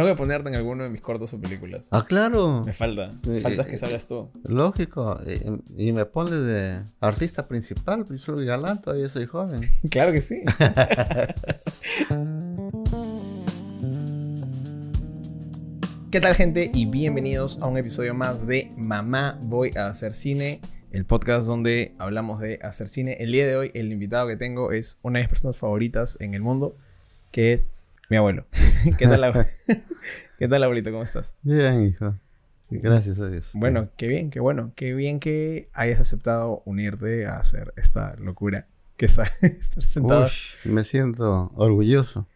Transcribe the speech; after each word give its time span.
Tengo 0.00 0.14
que 0.14 0.16
ponerte 0.16 0.48
en 0.48 0.54
alguno 0.54 0.82
de 0.82 0.88
mis 0.88 1.02
cortos 1.02 1.34
o 1.34 1.38
películas. 1.38 1.88
Ah, 1.90 2.06
claro. 2.08 2.62
Me 2.64 2.72
falta. 2.72 3.12
Sí. 3.22 3.42
Faltas 3.42 3.66
que 3.66 3.76
salgas 3.76 4.08
tú. 4.08 4.30
Lógico. 4.44 5.20
Y, 5.76 5.88
y 5.88 5.92
me 5.92 6.06
pones 6.06 6.42
de 6.42 6.80
artista 7.00 7.46
principal. 7.46 8.06
Pues 8.06 8.22
soy 8.22 8.46
galán, 8.46 8.80
todavía 8.80 9.10
soy 9.10 9.26
joven. 9.26 9.60
Claro 9.90 10.12
que 10.12 10.22
sí. 10.22 10.40
¿Qué 16.10 16.20
tal 16.22 16.34
gente? 16.34 16.70
Y 16.72 16.86
bienvenidos 16.86 17.58
a 17.60 17.66
un 17.66 17.76
episodio 17.76 18.14
más 18.14 18.46
de 18.46 18.72
Mamá 18.78 19.38
Voy 19.42 19.76
a 19.76 19.88
hacer 19.88 20.14
cine, 20.14 20.62
el 20.92 21.04
podcast 21.04 21.46
donde 21.46 21.94
hablamos 21.98 22.40
de 22.40 22.58
hacer 22.62 22.88
cine. 22.88 23.18
El 23.20 23.32
día 23.32 23.46
de 23.46 23.54
hoy 23.54 23.70
el 23.74 23.92
invitado 23.92 24.28
que 24.28 24.38
tengo 24.38 24.72
es 24.72 24.98
una 25.02 25.18
de 25.18 25.24
mis 25.24 25.28
personas 25.28 25.58
favoritas 25.58 26.16
en 26.22 26.32
el 26.32 26.40
mundo, 26.40 26.74
que 27.32 27.52
es 27.52 27.70
mi 28.08 28.16
abuelo. 28.16 28.46
¿Qué 28.98 29.06
tal, 29.06 29.22
abue- 29.24 29.48
¿Qué 30.38 30.48
tal 30.48 30.62
abuelito? 30.62 30.90
¿Cómo 30.90 31.02
estás? 31.02 31.34
Bien, 31.42 31.84
hijo. 31.84 32.14
Gracias 32.70 33.18
a 33.18 33.28
Dios. 33.28 33.50
Bueno, 33.54 33.90
qué 33.96 34.06
bien, 34.06 34.30
qué 34.30 34.38
bueno, 34.38 34.72
qué 34.76 34.94
bien 34.94 35.18
que 35.18 35.68
hayas 35.72 36.00
aceptado 36.00 36.62
unirte 36.66 37.26
a 37.26 37.38
hacer 37.38 37.72
esta 37.76 38.14
locura 38.16 38.68
que 38.96 39.06
está 39.06 39.24
estar 39.42 39.82
sentado. 39.82 40.24
Ush, 40.26 40.54
me 40.64 40.84
siento 40.84 41.50
orgulloso 41.56 42.28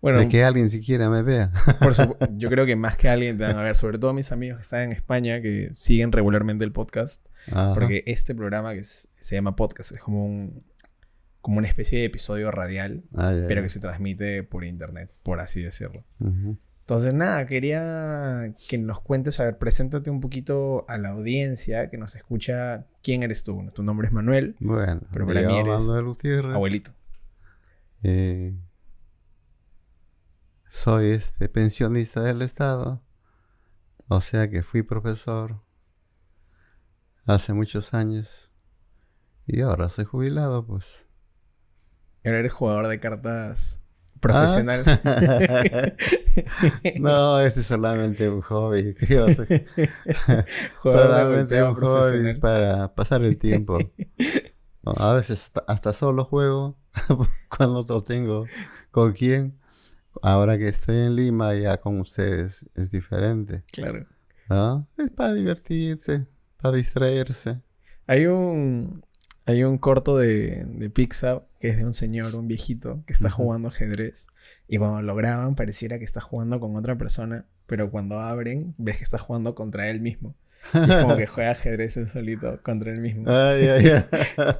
bueno, 0.00 0.20
de 0.20 0.28
que 0.28 0.44
alguien 0.44 0.70
siquiera 0.70 1.08
me 1.10 1.22
vea. 1.22 1.50
por 1.80 1.92
supu- 1.92 2.16
yo 2.36 2.48
creo 2.48 2.64
que 2.66 2.74
más 2.76 2.96
que 2.96 3.08
alguien 3.08 3.36
te 3.36 3.44
van 3.44 3.58
a 3.58 3.62
ver, 3.62 3.74
sobre 3.76 3.98
todo 3.98 4.12
mis 4.14 4.30
amigos 4.32 4.58
que 4.58 4.62
están 4.62 4.82
en 4.82 4.92
España, 4.92 5.40
que 5.42 5.70
siguen 5.74 6.10
regularmente 6.12 6.64
el 6.64 6.70
podcast, 6.72 7.26
Ajá. 7.50 7.74
porque 7.74 8.04
este 8.06 8.34
programa 8.34 8.72
que 8.74 8.78
es- 8.80 9.08
se 9.18 9.34
llama 9.34 9.56
podcast 9.56 9.92
es 9.92 10.00
como 10.00 10.24
un 10.24 10.64
como 11.48 11.58
una 11.60 11.68
especie 11.68 12.00
de 12.00 12.04
episodio 12.04 12.50
radial, 12.50 13.04
Ah, 13.14 13.32
pero 13.48 13.62
que 13.62 13.70
se 13.70 13.80
transmite 13.80 14.42
por 14.42 14.64
internet, 14.66 15.10
por 15.22 15.40
así 15.40 15.62
decirlo. 15.62 16.04
Entonces, 16.20 17.14
nada, 17.14 17.46
quería 17.46 18.52
que 18.68 18.76
nos 18.76 19.00
cuentes, 19.00 19.40
a 19.40 19.44
ver, 19.44 19.56
preséntate 19.56 20.10
un 20.10 20.20
poquito 20.20 20.84
a 20.90 20.98
la 20.98 21.08
audiencia 21.08 21.88
que 21.88 21.96
nos 21.96 22.16
escucha. 22.16 22.84
¿Quién 23.02 23.22
eres 23.22 23.44
tú? 23.44 23.70
Tu 23.74 23.82
nombre 23.82 24.08
es 24.08 24.12
Manuel, 24.12 24.56
Bueno, 24.60 25.00
Pero 25.10 25.26
para 25.26 25.40
mí 25.40 25.56
eres 25.56 25.86
Manuel 25.86 26.04
Gutiérrez. 26.04 26.52
abuelito. 26.54 26.92
Eh, 28.02 28.54
soy 30.68 31.12
este 31.12 31.48
pensionista 31.48 32.20
del 32.20 32.42
Estado. 32.42 33.02
O 34.08 34.20
sea 34.20 34.48
que 34.48 34.62
fui 34.62 34.82
profesor 34.82 35.62
hace 37.24 37.54
muchos 37.54 37.94
años. 37.94 38.52
Y 39.46 39.62
ahora 39.62 39.88
soy 39.88 40.04
jubilado, 40.04 40.66
pues. 40.66 41.07
Eres 42.24 42.52
jugador 42.52 42.88
de 42.88 42.98
cartas 42.98 43.80
Ah. 44.14 44.18
profesional. 44.20 44.84
No, 47.00 47.40
es 47.40 47.54
solamente 47.54 48.28
un 48.28 48.40
hobby. 48.42 48.94
¿Qué 48.94 49.18
vas 49.20 49.38
a- 49.40 49.46
Jugador 50.76 51.48
de 51.48 51.56
solamente 51.56 51.62
un 51.62 51.74
hobby 51.74 52.34
para 52.36 52.94
pasar 52.94 53.22
el 53.22 53.36
tiempo. 53.38 53.78
No, 54.80 54.92
A 55.00 55.12
veces 55.12 55.42
hasta- 55.42 55.64
hasta 55.66 55.92
solo 55.92 56.24
juego 56.24 56.78
cuando 57.56 57.84
no 57.86 58.00
tengo 58.00 58.46
con 58.90 59.12
quién. 59.12 59.58
Ahora 60.22 60.56
que 60.56 60.68
estoy 60.68 60.96
en 60.96 61.16
Lima 61.16 61.52
ya 61.54 61.76
con 61.78 62.00
ustedes 62.00 62.64
es 62.74 62.90
diferente. 62.90 63.64
Claro. 63.70 64.06
¿no? 64.48 64.88
Es 64.96 65.10
para 65.10 65.34
divertirse, 65.34 66.26
para 66.56 66.76
distraerse. 66.76 67.60
Hay 68.06 68.26
un, 68.26 69.04
hay 69.48 69.64
un 69.64 69.78
corto 69.78 70.18
de, 70.18 70.66
de 70.66 70.90
Pixar 70.90 71.46
que 71.58 71.70
es 71.70 71.78
de 71.78 71.86
un 71.86 71.94
señor, 71.94 72.34
un 72.36 72.48
viejito, 72.48 73.02
que 73.06 73.14
está 73.14 73.30
jugando 73.30 73.68
ajedrez. 73.68 74.26
Y 74.68 74.76
cuando 74.76 75.00
lo 75.00 75.16
graban 75.16 75.54
pareciera 75.54 75.98
que 75.98 76.04
está 76.04 76.20
jugando 76.20 76.60
con 76.60 76.76
otra 76.76 76.98
persona. 76.98 77.46
Pero 77.66 77.90
cuando 77.90 78.18
abren, 78.18 78.74
ves 78.76 78.98
que 78.98 79.04
está 79.04 79.16
jugando 79.16 79.54
contra 79.54 79.88
él 79.88 80.02
mismo. 80.02 80.36
Y 80.74 80.90
es 80.90 80.96
como 80.96 81.16
que 81.16 81.26
juega 81.26 81.52
ajedrez 81.52 81.96
él 81.96 82.08
solito 82.08 82.62
contra 82.62 82.92
él 82.92 83.00
mismo. 83.00 83.24
Ay, 83.30 83.68
ay, 83.68 83.86
ay. 83.86 84.04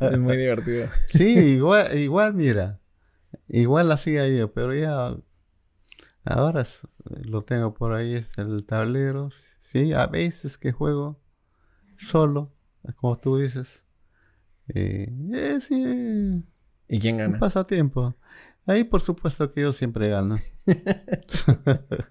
Es 0.12 0.18
muy 0.18 0.38
divertido. 0.38 0.88
Sí, 1.10 1.34
igual, 1.34 1.98
igual, 1.98 2.32
mira. 2.32 2.80
Igual 3.46 3.92
hacía 3.92 4.26
yo, 4.26 4.54
pero 4.54 4.74
ya 4.74 5.14
ahora 6.24 6.64
lo 7.26 7.44
tengo 7.44 7.74
por 7.74 7.92
ahí, 7.92 8.14
es 8.14 8.38
el 8.38 8.64
tablero. 8.64 9.28
Sí, 9.58 9.92
a 9.92 10.06
veces 10.06 10.56
que 10.56 10.72
juego 10.72 11.20
solo, 11.98 12.54
como 12.96 13.18
tú 13.18 13.36
dices. 13.36 13.84
Eh, 14.74 15.08
eh, 15.32 15.58
sí, 15.60 16.44
¿Y 16.88 16.98
quién 17.00 17.14
un 17.16 17.20
gana? 17.20 17.38
pasatiempo. 17.38 18.16
Ahí 18.66 18.84
por 18.84 19.00
supuesto 19.00 19.52
que 19.52 19.62
yo 19.62 19.72
siempre 19.72 20.08
gano. 20.08 20.36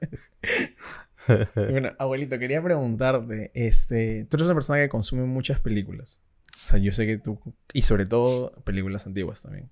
Bueno, 1.56 1.92
abuelito, 2.00 2.40
quería 2.40 2.64
preguntarte, 2.64 3.52
este, 3.54 4.26
tú 4.30 4.38
eres 4.38 4.46
una 4.48 4.54
persona 4.56 4.80
que 4.80 4.88
consume 4.88 5.24
muchas 5.26 5.60
películas. 5.60 6.24
O 6.64 6.68
sea, 6.70 6.80
yo 6.80 6.92
sé 6.94 7.06
que 7.06 7.18
tú, 7.18 7.38
y 7.74 7.82
sobre 7.82 8.06
todo 8.06 8.52
películas 8.64 9.08
antiguas 9.08 9.42
también. 9.42 9.70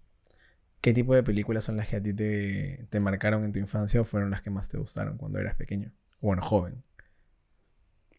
¿Qué 0.81 0.93
tipo 0.93 1.15
de 1.15 1.23
películas 1.23 1.63
son 1.63 1.77
las 1.77 1.87
que 1.87 1.95
a 1.95 2.03
ti 2.03 2.13
te, 2.13 2.85
te 2.89 2.99
marcaron 2.99 3.43
en 3.45 3.51
tu 3.53 3.59
infancia 3.59 4.01
o 4.01 4.03
fueron 4.03 4.31
las 4.31 4.41
que 4.41 4.49
más 4.49 4.67
te 4.67 4.77
gustaron 4.77 5.17
cuando 5.17 5.39
eras 5.39 5.55
pequeño? 5.55 5.93
Bueno, 6.19 6.41
joven. 6.41 6.83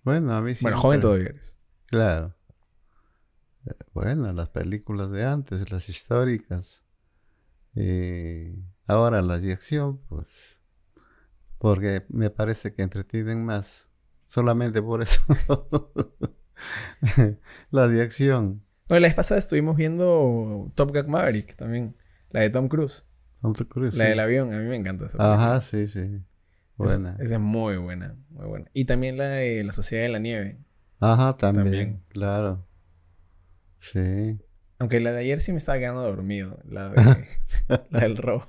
Bueno, 0.03 0.33
a 0.35 0.41
mí 0.41 0.53
Bueno, 0.63 0.77
joven 0.79 1.01
todavía 1.01 1.27
eres. 1.27 1.59
Claro. 1.87 2.35
Bueno, 3.93 4.33
las 4.33 4.49
películas 4.49 5.11
de 5.11 5.25
antes, 5.25 5.71
las 5.71 5.89
históricas. 5.89 6.85
Eh, 7.75 8.57
ahora 8.87 9.23
las 9.23 9.43
de 9.43 9.53
acción, 9.53 9.99
pues. 10.09 10.63
Porque 11.59 12.05
me 12.09 12.31
parece 12.31 12.75
que 12.75 12.83
entretienen 12.83 13.45
más. 13.45 13.91
Solamente 14.25 14.83
por 14.83 15.03
eso. 15.03 15.21
las 17.71 17.91
de 17.91 18.03
acción. 18.03 18.63
Bueno, 18.89 19.01
la 19.01 19.09
vez 19.09 19.15
pasada 19.15 19.39
estuvimos 19.39 19.77
viendo 19.77 20.71
Top 20.75 20.93
Gun 20.93 21.11
Maverick 21.11 21.57
también. 21.57 21.97
La 22.31 22.41
de 22.41 22.51
Tom 22.51 22.69
Cruise. 22.69 23.05
Tom 23.41 23.55
Cruise, 23.55 23.97
La 23.97 24.05
sí. 24.05 24.11
del 24.11 24.21
avión. 24.21 24.53
A 24.53 24.59
mí 24.59 24.65
me 24.65 24.77
encanta 24.77 25.07
esa 25.07 25.19
película. 25.19 25.35
Ajá, 25.35 25.61
sí, 25.61 25.87
sí. 25.87 26.21
Buena. 26.77 27.17
Esa 27.19 27.37
es 27.37 27.41
muy 27.41 27.77
buena, 27.79 28.17
muy 28.31 28.47
buena. 28.47 28.71
Y 28.75 28.85
también 28.85 29.17
la 29.17 29.29
de 29.29 29.65
La 29.65 29.73
Sociedad 29.73 30.03
de 30.03 30.11
la 30.11 30.19
Nieve. 30.19 30.59
Ajá, 31.01 31.37
también, 31.37 31.65
También. 31.65 32.03
Claro. 32.09 32.66
Sí. 33.79 34.41
Aunque 34.79 35.01
la 35.01 35.13
de 35.13 35.21
ayer 35.21 35.41
sí 35.41 35.53
me 35.53 35.59
estaba 35.59 35.79
quedando 35.79 36.03
dormido. 36.03 36.59
La, 36.65 36.91
de, 36.91 36.97
la 37.91 38.01
del 38.01 38.17
robo. 38.17 38.45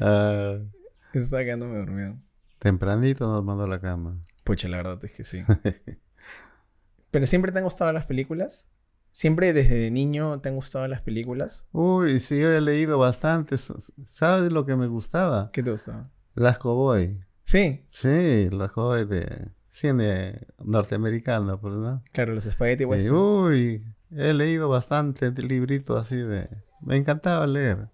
Ah, 0.00 0.58
Me 1.14 1.20
estaba 1.22 1.42
quedándome 1.42 1.78
dormido. 1.78 2.16
tempranito 2.58 3.26
nos 3.26 3.42
mandó 3.44 3.64
a 3.64 3.68
la 3.68 3.80
cama. 3.80 4.20
Pucha, 4.44 4.68
la 4.68 4.78
verdad 4.78 5.02
es 5.04 5.12
que 5.12 5.24
sí. 5.24 5.42
Pero 7.10 7.26
siempre 7.26 7.52
te 7.52 7.58
han 7.58 7.64
gustado 7.64 7.92
las 7.92 8.06
películas. 8.06 8.70
Siempre 9.10 9.52
desde 9.52 9.90
niño 9.90 10.40
te 10.40 10.48
han 10.50 10.54
gustado 10.54 10.86
las 10.86 11.00
películas. 11.02 11.66
Uy, 11.72 12.20
sí, 12.20 12.38
yo 12.40 12.50
he 12.52 12.60
leído 12.60 12.98
bastante. 12.98 13.56
¿Sabes 13.58 14.52
lo 14.52 14.66
que 14.66 14.76
me 14.76 14.86
gustaba? 14.86 15.48
¿Qué 15.52 15.62
te 15.62 15.70
gustaba? 15.70 16.10
Las 16.34 16.58
Cowboy. 16.58 17.18
Sí, 17.42 17.84
Sí, 17.88 18.48
las 18.50 18.70
Cowboy 18.72 19.06
de 19.06 19.48
cine 19.68 20.46
norteamericano, 20.62 21.58
pues, 21.60 21.74
¿no? 21.76 22.02
claro, 22.12 22.34
los 22.34 22.44
Spaghetti 22.44 22.84
Westerns. 22.84 23.18
uy, 23.18 23.84
he 24.10 24.32
leído 24.32 24.68
bastante 24.68 25.30
libritos 25.30 26.00
así 26.00 26.16
de... 26.16 26.48
Me 26.80 26.96
encantaba 26.96 27.46
leer. 27.46 27.90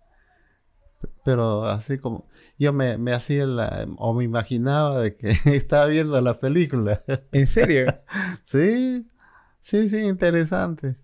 Pero 1.24 1.64
así 1.64 1.98
como... 1.98 2.28
Yo 2.58 2.72
me, 2.72 2.98
me 2.98 3.12
hacía 3.12 3.46
la... 3.46 3.86
O 3.98 4.14
me 4.14 4.24
imaginaba 4.24 5.00
de 5.00 5.16
que 5.16 5.30
estaba 5.46 5.86
viendo 5.86 6.20
la 6.20 6.38
película. 6.38 7.02
¿En 7.32 7.46
serio? 7.46 7.86
Sí, 8.42 9.08
sí, 9.60 9.88
sí, 9.88 10.04
interesante. 10.04 10.96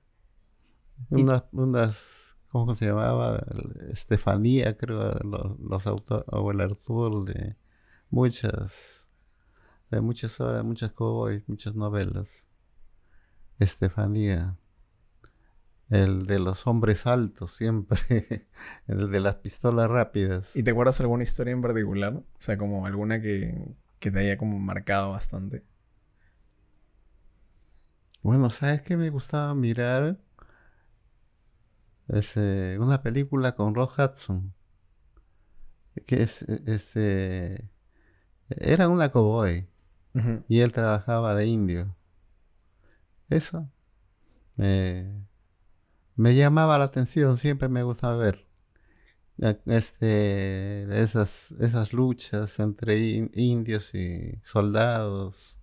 Unas, 1.09 1.45
unas, 1.53 2.37
¿cómo 2.49 2.75
se 2.75 2.87
llamaba? 2.87 3.43
Estefanía, 3.91 4.77
creo, 4.77 5.15
los, 5.25 5.59
los 5.59 5.87
autores, 5.87 6.27
o 6.29 6.51
el 6.51 6.61
autor 6.61 7.25
de 7.25 7.57
muchas, 8.11 9.09
de 9.91 10.01
muchas 10.01 10.39
obras, 10.41 10.63
muchas 10.65 10.93
cowboys, 10.93 11.43
muchas 11.49 11.75
novelas. 11.75 12.47
Estefanía, 13.59 14.60
el 15.91 16.27
de 16.27 16.39
los 16.39 16.67
hombres 16.67 17.07
altos, 17.07 17.51
siempre, 17.53 18.49
el 18.87 19.11
de 19.11 19.21
las 19.21 19.37
pistolas 19.37 19.91
rápidas. 19.91 20.57
¿Y 20.57 20.63
te 20.63 20.71
acuerdas 20.71 21.01
alguna 21.01 21.25
historia 21.25 21.53
en 21.53 21.63
particular? 21.63 22.15
O 22.15 22.25
sea, 22.37 22.57
como 22.57 22.87
alguna 22.87 23.21
que, 23.21 23.75
que 23.99 24.11
te 24.11 24.21
haya 24.21 24.39
como 24.39 24.59
marcado 24.59 25.11
bastante. 25.11 25.65
Bueno, 28.23 28.51
¿sabes 28.51 28.83
qué 28.83 28.97
me 28.97 29.11
gustaba 29.11 29.55
mirar? 29.55 30.19
Es 32.09 32.37
eh, 32.37 32.77
una 32.79 33.03
película 33.03 33.55
con 33.55 33.75
Rock 33.75 33.99
Hudson. 33.99 34.55
Que 36.07 36.23
es, 36.23 36.43
eh, 36.43 36.63
este, 36.67 37.69
era 38.49 38.89
una 38.89 39.11
cowboy 39.11 39.69
y 40.49 40.61
él 40.61 40.73
trabajaba 40.73 41.35
de 41.35 41.47
indio. 41.47 41.97
Eso 43.29 43.71
me, 44.57 45.30
me 46.21 46.35
llamaba 46.35 46.77
la 46.77 46.85
atención, 46.85 47.39
siempre 47.39 47.69
me 47.71 47.83
gustaba 47.83 48.15
ver. 48.15 48.47
este, 49.65 50.83
esas, 51.03 51.53
esas 51.53 51.95
luchas 51.95 52.61
entre 52.61 52.99
indios 53.33 53.95
y 53.95 54.39
soldados 54.43 55.59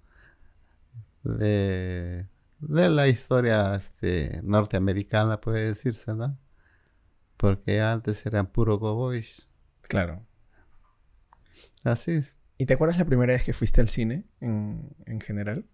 de, 1.24 2.28
de 2.58 2.90
la 2.90 3.08
historia 3.08 3.76
este, 3.76 4.42
norteamericana, 4.44 5.40
puede 5.40 5.68
decirse, 5.68 6.16
¿no? 6.16 6.40
Porque 7.38 7.80
antes 7.82 8.26
eran 8.26 8.48
puro 8.48 8.80
cowboys. 8.80 9.52
Claro. 9.82 10.26
Así 11.84 12.14
es. 12.14 12.36
¿Y 12.58 12.66
te 12.66 12.74
acuerdas 12.74 12.98
la 12.98 13.06
primera 13.06 13.34
vez 13.34 13.44
que 13.44 13.54
fuiste 13.54 13.80
al 13.80 13.90
cine 13.90 14.26
en, 14.40 14.90
en 15.06 15.22
general? 15.22 15.68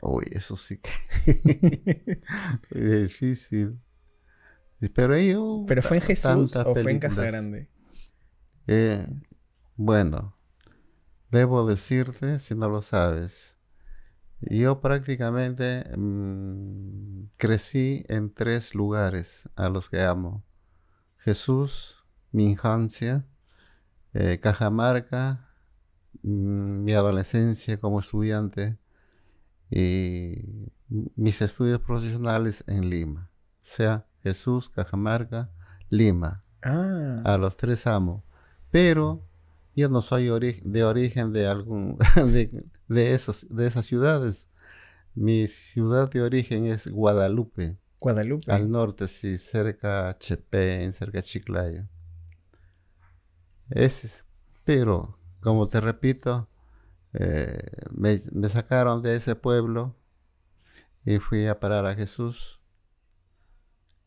Uy, 0.00 0.24
eso 0.30 0.56
sí 0.56 0.78
que 0.78 2.22
difícil. 3.02 3.78
Pero 4.88 5.14
ahí 5.14 5.34
¿Pero 5.66 5.82
fue 5.82 5.98
en 5.98 6.02
Jesús 6.02 6.56
o 6.56 6.74
fue 6.74 6.90
en 6.90 6.98
Casa 6.98 7.24
Grande? 7.24 7.68
Eh, 8.66 9.06
bueno, 9.76 10.36
debo 11.30 11.66
decirte, 11.66 12.38
si 12.38 12.54
no 12.54 12.68
lo 12.68 12.82
sabes, 12.82 13.58
yo 14.40 14.80
prácticamente 14.80 15.84
mm, 15.96 17.30
crecí 17.36 18.04
en 18.08 18.32
tres 18.32 18.74
lugares 18.74 19.48
a 19.54 19.68
los 19.68 19.88
que 19.88 20.02
amo. 20.02 20.44
Jesús, 21.18 22.06
mi 22.32 22.44
infancia, 22.46 23.24
eh, 24.14 24.40
Cajamarca, 24.40 25.48
mm, 26.22 26.82
mi 26.82 26.92
adolescencia 26.92 27.78
como 27.78 28.00
estudiante 28.00 28.78
y 29.70 30.68
mis 30.88 31.40
estudios 31.40 31.80
profesionales 31.80 32.64
en 32.66 32.90
Lima. 32.90 33.30
O 33.32 33.58
sea, 33.60 34.06
Jesús, 34.22 34.70
Cajamarca, 34.70 35.50
Lima. 35.90 36.40
Ah. 36.62 37.22
A 37.24 37.36
los 37.38 37.56
tres 37.56 37.86
amo. 37.86 38.24
Pero 38.70 39.26
yo 39.74 39.88
no 39.88 40.02
soy 40.02 40.28
de 40.64 40.84
origen 40.84 41.32
de 41.32 41.46
algún 41.46 41.98
de, 42.88 43.14
esos, 43.14 43.46
de 43.54 43.66
esas 43.66 43.86
ciudades. 43.86 44.48
Mi 45.14 45.46
ciudad 45.46 46.10
de 46.10 46.22
origen 46.22 46.66
es 46.66 46.88
Guadalupe. 46.88 47.76
Guadalupe. 48.00 48.50
Al 48.50 48.70
norte, 48.70 49.06
sí, 49.08 49.38
cerca 49.38 50.08
de 50.08 50.18
Chepén, 50.18 50.92
cerca 50.92 51.18
de 51.18 51.22
Chiclayo. 51.22 51.88
Es, 53.70 54.24
pero, 54.64 55.18
como 55.40 55.68
te 55.68 55.80
repito, 55.80 56.48
eh, 57.14 57.58
me, 57.90 58.18
sacaron 58.48 59.02
de 59.02 59.16
ese 59.16 59.36
pueblo 59.36 59.94
y 61.04 61.18
fui 61.18 61.46
a 61.46 61.60
parar 61.60 61.86
a 61.86 61.94
Jesús. 61.94 62.61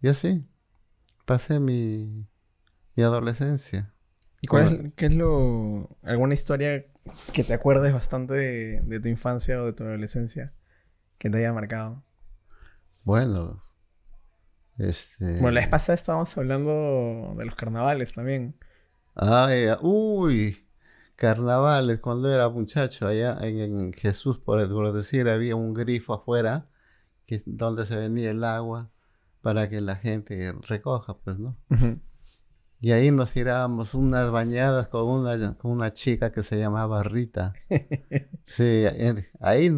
Y 0.05 0.07
así, 0.07 0.47
pasé 1.25 1.59
mi, 1.59 2.27
mi 2.95 3.03
adolescencia. 3.03 3.91
¿Y 4.39 4.45
cuál 4.45 4.67
es, 4.67 4.93
qué 4.95 5.07
es 5.07 5.15
lo, 5.15 5.97
alguna 6.03 6.35
historia 6.35 6.85
que 7.33 7.43
te 7.43 7.55
acuerdes 7.55 7.91
bastante 7.91 8.35
de, 8.35 8.81
de, 8.81 8.99
tu 8.99 9.09
infancia 9.09 9.59
o 9.59 9.65
de 9.65 9.73
tu 9.73 9.83
adolescencia 9.83 10.53
que 11.17 11.31
te 11.31 11.39
haya 11.39 11.51
marcado? 11.53 12.03
Bueno, 13.03 13.63
este... 14.77 15.25
Bueno, 15.25 15.49
la 15.49 15.61
vez 15.61 15.69
pasada 15.69 15.95
estábamos 15.95 16.37
hablando 16.37 17.33
de 17.35 17.45
los 17.47 17.55
carnavales 17.55 18.13
también. 18.13 18.59
Ah, 19.15 19.49
uy, 19.81 20.69
carnavales, 21.15 21.97
cuando 21.99 22.31
era 22.31 22.47
muchacho, 22.49 23.07
allá 23.07 23.39
en, 23.41 23.91
Jesús, 23.91 24.37
por, 24.37 24.93
decir, 24.93 25.29
había 25.29 25.55
un 25.55 25.73
grifo 25.73 26.13
afuera 26.13 26.69
que, 27.25 27.41
donde 27.47 27.87
se 27.87 27.95
venía 27.95 28.29
el 28.29 28.43
agua 28.43 28.91
para 29.45 29.69
que 29.69 29.79
la 29.79 29.95
gente 29.95 30.53
recoja, 30.67 31.19
pues, 31.19 31.37
¿no? 31.37 31.55
Y 32.81 32.93
ahí 32.93 33.11
nos 33.11 33.31
tirábamos 33.31 33.93
unas 33.93 34.31
bañadas 34.31 34.87
con 34.87 35.07
una, 35.07 35.53
con 35.53 35.69
una 35.69 35.93
chica 35.93 36.31
que 36.31 36.41
se 36.41 36.57
llamaba 36.57 37.03
Rita. 37.03 37.53
sí, 38.43 38.85
ahí 39.39 39.71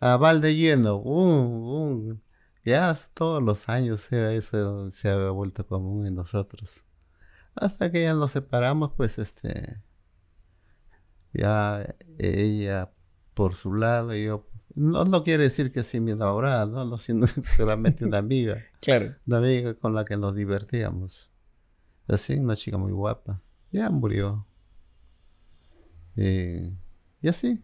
a 0.00 0.16
balde 0.16 0.56
lleno, 0.56 1.04
ya 2.64 2.96
todos 3.12 3.42
los 3.42 3.68
años 3.68 4.10
era 4.10 4.32
eso, 4.32 4.90
se 4.90 5.10
había 5.10 5.28
vuelto 5.28 5.66
común 5.66 6.06
en 6.06 6.14
nosotros. 6.14 6.86
Hasta 7.54 7.92
que 7.92 8.04
ya 8.04 8.14
nos 8.14 8.30
separamos, 8.30 8.92
pues 8.96 9.18
este, 9.18 9.82
ya 11.34 11.94
ella 12.16 12.90
por 13.34 13.54
su 13.54 13.74
lado 13.74 14.16
y 14.16 14.24
yo 14.24 14.48
no, 14.74 15.04
no 15.04 15.22
quiere 15.22 15.44
decir 15.44 15.72
que 15.72 15.82
sí 15.84 16.00
mi 16.00 16.12
enamorada, 16.12 16.66
¿no? 16.66 16.84
no 16.84 16.98
sino 16.98 17.26
solamente 17.56 18.04
una 18.04 18.18
amiga. 18.18 18.62
claro. 18.80 19.14
Una 19.26 19.38
amiga 19.38 19.74
con 19.74 19.94
la 19.94 20.04
que 20.04 20.16
nos 20.16 20.34
divertíamos. 20.34 21.30
Así, 22.08 22.34
una 22.34 22.56
chica 22.56 22.78
muy 22.78 22.92
guapa. 22.92 23.40
Ya 23.70 23.88
murió. 23.90 24.46
Y, 26.16 26.72
y 27.20 27.28
así. 27.28 27.62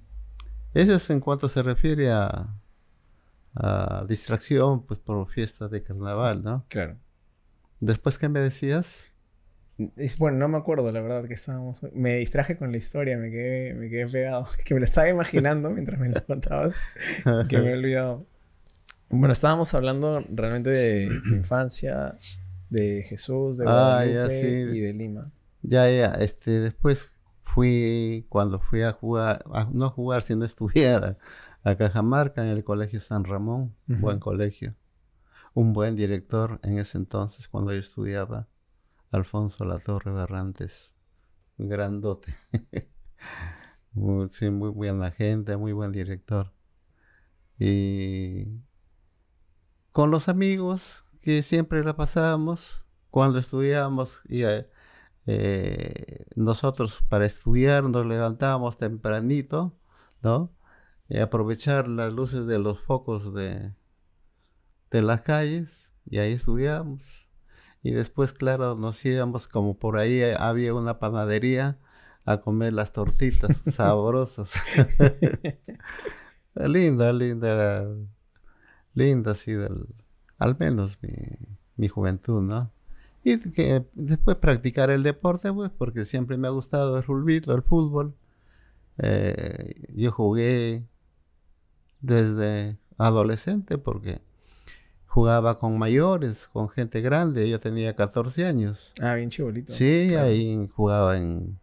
Eso 0.75 0.95
es 0.95 1.11
en 1.11 1.21
cuanto 1.21 1.49
se 1.49 1.63
refiere 1.63 2.11
a, 2.11 2.55
a 3.55 4.05
distracción, 4.09 4.85
pues 4.87 5.01
por 5.01 5.29
fiestas 5.29 5.71
de 5.71 5.83
carnaval, 5.83 6.43
¿no? 6.43 6.65
Claro. 6.69 6.99
Después, 7.81 8.19
¿qué 8.19 8.29
me 8.29 8.41
decías? 8.41 9.07
Es, 9.97 10.19
bueno, 10.19 10.39
no 10.39 10.49
me 10.49 10.59
acuerdo, 10.59 10.91
la 10.91 11.01
verdad, 11.01 11.25
que 11.27 11.35
estábamos... 11.35 11.81
Me 11.93 12.17
distraje 12.17 12.57
con 12.57 12.73
la 12.73 12.79
historia, 12.79 13.17
me 13.17 13.31
quedé, 13.31 13.75
me 13.75 13.89
quedé 13.89 14.09
pegado. 14.09 14.47
Que 14.65 14.75
me 14.75 14.81
lo 14.81 14.85
estaba 14.85 15.09
imaginando 15.09 15.71
mientras 15.71 16.01
me 16.01 16.09
lo 16.09 16.25
contabas. 16.25 16.77
que 17.49 17.59
me 17.59 17.71
he 17.71 17.75
olvidado. 17.77 18.27
Bueno, 19.11 19.33
estábamos 19.33 19.73
hablando 19.75 20.23
realmente 20.29 20.71
de 20.71 21.09
tu 21.29 21.35
infancia, 21.35 22.19
de 22.69 23.05
Jesús, 23.09 23.59
de 23.59 23.65
ah, 23.67 24.03
Guadalupe 24.05 24.77
y 24.77 24.81
de 24.81 24.93
Lima. 24.93 25.33
Ya, 25.63 25.89
ya. 25.91 26.15
Este, 26.15 26.61
después 26.61 27.17
fui, 27.43 28.27
cuando 28.29 28.59
fui 28.59 28.83
a 28.83 28.93
jugar, 28.93 29.45
no 29.73 29.87
a 29.87 29.91
jugar, 29.91 30.23
sino 30.23 30.43
a 30.43 30.47
estudiar 30.47 31.19
a, 31.63 31.77
Cajamarca 31.77 32.43
en 32.43 32.49
el 32.49 32.65
Colegio 32.65 33.01
San 33.01 33.25
Ramón, 33.25 33.75
buen 33.87 34.19
colegio. 34.19 34.75
Un 35.55 35.73
buen 35.73 35.97
director 35.97 36.61
en 36.63 36.79
ese 36.79 36.99
entonces, 36.99 37.49
cuando 37.49 37.73
yo 37.73 37.81
estudiaba, 37.81 38.47
Alfonso 39.11 39.65
La 39.65 39.79
Torre 39.79 40.11
Barrantes, 40.11 40.97
grandote. 41.57 42.35
muy, 43.93 44.29
sí, 44.29 44.51
muy 44.51 44.71
buena 44.71 45.11
gente, 45.11 45.57
muy 45.57 45.73
buen 45.73 45.93
director. 45.93 46.53
Y 47.59 48.47
con 49.93 50.11
los 50.11 50.29
amigos 50.29 51.05
que 51.21 51.43
siempre 51.43 51.83
la 51.85 51.97
pasábamos 51.97 52.85
cuando 53.11 53.39
estudiábamos 53.39 54.23
y 54.29 54.45
eh, 54.45 54.71
eh, 55.27 56.25
nosotros 56.37 57.03
para 57.09 57.27
estudiar 57.27 57.85
nos 57.85 58.07
levantábamos 58.07 58.79
tempranito, 58.79 59.77
¿no? 60.23 60.55
Y 61.09 61.19
aprovechar 61.19 61.89
las 61.89 62.13
luces 62.13 62.47
de 62.47 62.59
los 62.59 62.81
focos 62.81 63.35
de, 63.35 63.75
de 64.91 65.03
las 65.03 65.23
calles 65.23 65.93
y 66.07 66.19
ahí 66.19 66.33
estudiábamos. 66.35 67.28
Y 67.89 67.93
después, 67.93 68.35
claro, 68.35 68.75
nos 68.75 69.03
íbamos 69.07 69.49
como 69.49 69.79
por 69.79 69.97
ahí 69.97 70.21
había 70.39 70.75
una 70.75 70.99
panadería 70.99 71.79
a 72.27 72.43
comer 72.43 72.75
las 72.75 72.93
tortitas 72.93 73.57
sabrosas. 73.75 74.53
linda, 76.55 77.15
linda, 77.15 77.89
linda, 78.93 79.35
sí, 79.35 79.55
al 80.37 80.59
menos 80.59 80.99
mi, 81.01 81.15
mi 81.77 81.89
juventud, 81.89 82.43
¿no? 82.43 82.71
Y 83.25 83.39
que 83.39 83.87
después 83.95 84.37
practicar 84.37 84.91
el 84.91 85.03
deporte, 85.03 85.51
pues, 85.51 85.71
porque 85.71 86.05
siempre 86.05 86.37
me 86.37 86.49
ha 86.49 86.51
gustado 86.51 86.99
el 86.99 87.05
rugby, 87.05 87.41
el 87.47 87.63
fútbol. 87.63 88.15
Eh, 88.99 89.87
yo 89.95 90.13
jugué 90.13 90.87
desde 92.03 92.77
adolescente 92.99 93.79
porque 93.79 94.21
jugaba 95.19 95.59
con 95.59 95.77
mayores, 95.77 96.47
con 96.47 96.69
gente 96.69 97.01
grande. 97.01 97.51
Yo 97.51 97.59
tenía 97.59 97.97
14 97.97 98.45
años. 98.45 98.95
Ah, 99.01 99.15
bien 99.15 99.31
chibolito. 99.31 99.73
Sí, 99.73 100.15
ahí 100.15 100.69
jugaba 100.73 101.17
en, 101.17 101.59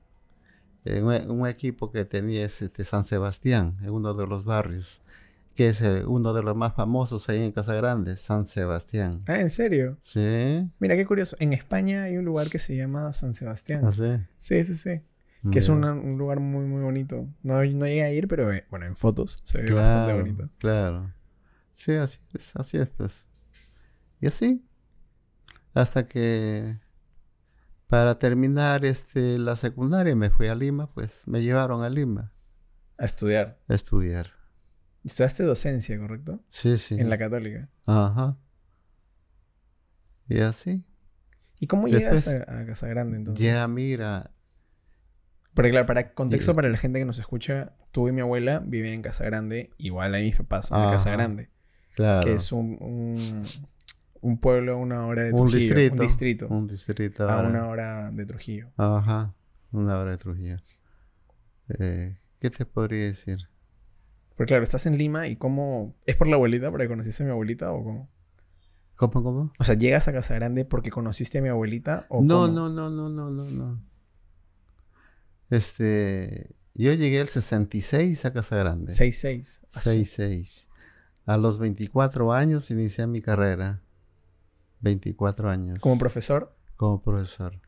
un, 0.83 1.47
equipo 1.47 1.89
que 1.89 2.03
tenía 2.03 2.45
este 2.45 2.83
San 2.83 3.05
Sebastián, 3.05 3.77
en 3.81 3.91
uno 3.91 4.13
de 4.13 4.27
los 4.27 4.43
barrios 4.43 5.01
que 5.55 5.69
es 5.69 5.81
eh, 5.81 6.03
uno 6.05 6.33
de 6.33 6.43
los 6.43 6.53
más 6.53 6.73
famosos 6.73 7.29
ahí 7.29 7.41
en 7.41 7.53
Casa 7.53 7.73
Grande, 7.75 8.17
San 8.17 8.45
Sebastián. 8.45 9.23
Ah, 9.25 9.39
¿en 9.39 9.49
serio? 9.49 9.97
Sí. 10.01 10.69
Mira 10.79 10.97
qué 10.97 11.05
curioso. 11.05 11.37
En 11.39 11.53
España 11.53 12.03
hay 12.03 12.17
un 12.17 12.25
lugar 12.25 12.49
que 12.49 12.59
se 12.59 12.75
llama 12.75 13.13
San 13.13 13.33
Sebastián. 13.33 13.85
¿Ah, 13.85 13.93
sí? 13.93 14.17
Sí, 14.37 14.65
sí, 14.65 14.75
sí. 14.75 15.01
Que 15.49 15.59
es 15.59 15.69
un, 15.69 16.17
lugar 16.17 16.41
muy, 16.41 16.65
muy 16.65 16.81
bonito. 16.81 17.25
No, 17.41 17.63
no 17.63 17.85
llegué 17.85 18.03
a 18.03 18.11
ir, 18.11 18.27
pero 18.27 18.51
eh, 18.51 18.65
bueno, 18.69 18.85
en 18.85 18.97
fotos 18.97 19.43
se 19.45 19.61
ve 19.61 19.71
bastante 19.71 20.13
bonito. 20.13 20.49
Claro. 20.57 21.13
Sí, 21.71 21.93
así 21.93 22.19
es, 22.33 22.53
así 22.57 22.77
es, 22.77 22.89
pues. 22.89 23.29
Y 24.21 24.27
así. 24.27 24.65
Hasta 25.73 26.05
que 26.05 26.79
para 27.87 28.17
terminar 28.17 28.85
este, 28.85 29.37
la 29.37 29.55
secundaria 29.55 30.15
me 30.15 30.29
fui 30.29 30.47
a 30.47 30.55
Lima, 30.55 30.87
pues 30.87 31.27
me 31.27 31.41
llevaron 31.41 31.83
a 31.83 31.89
Lima. 31.89 32.31
A 32.97 33.05
estudiar. 33.05 33.59
A 33.67 33.75
estudiar. 33.75 34.31
Estudiaste 35.03 35.43
docencia, 35.43 35.99
¿correcto? 35.99 36.43
Sí, 36.49 36.77
sí. 36.77 36.95
En 36.95 37.09
la 37.09 37.17
católica. 37.17 37.69
Ajá. 37.85 38.37
Y 40.27 40.39
así. 40.39 40.83
¿Y 41.59 41.67
cómo 41.67 41.87
llegas 41.87 42.27
a, 42.27 42.61
a, 42.61 42.65
Casa 42.65 42.87
Grande 42.87 43.17
entonces? 43.17 43.43
Ya, 43.43 43.67
mira. 43.67 44.31
Porque 45.53 45.71
claro, 45.71 45.85
para 45.85 46.13
contexto 46.13 46.53
para 46.55 46.69
la 46.69 46.77
gente 46.77 46.99
que 46.99 47.05
nos 47.05 47.19
escucha, 47.19 47.73
tú 47.91 48.09
y 48.09 48.11
mi 48.11 48.21
abuela 48.21 48.61
viven 48.65 48.93
en 48.93 49.01
Casa 49.01 49.23
Grande, 49.23 49.71
igual 49.77 50.13
ahí 50.13 50.25
mis 50.25 50.37
papás 50.37 50.67
son 50.67 50.81
de 50.81 50.91
Casa 50.91 51.11
Grande. 51.11 51.49
Claro. 51.93 52.25
Que 52.25 52.33
es 52.33 52.51
un, 52.51 52.77
un, 52.81 53.45
un 54.25 54.39
pueblo 54.39 54.73
a 54.73 54.75
una 54.75 55.05
hora 55.05 55.21
de 55.23 55.33
Trujillo. 55.33 55.45
Un 55.45 55.59
distrito. 55.59 55.93
Un 55.93 56.01
distrito. 56.01 56.47
Un 56.47 56.67
distrito. 56.67 57.29
A 57.29 57.47
una 57.47 57.67
hora 57.67 58.11
de 58.11 58.25
Trujillo. 58.25 58.71
Ajá. 58.75 59.35
Una 59.71 59.99
hora 59.99 60.11
de 60.11 60.17
Trujillo. 60.17 60.57
Eh, 61.69 62.17
¿Qué 62.39 62.49
te 62.49 62.65
podría 62.65 63.05
decir? 63.05 63.37
Porque 64.35 64.49
claro, 64.49 64.63
estás 64.63 64.87
en 64.87 64.97
Lima 64.97 65.27
y 65.27 65.35
cómo... 65.35 65.95
¿Es 66.07 66.15
por 66.15 66.27
la 66.27 66.37
abuelita? 66.37 66.71
¿Porque 66.71 66.87
conociste 66.87 67.21
a 67.21 67.27
mi 67.27 67.31
abuelita 67.33 67.71
o 67.71 67.83
cómo? 67.83 68.09
¿Cómo, 68.95 69.23
cómo? 69.23 69.53
O 69.59 69.63
sea, 69.63 69.75
¿llegas 69.75 70.07
a 70.07 70.13
Casa 70.13 70.33
Grande 70.33 70.65
porque 70.65 70.89
conociste 70.89 71.37
a 71.37 71.41
mi 71.41 71.49
abuelita 71.49 72.07
o 72.09 72.23
No, 72.23 72.47
no, 72.47 72.67
no, 72.67 72.89
no, 72.89 73.09
no, 73.09 73.29
no, 73.29 73.43
no. 73.45 73.83
Este... 75.51 76.55
Yo 76.73 76.93
llegué 76.93 77.21
al 77.21 77.29
66 77.29 78.25
a 78.25 78.33
Casa 78.33 78.55
Grande. 78.57 78.91
66. 78.91 79.61
66. 79.69 80.69
A 81.27 81.37
los 81.37 81.59
24 81.59 82.33
años 82.33 82.71
inicié 82.71 83.05
mi 83.05 83.21
carrera. 83.21 83.84
24 84.81 85.49
años. 85.49 85.79
¿Como 85.79 85.97
profesor? 85.97 86.55
Como 86.75 87.01
profesor. 87.01 87.59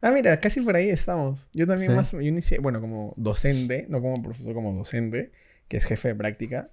Ah, 0.00 0.10
mira, 0.10 0.38
casi 0.40 0.60
por 0.60 0.76
ahí 0.76 0.90
estamos. 0.90 1.48
Yo 1.52 1.66
también 1.66 1.94
más, 1.94 2.12
yo 2.12 2.20
inicié, 2.20 2.58
bueno, 2.58 2.80
como 2.80 3.14
docente, 3.16 3.86
no 3.88 4.00
como 4.00 4.22
profesor, 4.22 4.54
como 4.54 4.72
docente, 4.72 5.32
que 5.68 5.78
es 5.78 5.86
jefe 5.86 6.08
de 6.08 6.14
práctica, 6.14 6.70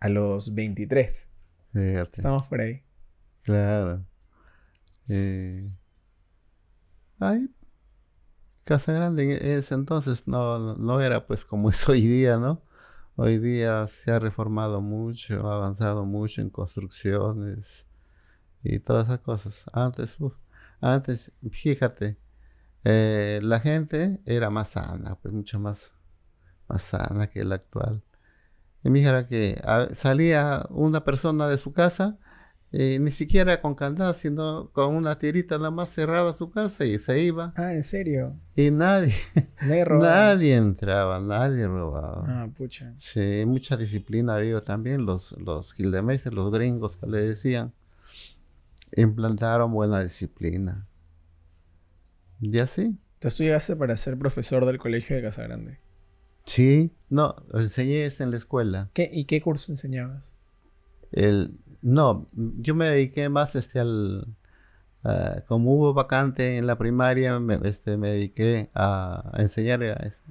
a 0.00 0.08
los 0.08 0.54
23. 0.54 1.28
Fíjate. 1.72 2.10
Estamos 2.12 2.44
por 2.44 2.60
ahí. 2.60 2.82
Claro. 3.42 4.04
Eh, 5.08 5.70
ahí, 7.18 7.50
Casa 8.64 8.92
Grande 8.92 9.24
en 9.24 9.30
ese 9.30 9.74
entonces 9.74 10.26
no, 10.26 10.74
no 10.76 11.00
era 11.00 11.26
pues 11.26 11.44
como 11.44 11.70
es 11.70 11.88
hoy 11.88 12.06
día, 12.06 12.38
¿no? 12.38 12.62
Hoy 13.16 13.38
día 13.38 13.86
se 13.86 14.10
ha 14.10 14.18
reformado 14.18 14.80
mucho, 14.80 15.48
ha 15.48 15.54
avanzado 15.54 16.04
mucho 16.04 16.40
en 16.40 16.50
construcciones 16.50 17.86
y 18.64 18.80
todas 18.80 19.06
esas 19.06 19.20
cosas. 19.20 19.66
Antes, 19.72 20.16
antes, 20.80 21.32
fíjate, 21.50 22.18
eh, 22.82 23.40
la 23.42 23.60
gente 23.60 24.20
era 24.24 24.50
más 24.50 24.70
sana, 24.70 25.16
pues 25.20 25.32
mucho 25.32 25.60
más, 25.60 25.94
más 26.66 26.82
sana 26.82 27.28
que 27.28 27.44
la 27.44 27.56
actual. 27.56 28.02
Y 28.82 28.90
mira 28.90 29.26
que 29.26 29.60
salía 29.92 30.66
una 30.70 31.04
persona 31.04 31.48
de 31.48 31.56
su 31.56 31.72
casa, 31.72 32.18
eh, 32.72 32.98
ni 33.00 33.10
siquiera 33.12 33.60
con 33.62 33.74
candado, 33.74 34.12
sino 34.14 34.70
con 34.72 34.94
una 34.96 35.18
tirita 35.18 35.58
nada 35.58 35.70
más 35.70 35.90
cerraba 35.90 36.32
su 36.32 36.50
casa 36.50 36.84
y 36.84 36.98
se 36.98 37.20
iba. 37.20 37.54
Ah, 37.56 37.72
¿en 37.72 37.84
serio? 37.84 38.36
Y 38.56 38.70
nadie, 38.70 39.14
nadie 39.62 40.54
entraba, 40.56 41.20
nadie 41.20 41.66
robaba. 41.66 42.24
Ah, 42.26 42.48
pucha. 42.54 42.92
Sí, 42.96 43.44
mucha 43.46 43.76
disciplina 43.76 44.34
había 44.34 44.62
también, 44.64 45.06
los, 45.06 45.32
los 45.38 45.74
los 45.78 46.52
gringos 46.52 46.96
que 46.96 47.06
le 47.06 47.20
decían, 47.22 47.72
implantaron 48.96 49.72
buena 49.72 50.00
disciplina. 50.00 50.86
Y 52.40 52.58
así. 52.58 52.98
Entonces 53.14 53.36
tú 53.36 53.42
llegaste 53.42 53.76
para 53.76 53.96
ser 53.96 54.18
profesor 54.18 54.66
del 54.66 54.78
colegio 54.78 55.16
de 55.16 55.22
Casa 55.22 55.44
Grande. 55.44 55.80
Sí, 56.44 56.94
no, 57.08 57.36
enseñé 57.54 58.06
en 58.18 58.30
la 58.30 58.36
escuela. 58.36 58.90
¿Qué, 58.92 59.08
¿Y 59.10 59.24
qué 59.24 59.40
curso 59.40 59.72
enseñabas? 59.72 60.36
El, 61.10 61.58
no, 61.80 62.28
yo 62.32 62.74
me 62.74 62.86
dediqué 62.86 63.28
más 63.28 63.54
este 63.56 63.80
al... 63.80 64.36
como 65.46 65.74
hubo 65.74 65.94
vacante 65.94 66.58
en 66.58 66.66
la 66.66 66.76
primaria, 66.76 67.38
me, 67.40 67.58
este, 67.64 67.96
me 67.96 68.10
dediqué 68.10 68.70
a, 68.74 69.32
enseñar. 69.38 69.80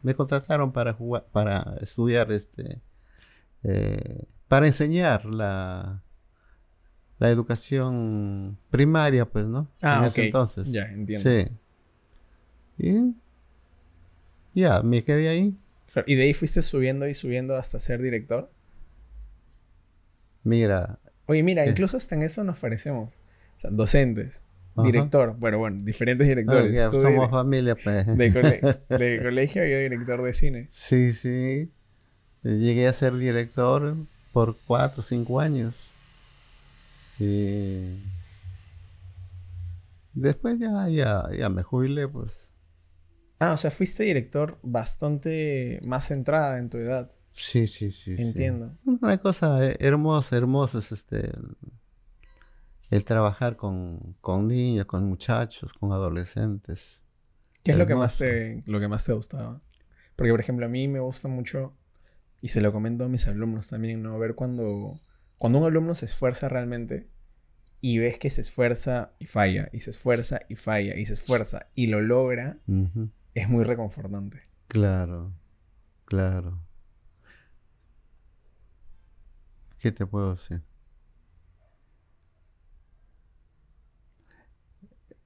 me 0.03 0.13
contrataron 0.13 0.72
para 0.72 0.93
jugar, 0.93 1.25
para 1.32 1.77
estudiar, 1.82 2.32
este, 2.32 2.82
eh, 3.63 4.27
para 4.48 4.67
enseñar 4.67 5.25
la, 5.25 6.02
la 7.24 7.30
educación 7.30 8.58
primaria, 8.70 9.24
pues, 9.24 9.46
¿no? 9.46 9.70
Ah, 9.82 10.00
en 10.00 10.06
ese 10.06 10.25
entonces. 10.25 10.70
Ya, 10.74 10.84
entiendo. 10.92 11.30
Sí. 11.30 11.48
Y 14.53 14.60
ya, 14.60 14.82
me 14.82 15.06
quedé 15.06 15.30
ahí. 15.30 15.56
¿Y 16.06 16.15
de 16.15 16.24
ahí 16.24 16.34
fuiste 16.34 16.62
subiendo 16.62 17.08
y 17.08 17.13
subiendo 17.13 17.56
hasta 17.56 17.80
ser 17.80 18.01
director? 18.01 18.51
Mira. 20.44 21.00
Oye, 21.27 21.44
mira, 21.44 21.65
incluso 21.65 21.96
hasta 21.96 22.15
en 22.15 22.24
eso 22.24 22.44
nos 22.44 22.60
parecemos. 22.60 23.20
O 23.56 23.60
sea, 23.62 23.72
docentes, 23.72 24.44
director. 24.84 25.38
Bueno, 25.39 25.60
bueno, 25.60 25.82
diferentes 25.82 26.27
directores. 26.27 26.77
somos 26.92 27.32
familia, 27.32 27.77
pues. 27.82 28.06
De, 28.18 28.34
colegio 29.24 29.65
yo 29.65 29.77
director 29.77 30.22
de 30.22 30.34
cine. 30.34 30.68
Sí, 30.70 31.13
sí. 31.13 31.72
Llegué 32.44 32.86
a 32.86 32.92
ser 32.92 33.15
director 33.15 33.96
por 34.34 34.58
cuatro 34.68 35.00
o 35.00 35.03
cinco 35.03 35.39
años. 35.39 35.92
Y 37.20 38.00
después 40.13 40.60
ya, 40.60 40.88
ya, 40.89 41.29
ya 41.38 41.50
me 41.50 41.63
jubilé, 41.63 42.08
pues. 42.08 42.53
Ah, 43.39 43.53
o 43.53 43.58
sea, 43.58 43.72
fuiste 43.72 44.03
director 44.03 44.58
bastante 44.63 45.79
más 45.84 46.08
centrada 46.08 46.60
en 46.60 46.70
tu 46.70 46.77
edad. 46.77 47.10
Sí, 47.34 47.67
sí, 47.67 47.91
sí. 47.91 48.15
Entiendo. 48.17 48.77
Una 48.86 49.17
cosa 49.17 49.65
hermosa, 49.79 50.38
hermosa 50.38 50.79
es 50.79 50.91
este. 50.91 51.32
El, 52.89 53.03
trabajar 53.03 53.55
con, 53.58 54.15
niños, 54.48 54.86
con 54.86 55.03
muchachos, 55.05 55.74
con 55.74 55.91
adolescentes. 55.91 57.03
¿Qué 57.63 57.72
es 57.72 57.77
lo 57.77 57.88
que, 57.88 57.96
más 57.96 58.17
te, 58.17 58.62
lo 58.67 58.79
que 58.79 58.88
más 58.88 59.03
te 59.03 59.13
gustaba? 59.13 59.62
Porque, 60.15 60.32
por 60.32 60.39
ejemplo, 60.39 60.65
a 60.65 60.70
mí 60.70 60.88
me 60.88 61.00
gusta 61.00 61.27
mucho, 61.27 61.74
y 62.39 62.50
se 62.50 62.62
lo 62.62 62.72
comento 62.72 63.05
a 63.05 63.10
mis 63.10 63.27
alumnos 63.27 63.67
también, 63.67 64.03
¿no? 64.03 64.20
Ver 64.20 64.36
cuando, 64.36 65.00
cuando 65.37 65.59
un 65.59 65.65
alumno 65.65 65.95
se 65.95 66.05
esfuerza 66.05 66.49
realmente 66.49 67.09
y 67.81 67.97
ves 67.97 68.17
que 68.17 68.29
se 68.29 68.41
esfuerza 68.41 69.11
y 69.19 69.25
falla, 69.25 69.69
y 69.73 69.81
se 69.81 69.89
esfuerza 69.89 70.39
y 70.47 70.55
falla, 70.55 70.95
y 70.95 71.05
se 71.05 71.13
esfuerza 71.13 71.67
y 71.75 71.87
lo 71.87 72.01
logra 72.01 72.53
es 73.33 73.49
muy 73.49 73.63
reconfortante. 73.63 74.47
Claro, 74.67 75.33
claro. 76.05 76.59
¿Qué 79.79 79.91
te 79.91 80.05
puedo 80.05 80.31
decir? 80.31 80.61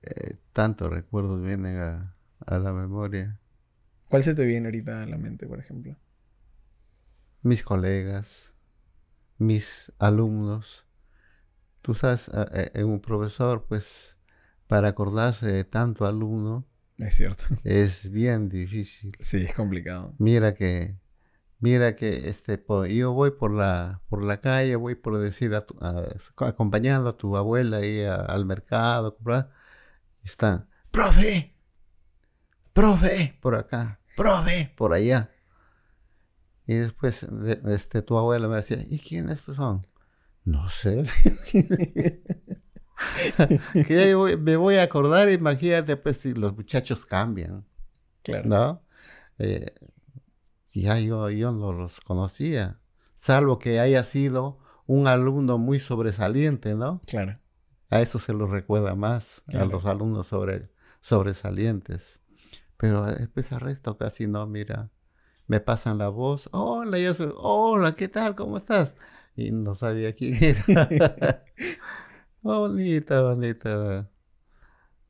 Eh, 0.02 0.38
tantos 0.52 0.90
recuerdos 0.90 1.44
vienen 1.44 1.78
a, 1.78 2.16
a, 2.46 2.58
la 2.58 2.74
memoria. 2.74 3.40
¿Cuál 4.10 4.24
se 4.24 4.34
te 4.34 4.46
viene 4.46 4.68
ahorita 4.68 5.04
a 5.04 5.06
la 5.06 5.18
mente, 5.18 5.46
por 5.46 5.60
ejemplo? 5.60 5.96
Mis 7.44 7.62
colegas, 7.62 8.57
mis 9.38 9.92
alumnos. 10.00 10.88
Tú 11.82 11.94
sabes, 11.94 12.30
eh, 12.54 12.84
un 12.84 13.00
profesor, 13.00 13.66
pues, 13.68 14.18
para 14.68 14.90
acordarse 14.90 15.48
de 15.48 15.64
tanto 15.64 16.06
alumno, 16.06 16.66
es 16.98 17.16
cierto. 17.16 17.44
Es 17.64 18.10
bien 18.10 18.50
difícil. 18.50 19.16
Sí, 19.20 19.44
es 19.44 19.54
complicado. 19.54 20.16
Mira 20.18 20.54
que, 20.54 20.98
mira 21.60 21.96
que 21.96 22.30
este, 22.30 22.64
yo 22.90 23.14
voy 23.14 23.32
por 23.32 23.54
la, 23.54 24.02
por 24.10 24.24
la 24.24 24.42
calle, 24.42 24.76
voy 24.76 24.96
por 24.96 25.18
decir, 25.18 25.54
a 25.54 25.66
acompañando 26.40 27.10
a 27.10 27.18
tu 27.18 27.38
abuela 27.38 27.78
ahí 27.78 28.04
al 28.04 28.46
mercado, 28.46 29.16
comprar. 29.16 29.52
Están, 30.24 30.68
profe, 30.92 31.56
profe, 32.74 33.38
por 33.42 33.56
acá, 33.56 34.02
profe, 34.16 34.74
por 34.76 34.94
allá. 34.94 35.32
Y 36.68 36.76
después, 36.76 37.26
este, 37.66 38.02
tu 38.02 38.18
abuela 38.18 38.48
me 38.50 38.58
decía, 38.58 38.84
¿y 38.88 39.00
quiénes 39.00 39.42
pues 39.42 39.58
son? 39.58 39.88
No 40.44 40.68
sé. 40.68 41.06
que 43.88 44.38
me 44.40 44.58
voy 44.58 44.76
a 44.76 44.84
acordar, 44.84 45.30
imagínate, 45.30 45.96
pues 45.96 46.18
si 46.18 46.34
los 46.34 46.56
muchachos 46.56 47.06
cambian. 47.06 47.66
Claro. 48.22 48.50
¿No? 48.50 48.84
Eh, 49.40 49.66
ya 50.74 51.00
yo, 51.00 51.30
yo 51.30 51.52
no 51.54 51.72
los 51.72 52.02
conocía, 52.02 52.80
salvo 53.16 53.60
que 53.60 53.80
haya 53.80 54.04
sido 54.04 54.60
un 54.86 55.08
alumno 55.08 55.58
muy 55.58 55.80
sobresaliente, 55.80 56.76
¿no? 56.76 57.02
Claro. 57.08 57.40
A 57.90 58.02
eso 58.02 58.20
se 58.20 58.34
lo 58.34 58.48
recuerda 58.48 58.96
más, 58.96 59.44
a 59.54 59.66
los 59.66 59.86
alumnos 59.86 60.28
sobre, 60.28 60.70
sobresalientes. 61.00 62.24
Pero 62.78 63.06
después 63.06 63.52
al 63.54 63.62
resto 63.62 63.98
casi 63.98 64.28
no, 64.28 64.46
mira, 64.46 64.92
me 65.48 65.60
pasan 65.60 65.98
la 65.98 66.10
voz, 66.10 66.50
hola, 66.52 66.98
yo 67.00 67.14
soy, 67.14 67.32
hola, 67.36 67.96
¿qué 67.96 68.08
tal? 68.08 68.36
¿Cómo 68.36 68.58
estás? 68.58 68.96
Y 69.36 69.52
no 69.52 69.76
sabía 69.76 70.14
quién 70.14 70.36
era. 70.68 71.44
Bonita, 72.42 73.22
bonita. 73.22 74.10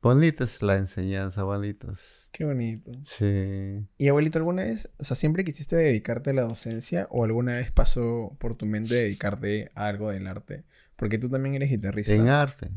Bonita 0.00 0.44
es 0.44 0.62
la 0.62 0.76
enseñanza, 0.76 1.40
abuelitos. 1.40 2.28
Qué 2.32 2.44
bonito. 2.44 2.92
Sí. 3.04 3.84
¿Y 3.98 4.08
abuelito, 4.08 4.38
alguna 4.38 4.62
vez, 4.62 4.94
o 4.98 5.04
sea, 5.04 5.16
siempre 5.16 5.42
quisiste 5.44 5.74
dedicarte 5.74 6.30
a 6.30 6.34
la 6.34 6.42
docencia 6.42 7.08
o 7.10 7.24
alguna 7.24 7.54
vez 7.54 7.72
pasó 7.72 8.36
por 8.38 8.56
tu 8.56 8.64
mente 8.66 8.94
dedicarte 8.94 9.70
a 9.74 9.88
algo 9.88 10.10
del 10.10 10.28
arte? 10.28 10.64
Porque 10.94 11.18
tú 11.18 11.28
también 11.28 11.56
eres 11.56 11.70
guitarrista. 11.70 12.14
En 12.14 12.28
arte. 12.28 12.70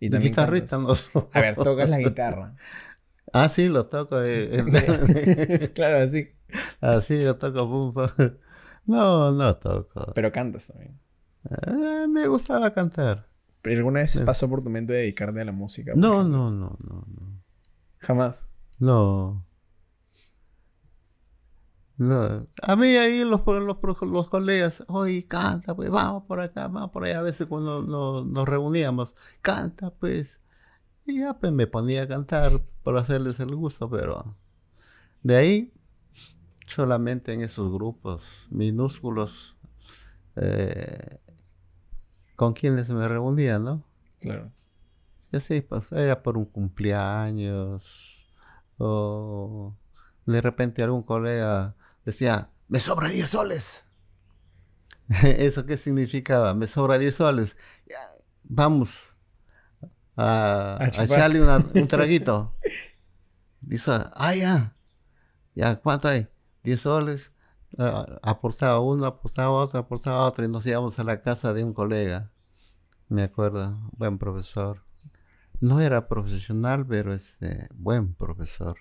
Y 0.00 0.10
también 0.10 0.32
Guitarrista 0.32 0.76
no. 0.78 0.92
A 1.32 1.40
ver, 1.40 1.56
tocas 1.56 1.88
la 1.88 1.98
guitarra. 1.98 2.54
Ah, 3.32 3.48
sí, 3.48 3.68
lo 3.68 3.86
toco. 3.86 4.22
eh, 4.22 5.70
claro, 5.74 5.98
así. 6.00 6.35
Así 6.80 7.22
lo 7.22 7.36
toco. 7.36 7.68
pum, 7.68 7.92
pum. 7.92 8.06
No, 8.86 9.32
no 9.32 9.56
toco. 9.56 10.12
Pero 10.14 10.30
cantas 10.30 10.68
también. 10.68 11.00
Eh, 11.50 12.06
me 12.08 12.28
gustaba 12.28 12.72
cantar. 12.72 13.28
¿Pero 13.60 13.78
alguna 13.78 14.00
vez 14.00 14.20
pasó 14.20 14.48
por 14.48 14.62
tu 14.62 14.70
mente 14.70 14.92
dedicarte 14.92 15.40
a 15.40 15.44
la 15.44 15.50
música? 15.50 15.92
No, 15.96 16.22
no, 16.22 16.52
no, 16.52 16.76
no, 16.78 17.04
no. 17.08 17.42
Jamás. 17.98 18.48
No. 18.78 19.44
No. 21.96 22.46
A 22.62 22.76
mí 22.76 22.88
ahí 22.96 23.24
los, 23.24 23.40
los, 23.44 24.02
los 24.02 24.28
colegas, 24.28 24.84
oye, 24.86 25.26
canta, 25.26 25.74
pues 25.74 25.90
vamos 25.90 26.24
por 26.24 26.40
acá, 26.40 26.68
vamos 26.68 26.90
por 26.90 27.04
allá. 27.04 27.18
A 27.18 27.22
veces 27.22 27.46
cuando 27.48 27.82
nos, 27.82 28.26
nos 28.26 28.48
reuníamos, 28.48 29.16
canta, 29.40 29.90
pues. 29.90 30.42
Y 31.06 31.20
ya 31.20 31.34
pues 31.38 31.52
me 31.52 31.66
ponía 31.66 32.02
a 32.02 32.08
cantar 32.08 32.52
por 32.82 32.96
hacerles 32.98 33.40
el 33.40 33.54
gusto, 33.54 33.88
pero 33.88 34.36
de 35.22 35.36
ahí 35.36 35.72
solamente 36.66 37.32
en 37.32 37.42
esos 37.42 37.72
grupos 37.72 38.46
minúsculos 38.50 39.58
eh, 40.36 41.18
con 42.36 42.52
quienes 42.52 42.90
me 42.90 43.06
reunía, 43.08 43.58
¿no? 43.58 43.84
Claro. 44.20 44.52
Sí, 45.32 45.40
sí, 45.40 45.60
pues 45.60 45.90
era 45.92 46.22
por 46.22 46.36
un 46.36 46.44
cumpleaños 46.46 48.12
o 48.78 49.74
de 50.26 50.40
repente 50.40 50.82
algún 50.82 51.02
colega 51.02 51.74
decía, 52.04 52.50
me 52.68 52.80
sobra 52.80 53.08
10 53.08 53.28
soles. 53.28 53.84
¿Eso 55.22 55.64
qué 55.66 55.76
significaba? 55.76 56.52
Me 56.54 56.66
sobra 56.66 56.98
10 56.98 57.14
soles. 57.14 57.56
Ya, 57.88 57.96
vamos 58.44 59.14
a, 60.16 60.76
A 60.80 60.86
echarle 61.04 61.42
una- 61.42 61.64
un 61.74 61.88
traguito. 61.88 62.54
Dice, 63.60 63.90
ah, 64.14 64.34
ya. 64.34 64.76
Ya, 65.54 65.76
¿cuánto 65.76 66.08
hay? 66.08 66.28
10 66.66 66.80
soles. 66.80 67.32
Aportaba 68.22 68.80
uno, 68.80 69.06
aportaba 69.06 69.50
otro, 69.50 69.78
aportaba 69.78 70.26
otro 70.26 70.44
y 70.44 70.48
nos 70.48 70.66
íbamos 70.66 70.98
a 70.98 71.04
la 71.04 71.22
casa 71.22 71.54
de 71.54 71.62
un 71.62 71.72
colega. 71.72 72.32
Me 73.08 73.22
acuerdo, 73.22 73.78
buen 73.96 74.18
profesor. 74.18 74.80
No 75.60 75.80
era 75.80 76.08
profesional, 76.08 76.84
pero 76.84 77.14
este, 77.14 77.68
buen 77.74 78.14
profesor. 78.14 78.78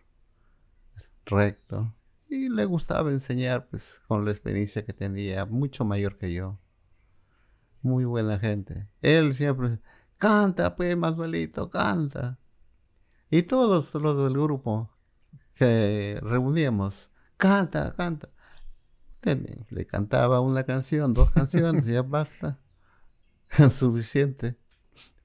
Recto. 1.25 1.95
Y 2.27 2.49
le 2.49 2.65
gustaba 2.65 3.11
enseñar, 3.11 3.67
pues, 3.69 4.01
con 4.07 4.25
la 4.25 4.31
experiencia 4.31 4.83
que 4.83 4.93
tenía, 4.93 5.45
mucho 5.45 5.85
mayor 5.85 6.17
que 6.17 6.33
yo. 6.33 6.59
Muy 7.83 8.03
buena 8.03 8.39
gente. 8.39 8.89
Él 9.03 9.33
siempre, 9.33 9.79
canta, 10.17 10.75
pues, 10.75 10.97
Manuelito, 10.97 11.69
canta. 11.69 12.39
Y 13.29 13.43
todos 13.43 13.93
los 13.93 14.17
del 14.17 14.33
grupo 14.33 14.89
que 15.53 16.19
reuníamos, 16.23 17.11
canta, 17.37 17.93
canta. 17.95 18.29
Le 19.69 19.85
cantaba 19.87 20.39
una 20.39 20.63
canción, 20.63 21.13
dos 21.13 21.31
canciones, 21.31 21.85
ya 21.85 22.03
basta. 22.03 22.59
Suficiente. 23.71 24.55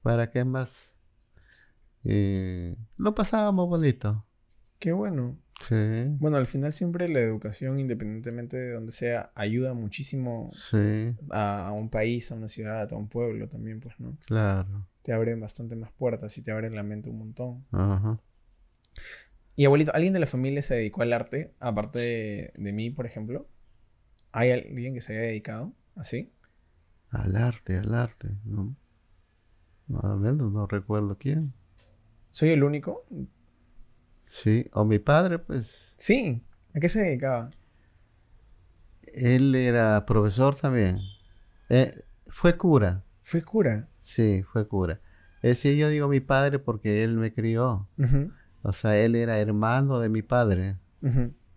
¿Para 0.01 0.31
qué 0.31 0.43
más? 0.43 0.97
Y 2.03 2.73
lo 2.97 3.13
pasábamos 3.13 3.67
bonito. 3.67 4.25
Qué 4.79 4.91
bueno. 4.91 5.37
Sí, 5.59 5.75
Bueno, 6.17 6.37
al 6.37 6.47
final 6.47 6.71
siempre 6.71 7.07
la 7.07 7.19
educación, 7.19 7.79
independientemente 7.79 8.57
de 8.57 8.71
donde 8.71 8.91
sea, 8.91 9.31
ayuda 9.35 9.75
muchísimo 9.75 10.49
sí, 10.51 11.15
a, 11.29 11.67
a 11.67 11.71
un 11.71 11.91
país, 11.91 12.31
a 12.31 12.35
una 12.35 12.47
ciudad, 12.47 12.91
a 12.91 12.95
un 12.95 13.07
pueblo 13.07 13.47
también, 13.47 13.79
pues, 13.79 13.99
¿no? 13.99 14.17
claro. 14.25 14.87
Te 15.03 15.13
abren 15.13 15.39
bastante 15.39 15.75
más 15.75 15.91
puertas 15.91 16.35
y 16.39 16.43
te 16.43 16.51
abren 16.51 16.75
la 16.75 16.81
mente 16.81 17.11
un 17.11 17.19
montón. 17.19 17.65
Ajá. 17.71 18.19
Y 19.55 19.65
abuelito, 19.65 19.93
¿alguien 19.93 20.13
de 20.13 20.19
la 20.19 20.25
familia 20.25 20.61
se 20.61 20.75
dedicó 20.75 21.01
al 21.01 21.13
arte? 21.13 21.53
Aparte 21.59 21.99
de, 21.99 22.53
de 22.55 22.73
mí, 22.73 22.89
por 22.89 23.05
ejemplo. 23.05 23.47
¿Hay 24.31 24.51
alguien 24.51 24.93
que 24.93 25.01
se 25.01 25.13
haya 25.13 25.27
dedicado 25.27 25.73
así? 25.95 26.31
Al 27.09 27.35
arte, 27.35 27.77
al 27.77 27.93
arte. 27.93 28.29
No, 28.45 28.75
No, 29.87 30.15
no 30.17 30.67
recuerdo 30.67 31.17
quién. 31.17 31.53
¿Soy 32.29 32.49
el 32.51 32.63
único? 32.63 33.05
Sí, 34.23 34.67
o 34.71 34.85
mi 34.85 34.99
padre, 34.99 35.39
pues, 35.39 35.93
Sí. 35.97 36.41
¿A 36.73 36.79
qué 36.79 36.87
se 36.87 36.99
dedicaba? 37.01 37.49
él 39.13 39.53
era 39.55 40.05
profesor 40.05 40.55
también. 40.55 40.99
Eh, 41.67 42.03
fue 42.27 42.55
cura, 42.55 43.03
Fue 43.21 43.41
cura. 43.41 43.89
sí, 43.99 44.43
fue 44.53 44.65
cura. 44.67 45.01
Es 45.41 45.49
decir, 45.51 45.75
yo 45.77 45.89
digo 45.89 46.07
mi 46.07 46.21
padre 46.21 46.59
porque 46.59 47.03
él 47.03 47.17
me 47.17 47.33
crió. 47.33 47.89
O 48.63 48.73
sea, 48.73 48.97
él 48.97 49.15
era 49.15 49.39
hermano 49.39 49.99
de 49.99 50.09
mi 50.09 50.21
padre. 50.21 50.77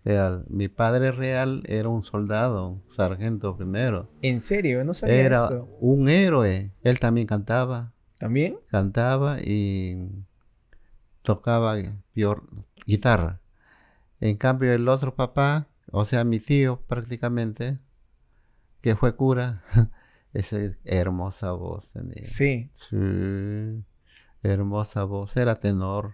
Real. 0.03 0.45
Mi 0.49 0.67
padre 0.67 1.11
real 1.11 1.63
era 1.67 1.89
un 1.89 2.01
soldado, 2.03 2.81
sargento 2.87 3.55
primero. 3.57 4.09
¿En 4.21 4.41
serio? 4.41 4.83
No 4.83 4.93
sabía 4.93 5.15
Era 5.23 5.43
esto. 5.43 5.67
un 5.79 6.09
héroe. 6.09 6.71
Él 6.83 6.99
también 6.99 7.25
cantaba, 7.27 7.93
¿También? 8.19 8.57
cantaba 8.69 9.39
y 9.41 10.07
tocaba 11.21 11.75
guitarra. 12.85 13.41
En 14.19 14.37
cambio, 14.37 14.71
el 14.73 14.87
otro 14.87 15.15
papá, 15.15 15.67
o 15.91 16.05
sea, 16.05 16.23
mi 16.23 16.39
tío 16.39 16.81
prácticamente, 16.87 17.79
que 18.81 18.95
fue 18.95 19.15
cura, 19.15 19.63
esa 20.33 20.57
hermosa 20.83 21.51
voz 21.51 21.89
tenía. 21.89 22.23
Sí. 22.23 22.69
Sí, 22.73 23.83
hermosa 24.43 25.03
voz. 25.03 25.35
Era 25.37 25.55
tenor. 25.55 26.13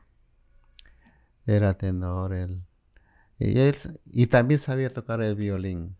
Era 1.45 1.73
tenor 1.77 2.33
él. 2.33 2.61
Y 3.39 3.59
él 3.59 3.75
y 4.05 4.27
también 4.27 4.59
sabía 4.59 4.91
tocar 4.93 5.21
el 5.21 5.35
violín. 5.35 5.95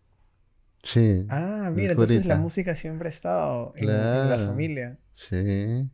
Sí. 0.82 1.26
Ah, 1.28 1.70
mira, 1.74 1.92
entonces 1.92 2.24
la 2.26 2.36
música 2.36 2.74
siempre 2.76 3.08
ha 3.08 3.10
estado 3.10 3.72
en, 3.76 3.88
en 3.88 4.30
la 4.30 4.38
familia. 4.38 4.98
Sí. 5.12 5.90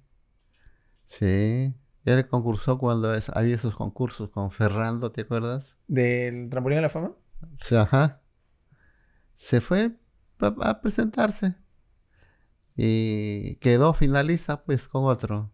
Sí. 1.04 1.74
Él 2.04 2.28
concursó 2.28 2.78
cuando 2.78 3.14
es- 3.14 3.30
había 3.30 3.54
esos 3.54 3.74
concursos 3.74 4.30
con 4.30 4.50
Ferrando, 4.50 5.12
¿te 5.12 5.22
acuerdas? 5.22 5.78
¿Del 5.86 6.48
trampolín 6.48 6.76
de 6.78 6.82
la 6.82 6.88
fama? 6.88 7.12
Sí, 7.60 7.76
Ajá. 7.76 8.22
Se 9.34 9.60
fue 9.60 9.92
a, 10.40 10.46
a 10.68 10.80
presentarse. 10.80 11.54
Y 12.76 13.56
quedó 13.56 13.92
finalista 13.94 14.62
pues 14.64 14.88
con 14.88 15.04
otro. 15.04 15.52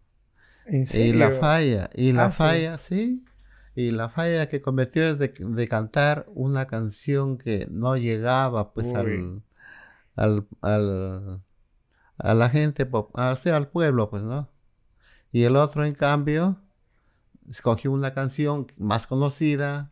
¿En 0.66 0.85
Y 0.94 1.12
la 1.12 1.30
falla, 1.30 1.90
y 1.94 2.12
la 2.12 2.26
Ah, 2.26 2.30
sí. 2.30 2.38
falla, 2.38 2.78
sí. 2.78 3.24
Y 3.76 3.90
la 3.90 4.08
falla 4.08 4.48
que 4.48 4.60
cometió 4.62 5.02
es 5.08 5.18
de, 5.18 5.28
de 5.28 5.68
cantar 5.68 6.26
una 6.34 6.66
canción 6.66 7.38
que 7.38 7.66
no 7.70 7.96
llegaba 7.96 8.72
pues 8.72 8.94
al, 8.94 9.42
al, 10.16 10.46
al- 10.60 11.42
a 12.18 12.34
la 12.34 12.48
gente, 12.48 12.88
o 12.90 13.37
sea, 13.37 13.56
al 13.56 13.68
pueblo, 13.68 14.08
pues, 14.10 14.22
¿no? 14.22 14.48
Y 15.32 15.42
el 15.42 15.56
otro, 15.56 15.84
en 15.84 15.94
cambio, 15.94 16.60
escogió 17.48 17.90
una 17.90 18.14
canción 18.14 18.68
más 18.78 19.08
conocida 19.08 19.90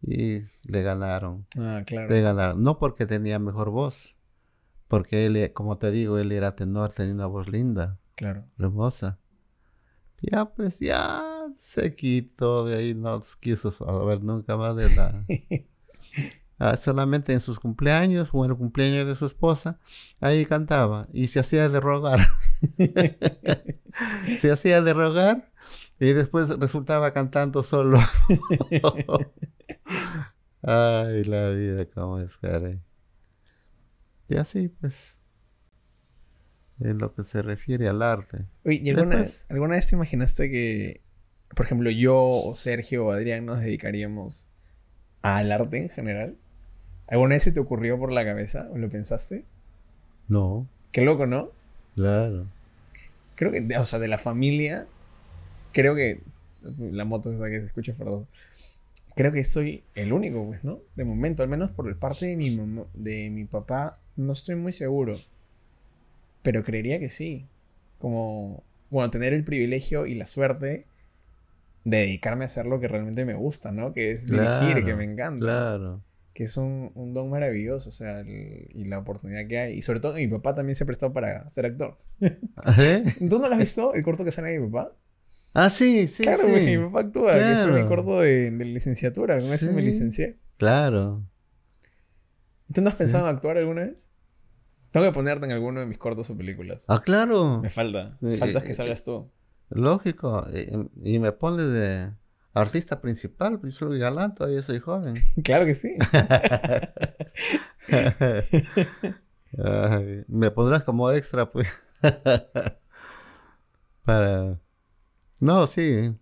y 0.00 0.38
le 0.62 0.82
ganaron. 0.82 1.46
Ah, 1.58 1.82
claro. 1.86 2.08
Le 2.08 2.22
ganaron. 2.22 2.62
No 2.62 2.78
porque 2.78 3.04
tenía 3.04 3.38
mejor 3.38 3.68
voz, 3.68 4.16
porque 4.88 5.26
él, 5.26 5.36
eh, 5.36 5.52
como 5.52 5.76
te 5.76 5.90
digo, 5.90 6.16
él 6.16 6.32
era 6.32 6.56
tenor, 6.56 6.94
tenía 6.94 7.12
una 7.12 7.26
voz 7.26 7.48
linda 7.48 7.98
Claro. 8.16 8.46
hermosa. 8.58 9.18
Ya, 10.22 10.46
pues 10.46 10.80
ya 10.80 11.22
se 11.60 11.94
quitó 11.94 12.64
de 12.64 12.78
ahí, 12.78 12.94
no 12.94 13.20
quiso 13.38 13.70
saber 13.70 14.22
nunca 14.22 14.56
más 14.56 14.74
de 14.76 14.88
la... 14.96 15.26
Ah, 16.62 16.76
solamente 16.76 17.32
en 17.32 17.40
sus 17.40 17.58
cumpleaños 17.58 18.28
o 18.34 18.44
en 18.44 18.50
el 18.50 18.56
cumpleaños 18.58 19.06
de 19.06 19.14
su 19.14 19.24
esposa, 19.24 19.78
ahí 20.20 20.44
cantaba 20.44 21.08
y 21.10 21.28
se 21.28 21.40
hacía 21.40 21.70
de 21.70 21.80
rogar. 21.80 22.20
se 24.38 24.52
hacía 24.52 24.82
de 24.82 24.92
rogar 24.92 25.50
y 25.98 26.12
después 26.12 26.50
resultaba 26.50 27.14
cantando 27.14 27.62
solo. 27.62 27.98
Ay, 30.62 31.24
la 31.24 31.48
vida, 31.48 31.86
cómo 31.94 32.20
es, 32.20 32.36
caray. 32.36 32.78
Y 34.28 34.36
así, 34.36 34.68
pues, 34.68 35.22
en 36.80 36.98
lo 36.98 37.14
que 37.14 37.24
se 37.24 37.40
refiere 37.40 37.88
al 37.88 38.02
arte. 38.02 38.44
Oye, 38.66 38.82
¿y 38.84 38.90
alguna, 38.90 39.16
Después- 39.16 39.46
alguna 39.48 39.76
vez 39.76 39.86
te 39.86 39.96
imaginaste 39.96 40.50
que, 40.50 41.00
por 41.54 41.66
ejemplo, 41.66 41.90
yo 41.90 42.16
o 42.18 42.56
Sergio 42.56 43.06
o 43.06 43.10
Adrián 43.12 43.46
nos 43.46 43.60
dedicaríamos 43.60 44.48
al 45.22 45.52
arte 45.52 45.78
en 45.78 45.88
general? 45.88 46.36
¿Alguna 47.08 47.34
vez 47.34 47.42
se 47.42 47.52
te 47.52 47.60
ocurrió 47.60 47.98
por 47.98 48.12
la 48.12 48.24
cabeza 48.24 48.68
o 48.72 48.78
lo 48.78 48.88
pensaste? 48.88 49.44
No, 50.28 50.66
Qué 50.92 51.02
loco, 51.02 51.26
¿no? 51.26 51.50
claro. 51.94 52.46
Creo 53.36 53.52
que, 53.52 53.78
o 53.78 53.86
sea, 53.86 53.98
de 53.98 54.08
la 54.08 54.18
familia, 54.18 54.86
creo 55.72 55.94
que 55.94 56.20
la 56.78 57.06
moto 57.06 57.32
esa 57.32 57.48
que 57.48 57.60
se 57.60 57.66
escucha 57.66 57.94
perdón. 57.94 58.26
Creo 59.14 59.32
que 59.32 59.44
soy 59.44 59.82
el 59.94 60.12
único, 60.12 60.46
pues, 60.46 60.62
¿no? 60.62 60.80
De 60.94 61.04
momento, 61.04 61.42
al 61.42 61.48
menos 61.48 61.70
por 61.70 61.96
parte 61.98 62.26
de 62.26 62.36
mi 62.36 62.50
mamá, 62.50 62.84
de 62.94 63.30
mi 63.30 63.44
papá, 63.44 63.98
no 64.16 64.32
estoy 64.32 64.56
muy 64.56 64.72
seguro. 64.72 65.16
Pero 66.42 66.62
creería 66.62 66.98
que 66.98 67.08
sí. 67.08 67.46
Como 67.98 68.62
bueno, 68.90 69.10
tener 69.10 69.32
el 69.32 69.44
privilegio 69.44 70.06
y 70.06 70.14
la 70.14 70.26
suerte 70.26 70.84
dedicarme 71.84 72.44
a 72.44 72.46
hacer 72.46 72.66
lo 72.66 72.78
que 72.80 72.88
realmente 72.88 73.24
me 73.24 73.34
gusta, 73.34 73.72
¿no? 73.72 73.92
Que 73.92 74.12
es 74.12 74.26
dirigir, 74.26 74.84
que 74.84 74.94
me 74.94 75.04
encanta. 75.04 75.44
Claro. 75.44 76.02
Que 76.34 76.44
es 76.44 76.56
un, 76.56 76.92
un 76.94 77.12
don 77.12 77.28
maravilloso, 77.30 77.88
o 77.88 77.92
sea, 77.92 78.20
el- 78.20 78.68
y 78.74 78.84
la 78.84 78.98
oportunidad 78.98 79.46
que 79.48 79.58
hay. 79.58 79.74
Y 79.78 79.82
sobre 79.82 80.00
todo, 80.00 80.14
mi 80.14 80.28
papá 80.28 80.54
también 80.54 80.74
se 80.76 80.84
ha 80.84 80.86
prestado 80.86 81.12
para 81.12 81.50
ser 81.50 81.66
actor. 81.66 81.96
¿Eh? 82.20 83.04
¿Tú 83.28 83.38
no 83.38 83.48
lo 83.48 83.54
has 83.54 83.58
visto, 83.58 83.94
el 83.94 84.02
corto 84.02 84.24
que 84.24 84.30
sale 84.32 84.50
de 84.50 84.60
mi 84.60 84.68
papá? 84.70 84.92
Ah, 85.52 85.68
sí, 85.68 86.06
sí, 86.06 86.22
claro, 86.22 86.44
sí. 86.44 86.50
pues, 86.50 86.64
mi 86.64 86.78
papá 86.86 87.00
actúa, 87.00 87.34
que 87.34 87.40
fue 87.40 87.66
mi 87.66 87.72
Claro. 87.72 87.88
corto 87.88 88.20
de, 88.20 88.50
de 88.52 88.64
licenciatura, 88.66 89.34
con 89.40 89.52
eso 89.52 89.72
me 89.72 89.80
Sí. 89.82 89.86
licencié. 89.88 90.36
Claro. 90.58 91.24
¿Tú 92.72 92.80
no 92.82 92.88
has 92.88 92.94
pensado 92.94 93.28
en 93.28 93.34
actuar 93.34 93.58
alguna 93.58 93.82
vez? 93.82 94.10
Tengo 94.92 95.06
que 95.06 95.12
ponerte 95.12 95.46
en 95.46 95.52
alguno 95.52 95.80
de 95.80 95.86
mis 95.86 95.98
cortos 95.98 96.30
o 96.30 96.36
películas. 96.36 96.84
Ah, 96.88 97.02
claro. 97.04 97.60
Me 97.60 97.70
falta. 97.70 98.08
Sí. 98.10 98.36
Faltas 98.36 98.62
que 98.62 98.74
salgas 98.74 99.02
tú. 99.04 99.28
Lógico. 99.70 100.46
Y, 100.52 101.14
y 101.14 101.18
me 101.18 101.32
pones 101.32 101.72
de 101.72 102.12
artista 102.52 103.00
principal, 103.00 103.60
pues 103.60 103.74
soy 103.74 103.98
galán, 103.98 104.34
todavía 104.34 104.62
soy 104.62 104.80
joven. 104.80 105.14
Claro 105.44 105.66
que 105.66 105.74
sí. 105.74 105.94
Ay, 109.58 110.24
me 110.28 110.50
pondrás 110.50 110.84
como 110.84 111.10
extra, 111.10 111.50
pues. 111.50 111.68
Para. 114.04 114.60
No, 115.40 115.66
sí. 115.66 116.16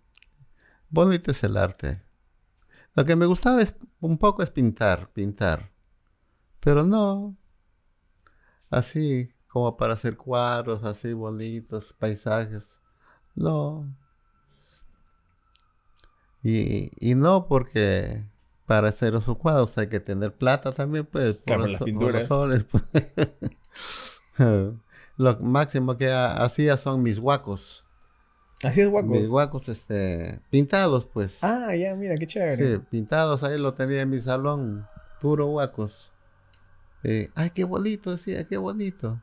Bonito 0.91 1.31
es 1.31 1.45
el 1.45 1.57
arte. 1.57 2.03
Lo 2.95 3.05
que 3.05 3.17
me 3.17 3.27
gustaba 3.27 3.63
es 3.63 3.77
un 4.01 4.19
poco 4.19 4.43
es 4.43 4.51
pintar, 4.51 5.11
pintar. 5.13 5.71
Pero 6.61 6.85
no. 6.85 7.37
Así 8.71 9.33
como 9.47 9.77
para 9.77 9.95
hacer 9.95 10.17
cuadros, 10.17 10.83
así 10.85 11.13
bonitos, 11.13 11.93
paisajes. 11.93 12.83
No. 13.39 13.87
Y, 16.43 16.91
y 16.99 17.15
no 17.15 17.47
porque 17.47 18.25
para 18.67 18.89
hacer 18.89 19.15
esos 19.15 19.37
cuadros 19.39 19.77
hay 19.79 19.89
que 19.89 20.01
tener 20.01 20.35
plata 20.35 20.73
también, 20.73 21.07
pues. 21.07 21.35
por 21.35 21.59
los 21.59 21.73
las 21.73 21.79
por 21.79 21.81
los 21.81 21.85
pinturas. 21.87 22.29
soles, 22.29 22.65
pues. 22.65 22.85
Lo 25.17 25.37
máximo 25.41 25.97
que 25.97 26.13
ha- 26.13 26.35
hacía 26.45 26.77
son 26.77 27.03
mis 27.03 27.19
guacos. 27.21 27.85
Así 28.65 28.81
es, 28.83 28.89
guacos. 28.89 29.11
Mis 29.11 29.31
guacos, 29.31 29.69
este, 29.69 30.41
pintados, 30.51 31.07
pues. 31.07 31.43
Ah, 31.43 31.75
ya, 31.75 31.95
mira, 31.97 32.17
qué 32.17 32.27
chévere. 32.27 32.57
Sí, 32.57 32.83
pintados, 32.91 33.43
ahí 33.43 33.59
lo 33.59 33.75
tenía 33.75 34.01
en 34.03 34.11
mi 34.11 34.21
salón, 34.21 34.87
puro 35.21 35.47
guacos. 35.47 36.13
Eh, 37.05 37.31
ay, 37.35 37.51
qué 37.51 37.65
bonito, 37.65 38.11
decía, 38.13 38.45
qué 38.47 38.57
bonito. 38.57 39.21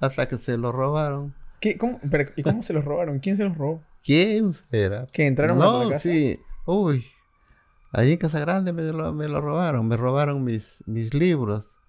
Hasta 0.00 0.26
que 0.28 0.38
se 0.38 0.56
lo 0.56 0.70
robaron. 0.72 1.34
¿Qué, 1.64 1.78
cómo, 1.78 1.98
pero, 2.10 2.30
¿Y 2.36 2.42
cómo 2.42 2.62
se 2.62 2.74
los 2.74 2.84
robaron? 2.84 3.20
¿Quién 3.20 3.38
se 3.38 3.44
los 3.44 3.56
robó? 3.56 3.82
¿Quién 4.02 4.52
era? 4.70 5.06
¿Que 5.06 5.26
entraron 5.26 5.62
a 5.62 5.64
no, 5.64 5.82
tu 5.84 5.88
casa? 5.88 6.10
sí. 6.10 6.38
Uy. 6.66 7.02
Ahí 7.90 8.12
en 8.12 8.18
Casa 8.18 8.38
Grande 8.38 8.74
me 8.74 8.82
lo, 8.82 9.14
me 9.14 9.28
lo 9.28 9.40
robaron. 9.40 9.88
Me 9.88 9.96
robaron 9.96 10.44
mis, 10.44 10.84
mis 10.86 11.14
libros. 11.14 11.80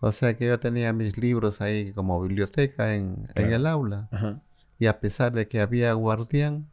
O 0.00 0.10
sea 0.10 0.36
que 0.36 0.48
yo 0.48 0.58
tenía 0.58 0.92
mis 0.92 1.16
libros 1.16 1.60
ahí 1.60 1.92
como 1.92 2.20
biblioteca 2.20 2.96
en, 2.96 3.28
en 3.36 3.52
el 3.52 3.68
aula. 3.68 4.08
Ajá. 4.10 4.42
Y 4.80 4.86
a 4.86 4.98
pesar 4.98 5.30
de 5.30 5.46
que 5.46 5.60
había 5.60 5.92
guardián, 5.92 6.68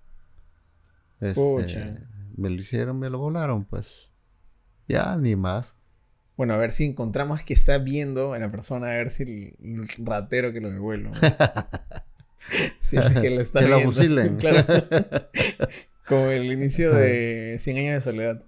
este, 1.19 1.99
me 2.35 2.49
lo 2.49 2.55
hicieron, 2.55 2.97
me 2.97 3.11
lo 3.11 3.19
volaron, 3.19 3.63
pues. 3.63 4.11
Ya, 4.87 5.15
ni 5.17 5.35
más. 5.35 5.79
Bueno, 6.37 6.53
a 6.53 6.57
ver 6.57 6.71
si 6.71 6.85
encontramos 6.85 7.43
que 7.43 7.53
está 7.53 7.77
viendo 7.77 8.33
a 8.33 8.39
la 8.39 8.49
persona, 8.51 8.87
a 8.87 8.93
ver 8.97 9.09
si 9.11 9.23
el, 9.23 9.53
el 9.63 9.87
ratero 10.05 10.51
que 10.53 10.61
lo 10.61 10.71
devuelve. 10.71 11.09
¿no? 11.09 11.15
si 12.79 12.97
es 12.97 13.05
que 13.21 13.29
lo 13.29 13.41
está 13.41 13.59
Que 13.59 13.67
lo 13.67 13.75
viendo. 13.77 13.91
fusilen. 13.93 14.37
claro. 14.37 14.65
Como 16.07 16.25
el 16.31 16.51
inicio 16.51 16.93
de 16.93 17.55
100 17.59 17.77
años 17.77 17.93
de 17.93 18.01
soledad. 18.11 18.43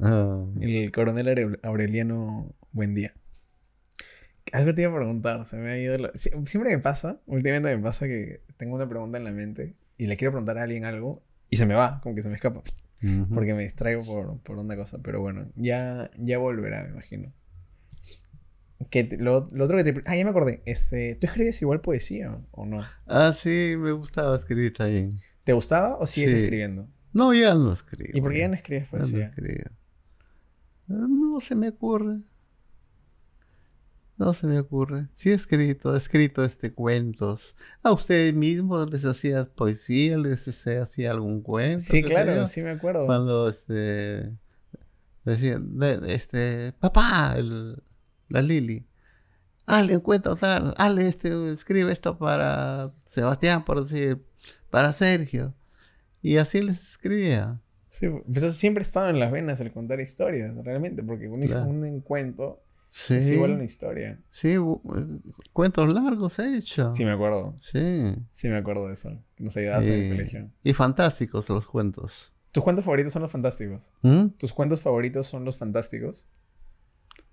Ah, 0.00 0.34
El 0.60 0.90
coronel 0.92 1.26
Aure- 1.28 1.58
Aureliano 1.62 2.52
Buendía. 2.72 3.14
Algo 4.52 4.74
te 4.74 4.82
iba 4.82 4.92
a 4.92 4.96
preguntar, 4.96 5.46
se 5.46 5.56
me 5.56 5.70
ha 5.70 5.78
ido 5.78 5.96
la- 5.98 6.12
Sie- 6.14 6.46
Siempre 6.46 6.74
me 6.76 6.82
pasa, 6.82 7.20
últimamente 7.26 7.74
me 7.74 7.82
pasa 7.82 8.06
que 8.06 8.40
tengo 8.56 8.74
una 8.74 8.88
pregunta 8.88 9.16
en 9.16 9.24
la 9.24 9.30
mente 9.32 9.74
y 9.96 10.06
le 10.06 10.16
quiero 10.16 10.32
preguntar 10.32 10.58
a 10.58 10.64
alguien 10.64 10.84
algo 10.84 11.22
y 11.48 11.56
se 11.56 11.64
me 11.66 11.74
va, 11.74 12.00
como 12.02 12.14
que 12.14 12.22
se 12.22 12.28
me 12.28 12.34
escapa, 12.34 12.62
porque 13.34 13.54
me 13.54 13.62
distraigo 13.62 14.04
por, 14.04 14.40
por 14.42 14.58
una 14.58 14.76
cosa, 14.76 14.98
pero 15.02 15.20
bueno, 15.20 15.50
ya, 15.56 16.10
ya 16.18 16.38
volverá, 16.38 16.84
me 16.84 16.90
imagino. 16.90 17.32
Que 18.90 19.04
te- 19.04 19.16
lo, 19.16 19.48
lo 19.52 19.64
otro 19.64 19.76
que 19.76 19.84
te... 19.84 20.02
Ah, 20.06 20.16
ya 20.16 20.24
me 20.24 20.30
acordé, 20.30 20.62
este, 20.66 21.14
¿tú 21.16 21.26
escribes 21.26 21.60
igual 21.62 21.80
poesía 21.80 22.40
o 22.50 22.66
no? 22.66 22.82
Ah, 23.06 23.32
sí, 23.32 23.74
me 23.78 23.92
gustaba 23.92 24.34
escribir 24.36 24.72
también. 24.72 25.18
¿Te 25.44 25.52
gustaba 25.52 25.96
o 25.98 26.06
sigues 26.06 26.32
Sí. 26.32 26.38
escribiendo? 26.38 26.88
No, 27.12 27.32
ya 27.34 27.54
no 27.54 27.72
escribo. 27.72 28.10
¿Y 28.16 28.20
por 28.20 28.32
qué 28.32 28.40
ya 28.40 28.48
no 28.48 28.54
escribes 28.54 28.84
Ya 28.84 28.90
no 28.92 28.98
poesía? 28.98 29.26
escribo. 29.28 29.70
No 30.88 31.40
se 31.40 31.54
me 31.54 31.68
ocurre. 31.68 32.20
No 34.18 34.32
se 34.34 34.46
me 34.46 34.58
ocurre. 34.60 35.08
Sí 35.12 35.30
he 35.30 35.34
escrito, 35.34 35.94
he 35.94 35.96
escrito 35.96 36.44
este 36.44 36.72
cuentos. 36.72 37.56
A 37.82 37.92
usted 37.92 38.32
mismo 38.34 38.84
les 38.86 39.04
hacía 39.04 39.44
poesía, 39.44 40.16
les 40.18 40.46
este, 40.46 40.78
hacía 40.78 41.10
algún 41.10 41.42
cuento. 41.42 41.82
Sí, 41.82 42.02
claro, 42.02 42.34
yo. 42.34 42.46
sí 42.46 42.62
me 42.62 42.70
acuerdo. 42.70 43.06
Cuando 43.06 43.48
este 43.48 44.30
decían, 45.24 45.78
de- 45.78 46.14
este, 46.14 46.72
papá, 46.78 47.34
el- 47.36 47.82
la 48.28 48.42
Lili, 48.42 48.86
hazle 49.66 49.96
un 49.96 50.02
cuento 50.02 50.36
tal, 50.36 50.74
hazle 50.76 51.08
este, 51.08 51.52
escribe 51.52 51.92
esto 51.92 52.18
para 52.18 52.92
Sebastián, 53.06 53.64
por 53.64 53.82
decir, 53.82 54.24
para 54.70 54.92
Sergio. 54.92 55.54
Y 56.20 56.36
así 56.36 56.60
les 56.62 56.90
escribía. 56.92 57.60
Sí, 57.88 58.08
pues 58.32 58.56
siempre 58.56 58.82
estaba 58.82 59.10
en 59.10 59.18
las 59.18 59.32
venas 59.32 59.60
el 59.60 59.70
contar 59.72 60.00
historias, 60.00 60.54
realmente, 60.64 61.02
porque 61.02 61.28
un, 61.28 61.42
Claro. 61.42 61.66
un 61.66 62.00
cuento 62.00 62.62
Sí, 62.94 63.14
es 63.14 63.30
igual 63.30 63.52
una 63.52 63.64
historia. 63.64 64.20
sí, 64.28 64.54
cuentos 65.54 65.94
largos 65.94 66.38
he 66.38 66.58
hecho. 66.58 66.90
Sí, 66.90 67.06
me 67.06 67.12
acuerdo. 67.12 67.54
Sí. 67.56 68.14
Sí, 68.32 68.48
me 68.48 68.58
acuerdo 68.58 68.88
de 68.88 68.92
eso. 68.92 69.18
Nos 69.38 69.56
ayudabas 69.56 69.86
en 69.86 69.92
el 69.94 70.06
Y, 70.06 70.10
colegio. 70.10 70.50
y 70.62 70.74
fantásticos 70.74 71.48
los 71.48 71.66
cuentos. 71.66 72.34
¿Tus 72.50 72.62
cuentos 72.62 72.84
favoritos 72.84 73.10
son 73.14 73.22
los 73.22 73.30
fantásticos? 73.32 73.94
¿Mm? 74.02 74.26
¿Tus 74.36 74.52
cuentos 74.52 74.82
favoritos 74.82 75.26
son 75.26 75.46
los 75.46 75.56
fantásticos? 75.56 76.28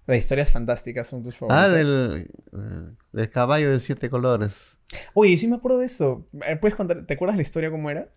Las 0.07 0.17
historias 0.19 0.49
fantásticas 0.49 1.07
son 1.07 1.23
tus 1.25 1.35
favoritas. 1.35 1.65
Ah, 1.65 1.67
del, 1.67 2.29
eh, 2.53 2.95
del 3.11 3.29
caballo 3.29 3.69
de 3.69 3.81
siete 3.81 4.09
colores. 4.09 4.77
Oye, 5.13 5.37
sí 5.37 5.49
me 5.49 5.57
acuerdo 5.57 5.79
de 5.79 5.87
eso. 5.87 6.25
Eh, 6.47 6.55
¿Puedes 6.55 6.75
contar? 6.75 7.05
¿Te 7.05 7.15
acuerdas 7.15 7.35
la 7.35 7.41
historia 7.41 7.69
cómo 7.69 7.89
era? 7.89 8.09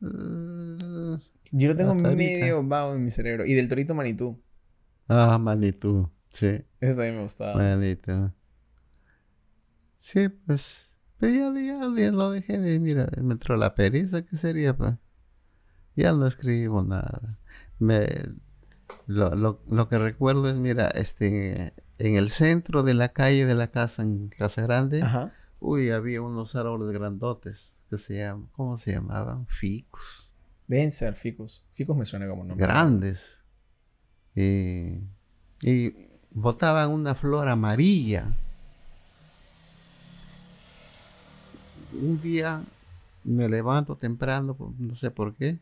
Yo 0.00 1.68
lo 1.68 1.76
tengo 1.76 1.94
medio 1.94 2.62
vago 2.64 2.94
en 2.96 3.04
mi 3.04 3.10
cerebro. 3.12 3.46
Y 3.46 3.54
del 3.54 3.68
Torito 3.68 3.94
Manitú. 3.94 4.42
Ah, 5.08 5.38
manito. 5.38 6.10
Sí. 6.34 6.46
Ese 6.80 6.94
también 6.94 7.16
me 7.16 7.22
gustaba. 7.22 7.54
Manito. 7.54 8.34
Sí, 9.98 10.28
pues. 10.28 10.96
Pero 11.18 11.54
ya, 11.54 11.60
ya, 11.60 12.02
ya 12.02 12.10
lo 12.12 12.30
dejé 12.30 12.58
de. 12.58 12.78
Mira, 12.78 13.08
me 13.16 13.32
entró 13.32 13.56
la 13.56 13.74
pereza, 13.74 14.22
¿qué 14.22 14.36
sería? 14.36 14.76
pues? 14.76 14.94
Ya 15.96 16.12
no 16.12 16.26
escribo 16.26 16.82
nada. 16.82 17.38
Me, 17.78 18.06
lo, 19.06 19.34
lo, 19.34 19.62
lo 19.70 19.88
que 19.88 19.96
recuerdo 19.98 20.50
es, 20.50 20.58
mira, 20.58 20.88
este. 20.88 21.72
En 21.98 22.16
el 22.16 22.30
centro 22.30 22.82
de 22.82 22.94
la 22.94 23.10
calle 23.10 23.46
de 23.46 23.54
la 23.54 23.68
casa, 23.68 24.02
en 24.02 24.28
Casa 24.28 24.60
Grande, 24.62 25.00
Ajá. 25.02 25.32
uy, 25.60 25.90
había 25.90 26.20
unos 26.20 26.56
árboles 26.56 26.90
grandotes 26.90 27.78
que 27.88 27.96
se 27.98 28.16
llaman, 28.18 28.48
¿cómo 28.50 28.76
se 28.76 28.90
llamaban? 28.92 29.46
Ficus. 29.46 30.32
Deben 30.66 30.90
ser 30.90 31.14
ficus. 31.14 31.64
Ficus 31.70 31.96
me 31.96 32.04
suena 32.04 32.26
como 32.26 32.42
nombre. 32.44 32.66
Grandes. 32.66 33.44
Y, 34.34 35.04
y 35.62 35.94
botaban 36.34 36.90
una 36.90 37.14
flor 37.14 37.48
amarilla. 37.48 38.36
Un 41.92 42.20
día 42.20 42.62
me 43.24 43.48
levanto 43.48 43.96
temprano, 43.96 44.54
por- 44.54 44.72
no 44.78 44.94
sé 44.94 45.10
por 45.10 45.34
qué, 45.34 45.58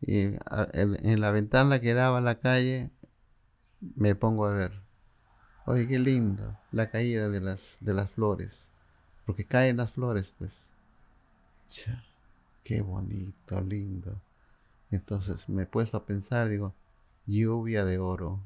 y 0.00 0.20
en 0.20 1.20
la 1.20 1.30
ventana 1.32 1.80
que 1.80 1.94
daba 1.94 2.18
a 2.18 2.20
la 2.20 2.38
calle 2.38 2.90
me 3.96 4.14
pongo 4.14 4.46
a 4.46 4.52
ver. 4.52 4.72
Oye, 5.66 5.86
qué 5.86 5.98
lindo 5.98 6.56
la 6.72 6.88
caída 6.90 7.28
de 7.28 7.40
las, 7.40 7.78
de 7.80 7.94
las 7.94 8.10
flores. 8.10 8.70
Porque 9.26 9.44
caen 9.44 9.76
las 9.76 9.92
flores, 9.92 10.32
pues. 10.38 10.72
Cha, 11.68 12.02
qué 12.64 12.80
bonito, 12.80 13.60
lindo. 13.60 14.16
Entonces 14.90 15.48
me 15.48 15.64
he 15.64 15.66
puesto 15.66 15.98
a 15.98 16.06
pensar, 16.06 16.48
digo, 16.48 16.72
lluvia 17.26 17.84
de 17.84 17.98
oro, 17.98 18.40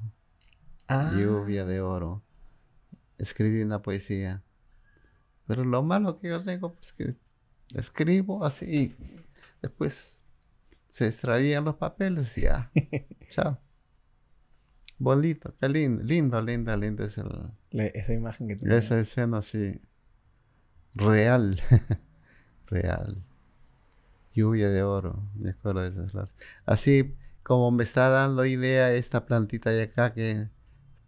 Ah, 0.92 1.11
lluvia 1.16 1.64
de 1.64 1.81
oro. 1.81 2.22
Escribí 3.18 3.62
una 3.62 3.78
poesía. 3.81 4.42
Pero 5.46 5.64
lo 5.64 5.83
malo 5.83 6.16
que 6.18 6.28
yo 6.28 6.42
tengo, 6.42 6.74
pues 6.74 6.92
que 6.92 7.14
escribo 7.74 8.44
así, 8.44 8.94
después 9.61 10.24
se 10.87 11.07
extraían 11.07 11.64
los 11.64 11.76
papeles 11.76 12.37
y 12.38 12.42
ya. 12.42 12.70
Chao. 13.31 13.59
Bonito, 14.98 15.52
qué 15.61 15.68
lindo, 15.68 16.02
lindo, 16.05 16.40
lindo, 16.40 16.76
lindo 16.76 17.05
es 17.05 17.18
el, 17.18 17.28
le- 17.70 17.90
esa 17.98 18.12
imagen 18.12 18.46
que 18.48 18.57
tenías. 18.57 18.85
esa 18.85 19.00
escena 19.00 19.38
así, 19.38 19.81
real. 20.94 21.61
real. 22.68 23.22
Lluvia 24.35 24.70
de 24.70 24.83
oro, 24.83 25.28
me 25.35 25.50
acuerdo 25.50 25.81
de 25.83 25.88
esas 25.88 26.12
flores. 26.12 26.31
Así 26.64 27.14
como 27.42 27.70
me 27.72 27.83
está 27.83 28.09
dando 28.09 28.46
idea 28.46 28.92
esta 28.92 29.26
plantita 29.26 29.70
de 29.70 29.83
acá 29.83 30.14
que 30.14 30.48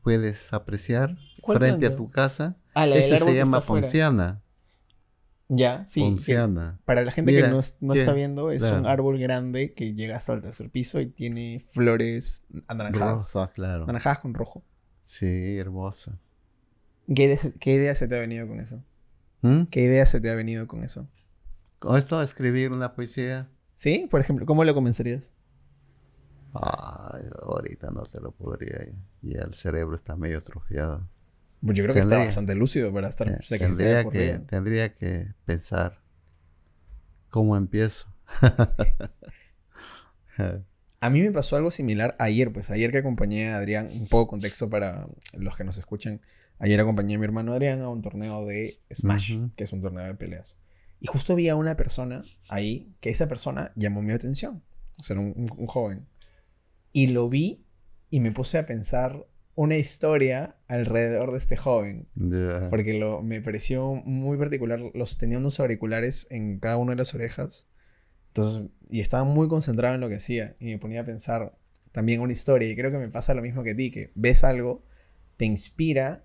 puedes 0.04 0.52
apreciar 0.52 1.16
¿Cuál 1.40 1.58
frente 1.58 1.86
a 1.86 1.96
tu 1.96 2.10
casa. 2.10 2.56
Ah, 2.74 2.86
la 2.86 2.96
Ese 2.96 3.18
se 3.18 3.34
llama 3.34 3.60
ponciana. 3.62 4.42
Ya, 5.48 5.86
sí. 5.86 6.00
ponciana. 6.00 6.80
para 6.84 7.02
la 7.02 7.10
gente 7.10 7.32
Mira, 7.32 7.48
que 7.48 7.52
no, 7.80 7.94
está 7.94 8.12
viendo, 8.12 8.50
es 8.50 8.62
un 8.62 8.86
árbol 8.86 9.18
grande 9.18 9.74
que 9.74 9.92
llega 9.92 10.16
hasta 10.16 10.32
el 10.32 10.40
tercer 10.40 10.70
piso 10.70 11.00
y 11.00 11.06
tiene 11.06 11.62
flores 11.68 12.46
anaranjadas. 12.66 13.32
Rosa, 13.34 13.52
claro. 13.52 13.84
Anaranjadas 13.84 14.20
con 14.20 14.34
rojo. 14.34 14.62
Sí, 15.04 15.58
hermosa. 15.58 16.18
¿Qué 17.14 17.24
idea, 17.24 17.38
qué 17.60 17.74
idea 17.74 17.94
se 17.94 18.08
te 18.08 18.16
ha 18.16 18.20
venido 18.20 18.48
con 18.48 18.60
eso? 18.60 18.82
¿Mm? 19.42 19.64
¿Qué 19.64 19.82
idea 19.82 20.06
se 20.06 20.20
te 20.20 20.30
ha 20.30 20.34
venido 20.34 20.66
con 20.66 20.82
eso? 20.82 21.08
Con 21.78 21.98
esto, 21.98 22.22
escribir 22.22 22.72
una 22.72 22.94
poesía. 22.94 23.50
¿Sí? 23.74 24.06
Por 24.10 24.20
ejemplo, 24.20 24.46
¿cómo 24.46 24.64
lo 24.64 24.72
comenzarías? 24.72 25.30
Ay, 26.54 27.24
ahorita 27.42 27.90
no 27.90 28.04
te 28.04 28.20
lo 28.20 28.32
podría. 28.32 28.78
Ya 29.26 29.40
el 29.40 29.54
cerebro 29.54 29.94
está 29.94 30.16
medio 30.16 30.38
atrofiado. 30.38 31.08
Pues 31.64 31.78
yo 31.78 31.84
creo 31.84 31.94
que 31.94 32.00
está 32.00 32.18
bastante 32.18 32.54
lúcido 32.54 32.92
para 32.92 33.08
estar 33.08 33.26
Eh, 33.28 33.38
que 33.40 33.58
tendría, 33.58 34.00
que, 34.02 34.06
ocurrido. 34.08 34.40
tendría 34.42 34.92
que 34.92 35.32
pensar 35.46 36.02
cómo 37.30 37.56
empiezo. 37.56 38.06
A 41.00 41.10
mí 41.10 41.20
me 41.20 41.30
pasó 41.32 41.56
algo 41.56 41.70
similar 41.70 42.16
ayer, 42.18 42.52
pues 42.52 42.70
ayer 42.70 42.90
que 42.90 42.98
acompañé 42.98 43.50
a 43.50 43.58
Adrián, 43.58 43.88
un 43.92 44.06
poco 44.08 44.24
de 44.24 44.30
contexto 44.30 44.70
para 44.70 45.06
los 45.38 45.56
que 45.56 45.64
nos 45.64 45.76
escuchan. 45.78 46.20
Ayer 46.58 46.80
acompañé 46.80 47.16
a 47.16 47.18
mi 47.18 47.24
hermano 47.24 47.52
Adrián 47.52 47.80
a 47.80 47.88
un 47.88 48.00
torneo 48.00 48.46
de 48.46 48.80
Smash, 48.92 49.38
que 49.56 49.64
es 49.64 49.72
un 49.72 49.82
torneo 49.82 50.04
de 50.04 50.14
peleas. 50.14 50.58
Y 51.00 51.06
justo 51.06 51.34
había 51.34 51.56
una 51.56 51.76
persona 51.76 52.24
ahí, 52.48 52.94
que 53.00 53.10
esa 53.10 53.28
persona 53.28 53.72
llamó 53.76 54.00
mi 54.00 54.12
atención. 54.12 54.62
O 54.98 55.02
sea, 55.02 55.18
un- 55.18 55.46
un 55.56 55.66
joven. 55.66 56.06
Y 56.92 57.08
lo 57.08 57.28
vi 57.28 57.63
y 58.10 58.20
me 58.20 58.32
puse 58.32 58.58
a 58.58 58.66
pensar 58.66 59.26
una 59.56 59.76
historia 59.76 60.56
alrededor 60.66 61.30
de 61.32 61.38
este 61.38 61.56
joven. 61.56 62.08
Porque 62.70 62.94
lo, 62.94 63.22
me 63.22 63.40
pareció 63.40 63.94
muy 63.94 64.36
particular. 64.36 64.80
Los 64.94 65.18
tenía 65.18 65.38
unos 65.38 65.60
auriculares 65.60 66.26
en 66.30 66.58
cada 66.58 66.76
una 66.76 66.92
de 66.92 66.96
las 66.96 67.14
orejas. 67.14 67.68
Entonces, 68.28 68.70
y 68.88 69.00
estaba 69.00 69.24
muy 69.24 69.48
concentrado 69.48 69.94
en 69.94 70.00
lo 70.00 70.08
que 70.08 70.16
hacía. 70.16 70.56
Y 70.58 70.66
me 70.66 70.78
ponía 70.78 71.02
a 71.02 71.04
pensar 71.04 71.56
también 71.92 72.20
una 72.20 72.32
historia. 72.32 72.68
Y 72.68 72.74
creo 72.74 72.90
que 72.90 72.98
me 72.98 73.08
pasa 73.08 73.34
lo 73.34 73.42
mismo 73.42 73.62
que 73.62 73.70
a 73.70 73.76
ti, 73.76 73.90
que 73.90 74.10
ves 74.14 74.42
algo, 74.42 74.82
te 75.36 75.44
inspira 75.44 76.24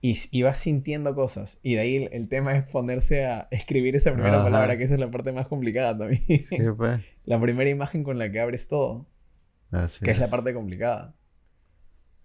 y, 0.00 0.16
y 0.30 0.42
vas 0.42 0.58
sintiendo 0.58 1.14
cosas. 1.14 1.60
Y 1.62 1.74
de 1.74 1.80
ahí 1.80 1.96
el, 1.96 2.08
el 2.12 2.28
tema 2.28 2.56
es 2.56 2.64
ponerse 2.64 3.26
a 3.26 3.48
escribir 3.50 3.96
esa 3.96 4.12
primera 4.12 4.36
Ajá. 4.36 4.44
palabra, 4.44 4.78
que 4.78 4.84
esa 4.84 4.94
es 4.94 5.00
la 5.00 5.10
parte 5.10 5.32
más 5.32 5.48
complicada 5.48 5.96
también. 5.98 6.22
Sí, 6.26 6.58
pues. 6.76 7.00
la 7.24 7.38
primera 7.38 7.68
imagen 7.68 8.02
con 8.02 8.18
la 8.18 8.30
que 8.32 8.40
abres 8.40 8.68
todo, 8.68 9.06
Así 9.76 10.04
que 10.04 10.10
es 10.10 10.18
la 10.18 10.28
parte 10.28 10.54
complicada. 10.54 11.14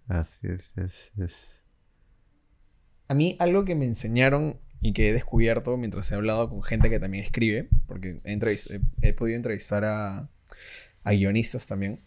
Así 0.08 0.46
es, 0.48 0.70
es, 0.76 1.10
es. 1.18 1.62
A 3.08 3.14
mí 3.14 3.36
algo 3.38 3.64
que 3.64 3.74
me 3.74 3.84
enseñaron 3.84 4.58
y 4.80 4.92
que 4.94 5.10
he 5.10 5.12
descubierto 5.12 5.76
mientras 5.76 6.10
he 6.10 6.14
hablado 6.14 6.48
con 6.48 6.62
gente 6.62 6.90
que 6.90 6.98
también 6.98 7.22
escribe, 7.24 7.68
porque 7.86 8.20
he, 8.24 8.32
he- 8.34 8.80
he 9.08 9.12
podido 9.12 9.36
entrevistar 9.36 9.84
a, 9.84 10.28
a 11.04 11.12
guionistas 11.12 11.66
también, 11.66 12.00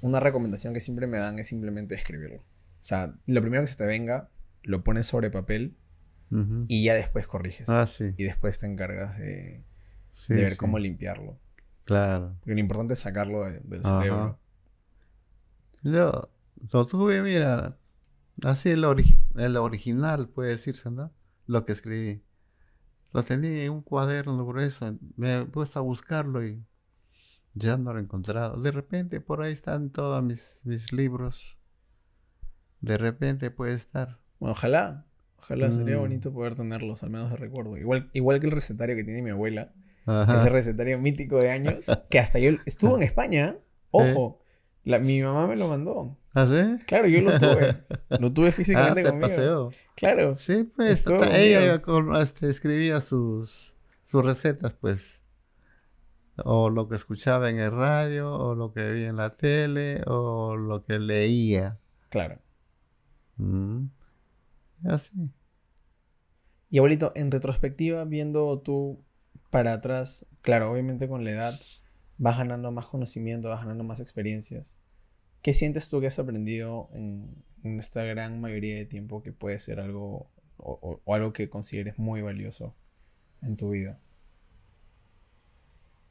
una 0.00 0.20
recomendación 0.20 0.72
que 0.72 0.80
siempre 0.80 1.06
me 1.06 1.18
dan 1.18 1.38
es 1.38 1.48
simplemente 1.48 1.94
escribirlo. 1.94 2.38
O 2.38 2.86
sea, 2.86 3.14
lo 3.26 3.40
primero 3.42 3.62
que 3.62 3.66
se 3.68 3.76
te 3.76 3.84
venga, 3.86 4.28
lo 4.62 4.82
pones 4.84 5.06
sobre 5.06 5.30
papel 5.30 5.76
y 6.68 6.82
ya 6.84 6.94
después 6.94 7.26
corriges. 7.26 7.68
Ah, 7.68 7.86
sí. 7.86 8.12
Y 8.16 8.24
después 8.24 8.58
te 8.58 8.66
encargas 8.66 9.18
de, 9.18 9.62
sí, 10.10 10.34
de 10.34 10.42
ver 10.42 10.52
sí. 10.52 10.56
cómo 10.56 10.78
limpiarlo. 10.78 11.38
Claro. 11.84 12.34
Porque 12.40 12.54
lo 12.54 12.60
importante 12.60 12.94
es 12.94 12.98
sacarlo 13.00 13.44
de- 13.44 13.60
del 13.60 13.80
Ajá. 13.84 13.98
cerebro. 14.00 14.38
Yo 15.82 16.30
lo 16.72 16.86
tuve, 16.86 17.20
mira, 17.22 17.76
así 18.42 18.70
el, 18.70 18.84
ori- 18.84 19.16
el 19.36 19.56
original, 19.56 20.28
puede 20.28 20.50
decirse, 20.50 20.90
¿no? 20.90 21.12
Lo 21.46 21.64
que 21.64 21.72
escribí. 21.72 22.22
Lo 23.12 23.22
tenía 23.22 23.64
en 23.64 23.72
un 23.72 23.82
cuaderno 23.82 24.44
grueso. 24.46 24.96
Me 25.16 25.38
he 25.38 25.44
puesto 25.44 25.78
a 25.78 25.82
buscarlo 25.82 26.44
y 26.44 26.64
ya 27.52 27.76
no 27.76 27.92
lo 27.92 27.98
he 28.00 28.02
encontrado. 28.02 28.60
De 28.60 28.70
repente 28.70 29.20
por 29.20 29.42
ahí 29.42 29.52
están 29.52 29.90
todos 29.90 30.22
mis, 30.22 30.62
mis 30.64 30.92
libros. 30.92 31.56
De 32.80 32.98
repente 32.98 33.50
puede 33.50 33.74
estar. 33.74 34.18
Bueno, 34.40 34.52
ojalá. 34.52 35.06
Ojalá 35.38 35.70
sería 35.70 35.96
Mm. 35.96 36.00
bonito 36.00 36.32
poder 36.32 36.54
tenerlos, 36.54 37.02
al 37.02 37.10
menos 37.10 37.30
de 37.30 37.36
recuerdo. 37.36 37.76
Igual, 37.76 38.10
igual 38.14 38.40
que 38.40 38.46
el 38.46 38.52
recetario 38.52 38.96
que 38.96 39.04
tiene 39.04 39.22
mi 39.22 39.30
abuela. 39.30 39.72
Ajá. 40.06 40.36
ese 40.38 40.48
recetario 40.50 40.98
mítico 40.98 41.38
de 41.38 41.50
años, 41.50 41.86
que 42.10 42.18
hasta 42.18 42.38
yo 42.38 42.50
estuvo 42.66 42.96
en 42.96 43.02
España. 43.04 43.56
Ojo, 43.90 44.40
la- 44.84 44.98
mi 44.98 45.22
mamá 45.22 45.46
me 45.46 45.56
lo 45.56 45.68
mandó. 45.68 46.16
¿Ah, 46.34 46.46
sí? 46.48 46.84
Claro, 46.86 47.06
yo 47.06 47.20
lo 47.20 47.38
tuve. 47.38 47.84
Lo 48.20 48.32
tuve 48.32 48.48
Ah, 48.48 48.52
físicamente 48.52 49.02
se 49.02 49.08
conmigo. 49.08 49.28
paseó. 49.28 49.70
Claro. 49.94 50.34
Sí, 50.34 50.64
pues 50.64 51.04
ella 51.32 51.80
con- 51.80 52.14
este, 52.16 52.48
escribía 52.48 53.00
sus, 53.00 53.76
sus 54.02 54.24
recetas, 54.24 54.74
pues. 54.74 55.22
O 56.44 56.70
lo 56.70 56.88
que 56.88 56.96
escuchaba 56.96 57.48
en 57.50 57.60
el 57.60 57.70
radio, 57.70 58.32
o 58.34 58.56
lo 58.56 58.72
que 58.72 58.82
veía 58.82 59.08
en 59.10 59.16
la 59.16 59.30
tele, 59.30 60.02
o 60.08 60.56
lo 60.56 60.84
que 60.84 60.98
leía. 60.98 61.78
Claro. 62.08 62.40
Mm. 63.36 63.84
Así. 64.88 65.12
Y 66.68 66.78
abuelito, 66.78 67.12
en 67.14 67.30
retrospectiva, 67.30 68.02
viendo 68.04 68.58
tú 68.58 69.03
para 69.50 69.72
atrás, 69.74 70.26
claro, 70.42 70.70
obviamente 70.72 71.08
con 71.08 71.24
la 71.24 71.30
edad 71.30 71.60
vas 72.18 72.38
ganando 72.38 72.70
más 72.72 72.86
conocimiento, 72.86 73.48
vas 73.48 73.60
ganando 73.62 73.84
más 73.84 74.00
experiencias. 74.00 74.78
¿Qué 75.42 75.52
sientes 75.54 75.88
tú 75.90 76.00
que 76.00 76.06
has 76.06 76.18
aprendido 76.18 76.88
en, 76.94 77.34
en 77.62 77.78
esta 77.78 78.02
gran 78.04 78.40
mayoría 78.40 78.76
de 78.76 78.86
tiempo 78.86 79.22
que 79.22 79.32
puede 79.32 79.58
ser 79.58 79.80
algo 79.80 80.28
o, 80.56 80.72
o- 80.80 81.00
o 81.04 81.14
algo 81.14 81.32
que 81.32 81.48
consideres 81.48 81.98
muy 81.98 82.22
valioso 82.22 82.74
en 83.42 83.56
tu 83.56 83.70
vida? 83.70 83.98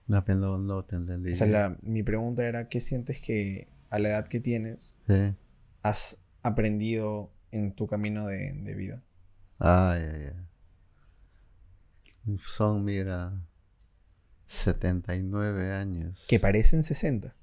No, 0.08 0.24
pero 0.26 0.38
no, 0.40 0.58
no 0.58 0.84
te 0.84 0.96
entendí. 0.98 1.32
O 1.32 1.36
sea, 1.36 1.48
la- 1.48 1.78
mi 1.82 2.04
pregunta 2.04 2.46
era, 2.46 2.68
¿qué 2.68 2.82
sientes 2.82 3.22
que 3.22 3.68
a 3.90 4.00
la 4.00 4.10
edad 4.10 4.28
que 4.28 4.40
tienes 4.40 5.00
Sí. 5.08 5.34
has 5.82 6.18
aprendido 6.42 7.32
en 7.52 7.72
tu 7.72 7.88
camino 7.88 8.28
de, 8.28 8.52
de 8.54 8.74
vida? 8.76 9.02
Ay, 9.60 10.02
ay, 10.04 10.22
ay. 10.28 10.46
Son, 12.46 12.84
mira, 12.84 13.34
79 14.46 15.74
años. 15.74 16.26
Que 16.30 16.40
parecen 16.40 16.84
60. 16.84 17.36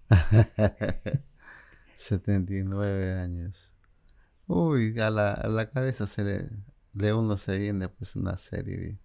79 1.95 3.14
años. 3.21 3.75
Uy, 4.47 4.99
a 4.99 5.11
la, 5.11 5.33
a 5.33 5.49
la 5.49 5.71
cabeza 5.71 6.07
se 6.07 6.25
le, 6.25 6.51
de 6.93 7.12
uno 7.12 7.37
se 7.37 7.59
viene 7.59 7.88
pues 7.88 8.16
una 8.16 8.37
serie 8.37 8.77
de, 8.77 8.99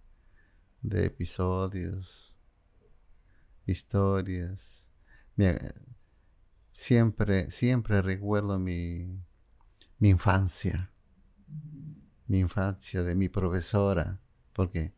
de 0.82 1.06
episodios, 1.06 2.36
historias. 3.66 4.88
Mira, 5.36 5.74
siempre, 6.72 7.50
siempre 7.50 8.02
recuerdo 8.02 8.58
mi, 8.58 9.20
mi 9.98 10.08
infancia. 10.10 10.90
Mi 12.26 12.40
infancia 12.40 13.02
de 13.02 13.14
mi 13.14 13.28
profesora. 13.28 14.18
Porque 14.52 14.94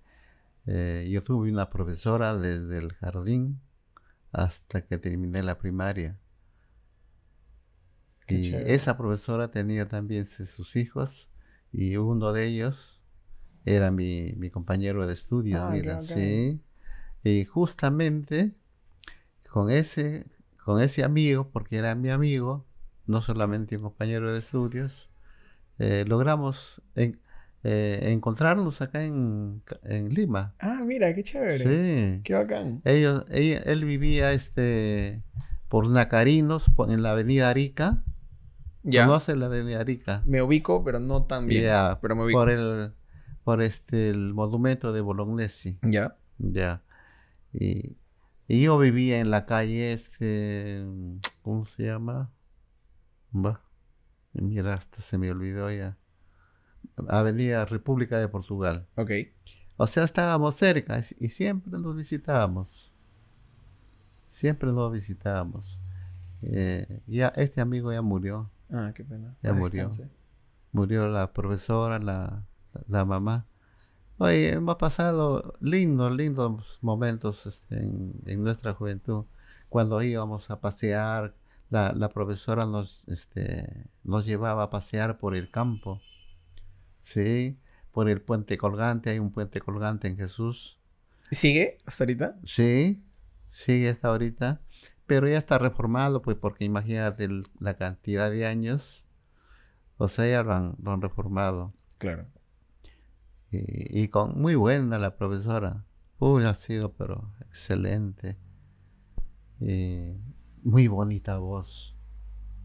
eh, 0.69 1.09
yo 1.11 1.23
tuve 1.23 1.51
una 1.53 1.71
profesora 1.71 2.37
desde 2.37 2.79
el 2.79 2.93
jardín 2.95 3.61
hasta 4.33 4.87
que 4.87 4.99
terminé 4.99 5.43
la 5.45 5.59
primaria. 5.59 6.19
Qué 8.27 8.35
y 8.37 8.41
chévere. 8.41 8.75
esa 8.75 8.97
profesora 8.97 9.51
tenía 9.51 9.87
también 9.89 10.25
sus 10.27 10.77
hijos 10.77 11.31
y 11.73 11.97
uno 11.97 12.33
de 12.33 12.47
ellos 12.47 13.03
era 13.65 13.91
mi, 13.91 14.35
mi 14.37 14.51
compañero 14.51 15.07
de 15.07 15.13
estudio, 15.15 15.61
Ah, 15.61 15.71
mira, 15.73 16.01
sí. 16.01 16.61
Y 17.25 17.45
justamente 17.47 18.55
con 19.51 19.71
ese, 19.71 20.27
con 20.65 20.81
ese 20.83 21.05
amigo, 21.05 21.51
porque 21.51 21.79
era 21.79 21.95
mi 21.95 22.11
amigo, 22.11 22.67
no 23.07 23.21
solamente 23.23 23.77
un 23.77 23.83
compañero 23.85 24.33
de 24.33 24.39
estudios, 24.41 25.11
eh, 25.79 26.05
logramos 26.07 26.83
en- 26.97 27.21
eh, 27.65 28.01
encontrarnos 28.13 28.81
acá 28.81 29.05
en, 29.05 29.63
en 29.83 30.15
Lima. 30.15 30.55
Ah, 30.61 30.83
mira, 30.85 31.15
qué 31.15 31.23
chévere. 31.23 31.59
Sí. 31.59 32.23
Qué 32.23 32.35
bacán. 32.35 32.83
Ellos, 32.85 33.25
él 33.31 33.85
vivía 33.85 34.33
este, 34.33 35.23
por 35.69 35.91
Nacarinos, 35.91 36.71
en 36.89 37.03
la 37.03 37.13
avenida 37.13 37.51
Arica. 37.51 38.05
Ya. 38.83 39.07
¿Conoce 39.07 39.37
la 39.37 39.47
avenida 39.47 39.81
Arica? 39.81 40.23
Me 40.25 40.41
ubico, 40.41 40.83
pero 40.85 41.01
no 41.01 41.25
tan 41.25 41.47
bien. 41.47 41.65
Ya, 41.65 41.99
pero 42.01 42.17
me 42.17 42.25
ubico. 42.25 42.39
por 42.39 42.51
el, 42.51 42.93
por 43.45 43.61
este, 43.61 44.11
el 44.11 44.35
monumento 44.35 44.93
de 44.93 45.01
Bolognesi. 45.01 45.79
Ya. 45.83 46.17
Ya. 46.39 46.83
Y, 47.53 47.97
y 48.47 48.63
yo 48.63 48.79
vivía 48.79 49.19
en 49.19 49.31
la 49.31 49.47
calle, 49.47 49.93
este, 49.93 50.85
¿cómo 51.43 51.67
se 51.67 51.85
llama? 51.85 52.31
Va. 53.35 53.61
Mira, 54.33 54.75
hasta 54.75 55.01
se 55.01 55.19
me 55.19 55.31
olvidó 55.31 55.71
ya. 55.71 55.99
Avenida 57.09 57.65
República 57.65 58.19
de 58.19 58.29
Portugal. 58.29 58.87
Ok. 58.97 59.11
O 59.77 59.87
sea, 59.87 60.05
estábamos 60.05 60.57
cerca 60.57 61.01
y 61.19 61.29
siempre 61.29 61.79
nos 61.79 61.95
visitábamos. 61.95 62.93
Siempre 64.29 64.73
nos 64.73 64.93
visitábamos. 64.93 65.81
Eh, 66.43 67.01
ya 67.07 67.29
este 67.37 67.61
amigo 67.61 67.93
ya 67.93 68.03
murió. 68.03 68.51
Ah, 68.71 68.93
qué 68.95 69.05
pena. 69.05 69.37
Ya 69.43 69.53
murió. 69.53 69.89
Murió 70.73 71.09
la 71.09 71.33
profesora, 71.33 71.99
la, 71.99 72.45
la 72.89 73.05
mamá. 73.05 73.47
Oye, 74.19 74.55
hemos 74.55 74.77
pasado 74.77 75.55
lindos, 75.61 76.13
lindos 76.13 76.81
momentos 76.83 77.47
este, 77.47 77.77
en, 77.77 78.43
nuestra 78.43 78.75
juventud. 78.75 79.27
Cuando 79.69 80.03
íbamos 80.03 80.51
a 80.51 80.61
pasear, 80.61 81.35
la, 81.71 81.93
la, 81.93 82.09
profesora 82.09 82.67
nos, 82.67 83.07
este, 83.09 83.87
nos 84.03 84.27
llevaba 84.27 84.65
a 84.65 84.71
pasear 84.71 85.19
por 85.19 85.37
el 85.37 85.51
campo. 85.53 86.01
Sí, 87.09 87.59
por 87.91 88.11
el 88.11 88.21
puente 88.21 88.59
colgante. 88.59 89.09
Hay 89.09 89.19
un 89.19 89.33
puente 89.33 89.61
colgante 89.61 90.09
en 90.09 90.19
Jesús. 90.19 90.79
¿Sigue 91.31 91.79
hasta 91.87 92.05
ahorita? 92.05 92.39
Sí, 92.45 93.03
sigue 93.47 93.89
hasta 93.89 94.09
ahorita. 94.09 94.61
Pero 95.07 95.27
ya 95.27 95.39
está 95.39 95.57
reformado, 95.57 96.21
pues, 96.21 96.37
porque 96.37 96.67
imagínate 96.67 97.27
la 97.61 97.79
cantidad 97.79 98.31
de 98.31 98.47
años. 98.47 99.07
O 99.97 100.07
sea, 100.07 100.29
ya 100.29 100.43
lo 100.43 100.53
han, 100.53 100.77
lo 100.83 100.93
han 100.93 101.01
reformado. 101.01 101.71
Claro. 101.97 102.27
Y, 103.51 104.09
con 104.09 104.39
muy 104.39 104.55
buena 104.55 104.99
la 104.99 105.17
profesora. 105.17 105.87
Uy, 106.19 106.45
ha 106.45 106.53
sido, 106.53 106.93
pero 106.93 107.33
excelente. 107.41 108.37
Y 109.61 110.13
muy 110.63 110.89
bonita 110.89 111.39
voz. 111.39 111.97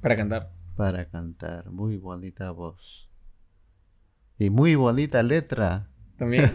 Para 0.02 0.18
cantar. 0.18 0.52
Para 0.76 1.08
cantar, 1.08 1.72
muy 1.72 1.96
bonita 1.96 2.52
voz. 2.52 3.13
Y 4.38 4.50
muy 4.50 4.76
bonita 4.76 5.24
letra. 5.24 5.90
También. 6.18 6.52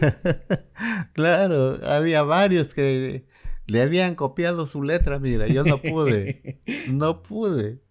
claro, 1.13 1.79
había 1.85 2.23
varios 2.23 2.73
que 2.73 3.27
le 3.67 3.81
habían 3.81 4.15
copiado 4.15 4.65
su 4.65 4.83
letra, 4.83 5.19
mira, 5.19 5.47
yo 5.47 5.63
no 5.63 5.81
pude. 5.81 6.61
no 6.89 7.21
pude. 7.21 7.81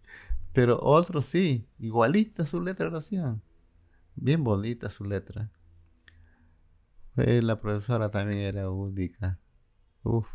Pero 0.53 0.81
otros 0.83 1.25
sí, 1.25 1.69
igualita 1.79 2.45
su 2.45 2.61
letra 2.61 2.91
lo 2.91 2.99
hacían. 2.99 3.43
Bien 4.17 4.43
bonita 4.43 4.91
su 4.91 5.05
letra. 5.05 5.51
Eh, 7.17 7.43
la 7.43 7.61
profesora 7.61 8.11
también 8.11 8.41
era 8.41 8.71
única. 8.71 9.39
Uf. 10.03 10.29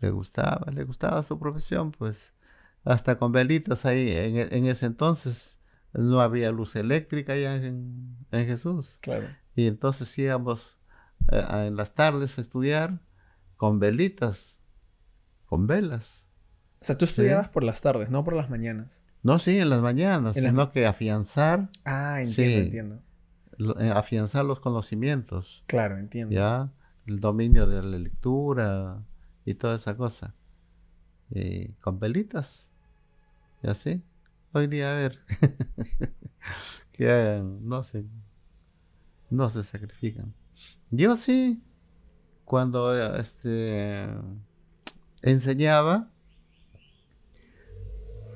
Le 0.00 0.10
gustaba, 0.10 0.70
le 0.72 0.84
gustaba 0.84 1.22
su 1.22 1.38
profesión, 1.38 1.92
pues. 1.92 2.36
Hasta 2.84 3.18
con 3.18 3.32
velitas 3.32 3.84
ahí. 3.84 4.12
En, 4.12 4.66
ese 4.66 4.86
entonces 4.86 5.57
no 5.98 6.20
había 6.20 6.50
luz 6.52 6.76
eléctrica 6.76 7.36
ya 7.36 7.54
en, 7.54 8.16
Jesús. 8.30 8.98
Claro. 9.02 9.28
Y 9.54 9.66
entonces 9.66 10.16
íbamos 10.18 10.78
eh, 11.32 11.44
en 11.66 11.76
las 11.76 11.94
tardes 11.94 12.38
a 12.38 12.40
estudiar 12.40 13.00
con 13.56 13.80
velitas, 13.80 14.60
con 15.46 15.66
velas. 15.66 16.28
O 16.80 16.84
sea, 16.84 16.96
tú 16.96 17.04
estudiabas 17.04 17.48
por 17.48 17.64
las 17.64 17.80
tardes, 17.80 18.10
no 18.10 18.22
por 18.22 18.36
las 18.36 18.48
mañanas. 18.48 19.04
No, 19.22 19.40
sí, 19.40 19.58
en 19.58 19.68
las 19.68 19.82
mañanas, 19.82 20.36
sino 20.36 20.70
que 20.70 20.86
afianzar. 20.86 21.68
Ah, 21.84 22.20
entiendo, 22.22 22.58
entiendo. 22.58 23.02
Eh, 23.80 23.90
afianzar 23.90 24.44
los 24.44 24.60
conocimientos. 24.60 25.64
Claro, 25.66 25.98
entiendo. 25.98 26.32
Ya, 26.32 26.70
el 27.06 27.18
dominio 27.18 27.66
de 27.66 27.82
la 27.82 27.98
lectura 27.98 29.02
y 29.44 29.54
toda 29.54 29.74
esa 29.74 29.96
cosa. 29.96 30.36
Y 31.30 31.70
con 31.80 31.98
velitas. 31.98 32.72
Y 33.64 33.68
así. 33.68 34.04
Hoy 34.52 34.66
día, 34.66 34.92
a 34.92 34.94
ver. 34.94 35.18
que 36.92 37.10
hagan, 37.10 37.66
no 37.66 37.82
sé. 37.82 38.04
No 39.30 39.50
se 39.50 39.62
sacrifican. 39.62 40.34
Yo 40.90 41.16
sí, 41.16 41.62
cuando 42.44 42.94
este 43.16 44.08
enseñaba, 45.22 46.10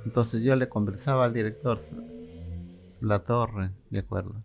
entonces 0.04 0.42
yo 0.42 0.54
le 0.56 0.68
conversaba 0.68 1.24
al 1.24 1.32
director, 1.32 1.78
la 3.00 3.24
torre, 3.24 3.70
de 3.90 4.00
acuerdo 4.00 4.42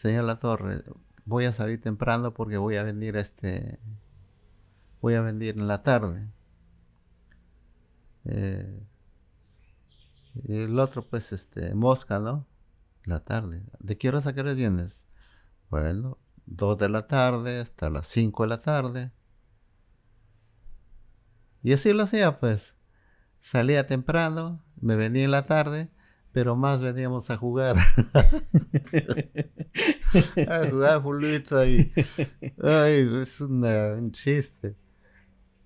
señor 0.00 0.24
La 0.24 0.36
Torre, 0.36 0.82
voy 1.26 1.44
a 1.44 1.52
salir 1.52 1.78
temprano 1.78 2.32
porque 2.32 2.56
voy 2.56 2.76
a 2.76 2.82
venir 2.82 3.16
este, 3.16 3.78
voy 5.02 5.12
a 5.12 5.20
venir 5.20 5.58
en 5.58 5.68
la 5.68 5.82
tarde. 5.82 6.26
Eh, 8.24 8.82
y 10.44 10.62
el 10.62 10.78
otro, 10.78 11.06
pues, 11.08 11.32
este, 11.32 11.74
Mosca, 11.74 12.18
¿no? 12.18 12.46
La 13.04 13.20
tarde. 13.20 13.64
¿De 13.78 13.98
qué 13.98 14.08
hora 14.08 14.20
a 14.24 14.32
qué 14.32 14.42
vienes? 14.42 15.08
Bueno, 15.70 16.18
dos 16.46 16.78
de 16.78 16.88
la 16.88 17.06
tarde 17.06 17.60
hasta 17.60 17.90
las 17.90 18.06
cinco 18.06 18.42
de 18.42 18.48
la 18.48 18.60
tarde. 18.60 19.12
Y 21.62 21.72
así 21.72 21.92
lo 21.92 22.04
hacía, 22.04 22.40
pues. 22.40 22.76
Salía 23.38 23.86
temprano, 23.86 24.62
me 24.80 24.96
venía 24.96 25.24
en 25.24 25.30
la 25.30 25.42
tarde 25.42 25.90
pero 26.32 26.56
más 26.56 26.80
veníamos 26.80 27.30
a 27.30 27.36
jugar. 27.36 27.76
a 30.48 30.68
jugar 30.70 31.02
fulbito 31.02 31.58
ahí. 31.58 31.92
Ay, 32.62 33.08
es 33.20 33.40
un 33.40 34.12
chiste. 34.12 34.76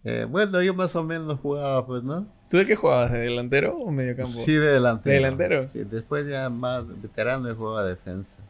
Eh, 0.05 0.27
bueno, 0.29 0.63
yo 0.63 0.75
más 0.75 0.97
o 0.97 1.05
menos 1.05 1.39
jugaba, 1.41 1.87
pues, 1.87 2.03
¿no? 2.03 2.33
¿Tú 2.55 2.59
de 2.59 2.67
qué 2.67 2.77
jugabas? 2.77 3.11
¿De 3.11 3.19
delantero 3.19 3.77
o 3.77 3.90
medio 3.90 4.14
campo? 4.14 4.31
Sí, 4.31 4.53
de 4.53 4.75
delantero. 4.75 5.11
¿De 5.11 5.17
delantero? 5.17 5.69
Sí, 5.69 5.83
después 5.83 6.29
ya 6.29 6.49
más 6.51 6.87
veterano 7.03 7.49
yo 7.49 7.57
jugaba 7.57 7.85
defensa. 7.85 8.45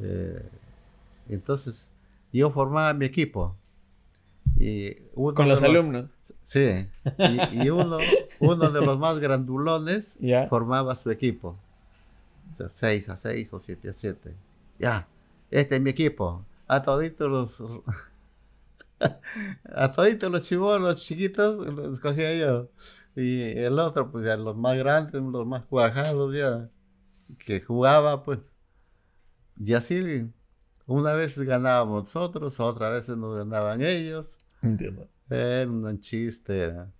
Eh, 0.00 0.42
entonces, 1.28 1.92
yo 2.32 2.50
formaba 2.50 2.92
mi 2.92 3.04
equipo. 3.04 3.54
Con 5.36 5.48
los, 5.48 5.62
alumnos. 5.62 6.08
Sí. 6.42 6.84
Y, 7.52 7.70
uno, 7.70 7.98
uno 8.40 8.70
de 8.70 8.84
los 8.84 8.98
más 8.98 9.20
grandulones 9.20 10.18
formaba 10.48 10.96
su 10.96 11.12
equipo. 11.12 11.56
O 12.50 12.54
sea, 12.56 12.68
6 12.68 13.08
a 13.08 13.16
6 13.16 13.54
o 13.54 13.60
7 13.60 13.88
a 13.88 13.92
7. 13.92 14.34
Ya, 14.80 15.06
este 15.52 15.76
es 15.76 15.80
mi 15.80 15.90
equipo. 15.90 16.44
A 16.66 16.82
toditos 16.82 17.30
los. 17.30 17.62
a 19.74 19.92
toditos 19.92 20.30
los 20.30 20.46
chivolos 20.46 21.02
chiquitos 21.02 21.66
los 21.66 21.94
escogía 21.94 22.34
yo. 22.34 22.70
Y 23.16 23.42
el 23.42 23.78
otro, 23.78 24.10
pues 24.10 24.24
ya 24.24 24.36
los 24.36 24.56
más 24.56 24.76
grandes, 24.76 25.20
los 25.20 25.46
más 25.46 25.64
cuajados 25.64 26.34
ya. 26.34 26.70
Que 27.38 27.60
jugaba, 27.60 28.22
pues. 28.22 28.56
Y 29.56 29.74
así 29.74 30.30
una 30.86 31.12
vez 31.12 31.38
ganábamos 31.38 32.02
nosotros, 32.02 32.58
otra 32.60 32.90
vez 32.90 33.08
nos 33.10 33.36
ganaban 33.36 33.82
ellos. 33.82 34.38
Entiendo. 34.62 35.08
Era 35.28 35.70
un 35.70 36.00
chiste, 36.00 36.58
era. 36.58 36.92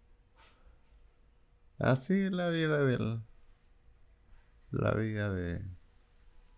Así 1.79 2.31
la 2.31 2.49
vida 2.49 2.85
del. 2.85 3.23
La 4.71 4.95
vida 4.95 5.33
de. 5.33 5.65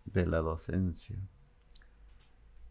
de 0.05 0.25
la 0.25 0.41
docencia. 0.41 1.17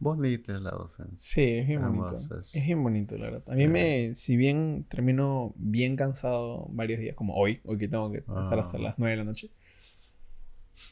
Bonita 0.02 0.56
es 0.56 0.60
la 0.60 0.72
docencia. 0.72 1.16
Sí, 1.16 1.42
es 1.42 1.68
bien 1.68 1.80
bonito. 1.80 2.12
Es 2.12 2.66
bien 2.66 2.82
bonito, 2.82 3.16
la 3.16 3.26
verdad. 3.26 3.44
A 3.46 3.54
mí 3.54 3.68
me, 3.68 4.16
si 4.16 4.36
bien 4.36 4.84
termino 4.90 5.54
bien 5.54 5.94
cansado 5.94 6.66
varios 6.70 6.98
días, 6.98 7.14
como 7.14 7.36
hoy, 7.36 7.60
hoy 7.64 7.78
que 7.78 7.86
tengo 7.86 8.10
que 8.10 8.18
estar 8.18 8.58
hasta 8.58 8.78
ah. 8.78 8.80
las 8.80 8.98
9 8.98 9.12
de 9.12 9.16
la 9.16 9.24
noche, 9.24 9.50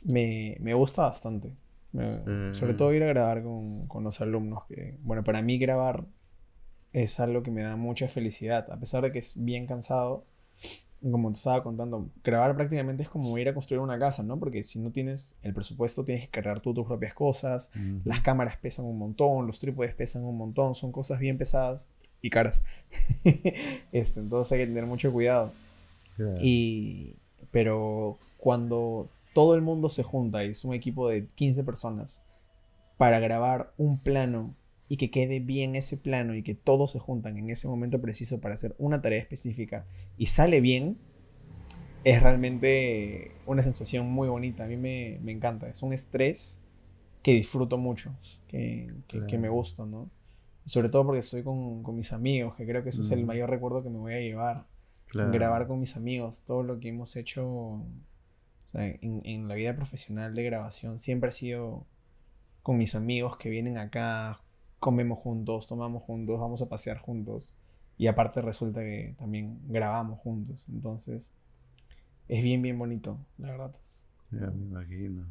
me, 0.05 0.57
me 0.61 0.75
gusta 0.75 1.03
bastante. 1.03 1.57
Sobre 2.53 2.75
todo 2.75 2.94
ir 2.94 3.03
a 3.03 3.09
grabar 3.09 3.42
con, 3.42 3.88
con, 3.88 4.05
los 4.05 4.20
alumnos, 4.20 4.64
que, 4.68 4.96
bueno, 5.03 5.25
para 5.25 5.42
mí 5.42 5.59
grabar 5.59 6.07
es 6.92 7.18
algo 7.18 7.42
que 7.42 7.51
me 7.51 7.64
da 7.64 7.75
mucha 7.75 8.07
felicidad, 8.07 8.70
a 8.70 8.79
pesar 8.79 9.03
de 9.03 9.11
que 9.11 9.18
es 9.18 9.35
bien 9.37 9.66
cansado. 9.66 10.25
Como 11.02 11.30
te 11.30 11.36
estaba 11.38 11.62
contando, 11.62 12.10
grabar 12.22 12.54
prácticamente 12.54 13.02
es 13.02 13.08
como 13.08 13.36
ir 13.38 13.48
a 13.48 13.54
construir 13.54 13.80
una 13.80 13.98
casa, 13.98 14.22
¿no? 14.22 14.38
Porque 14.38 14.62
si 14.62 14.78
no 14.78 14.90
tienes 14.90 15.36
el 15.42 15.54
presupuesto, 15.54 16.04
tienes 16.04 16.24
que 16.24 16.30
cargar 16.30 16.60
tú 16.60 16.74
tus 16.74 16.86
propias 16.86 17.14
cosas, 17.14 17.70
las 18.04 18.20
cámaras 18.20 18.56
pesan 18.58 18.84
un 18.84 18.98
montón, 18.98 19.46
los 19.46 19.58
trípodes 19.58 19.94
pesan 19.94 20.24
un 20.24 20.36
montón, 20.36 20.74
son 20.74 20.92
cosas 20.92 21.18
bien 21.18 21.38
pesadas 21.38 21.88
y 22.20 22.30
caras. 22.30 22.64
este, 23.92 24.20
entonces 24.20 24.52
hay 24.52 24.58
que 24.58 24.66
tener 24.66 24.87
mucho 24.87 25.12
cuidado. 25.12 25.52
Y, 26.40 27.16
pero 27.50 28.18
cuando 28.37 29.08
todo 29.33 29.54
el 29.54 29.62
mundo 29.62 29.88
se 29.88 30.02
junta 30.02 30.44
y 30.44 30.50
es 30.50 30.64
un 30.64 30.75
equipo 30.75 31.08
de 31.08 31.27
15 31.27 31.64
personas 31.64 32.22
para 32.98 33.20
grabar 33.20 33.72
un 33.79 33.98
plano 33.98 34.54
y 34.90 34.96
que 34.96 35.08
quede 35.08 35.38
bien 35.38 35.76
ese 35.76 35.96
plano 35.96 36.34
y 36.34 36.42
que 36.42 36.56
todos 36.56 36.90
se 36.90 36.98
juntan 36.98 37.38
en 37.38 37.48
ese 37.48 37.68
momento 37.68 38.00
preciso 38.00 38.40
para 38.40 38.54
hacer 38.54 38.74
una 38.76 39.00
tarea 39.00 39.20
específica 39.20 39.86
y 40.18 40.26
sale 40.26 40.60
bien, 40.60 40.98
es 42.02 42.20
realmente 42.20 43.30
una 43.46 43.62
sensación 43.62 44.10
muy 44.10 44.28
bonita. 44.28 44.64
A 44.64 44.66
mí 44.66 44.76
me, 44.76 45.14
encanta. 45.30 45.68
Es 45.68 45.84
un 45.84 45.92
estrés 45.92 46.60
que 47.22 47.32
disfruto 47.32 47.78
mucho, 47.78 48.18
que, 48.48 48.92
me 49.38 49.48
gusta, 49.48 49.86
¿no? 49.86 50.10
sobre 50.66 50.88
todo 50.88 51.06
porque 51.06 51.20
estoy 51.20 51.44
con, 51.44 51.84
mis 51.94 52.12
amigos, 52.12 52.56
que 52.56 52.66
creo 52.66 52.82
que 52.82 52.88
ese 52.88 53.02
es 53.02 53.12
el 53.12 53.24
mayor 53.24 53.48
recuerdo 53.48 53.84
que 53.84 53.90
me 53.90 54.00
voy 54.00 54.14
a 54.14 54.20
llevar. 54.20 54.66
Grabar 55.14 55.68
con 55.68 55.78
mis 55.78 55.96
amigos, 55.96 56.42
todo 56.44 56.64
lo 56.64 56.80
que 56.80 56.88
hemos 56.88 57.14
hecho 57.14 57.84
en, 58.72 59.46
la 59.46 59.54
vida 59.54 59.72
profesional 59.76 60.34
de 60.34 60.42
grabación 60.42 60.98
siempre 60.98 61.28
ha 61.28 61.32
sido 61.32 61.86
con 62.64 62.76
mis 62.76 62.96
amigos 62.96 63.36
que 63.36 63.50
vienen 63.50 63.78
acá, 63.78 64.40
comemos 64.81 65.18
juntos, 65.18 65.66
tomamos 65.68 66.02
juntos, 66.02 66.40
vamos 66.40 66.62
a 66.62 66.68
pasear 66.68 66.98
juntos. 66.98 67.54
Y 67.96 68.06
aparte 68.06 68.40
resulta 68.40 68.81
que 68.81 69.14
también 69.18 69.60
grabamos 69.68 70.18
juntos. 70.18 70.68
Entonces, 70.70 71.33
es 72.28 72.42
bien, 72.42 72.62
bien 72.62 72.78
bonito, 72.78 73.18
la 73.38 73.50
verdad. 73.50 73.76
Ya 74.31 74.46
me 74.46 74.64
imagino. 74.64 75.26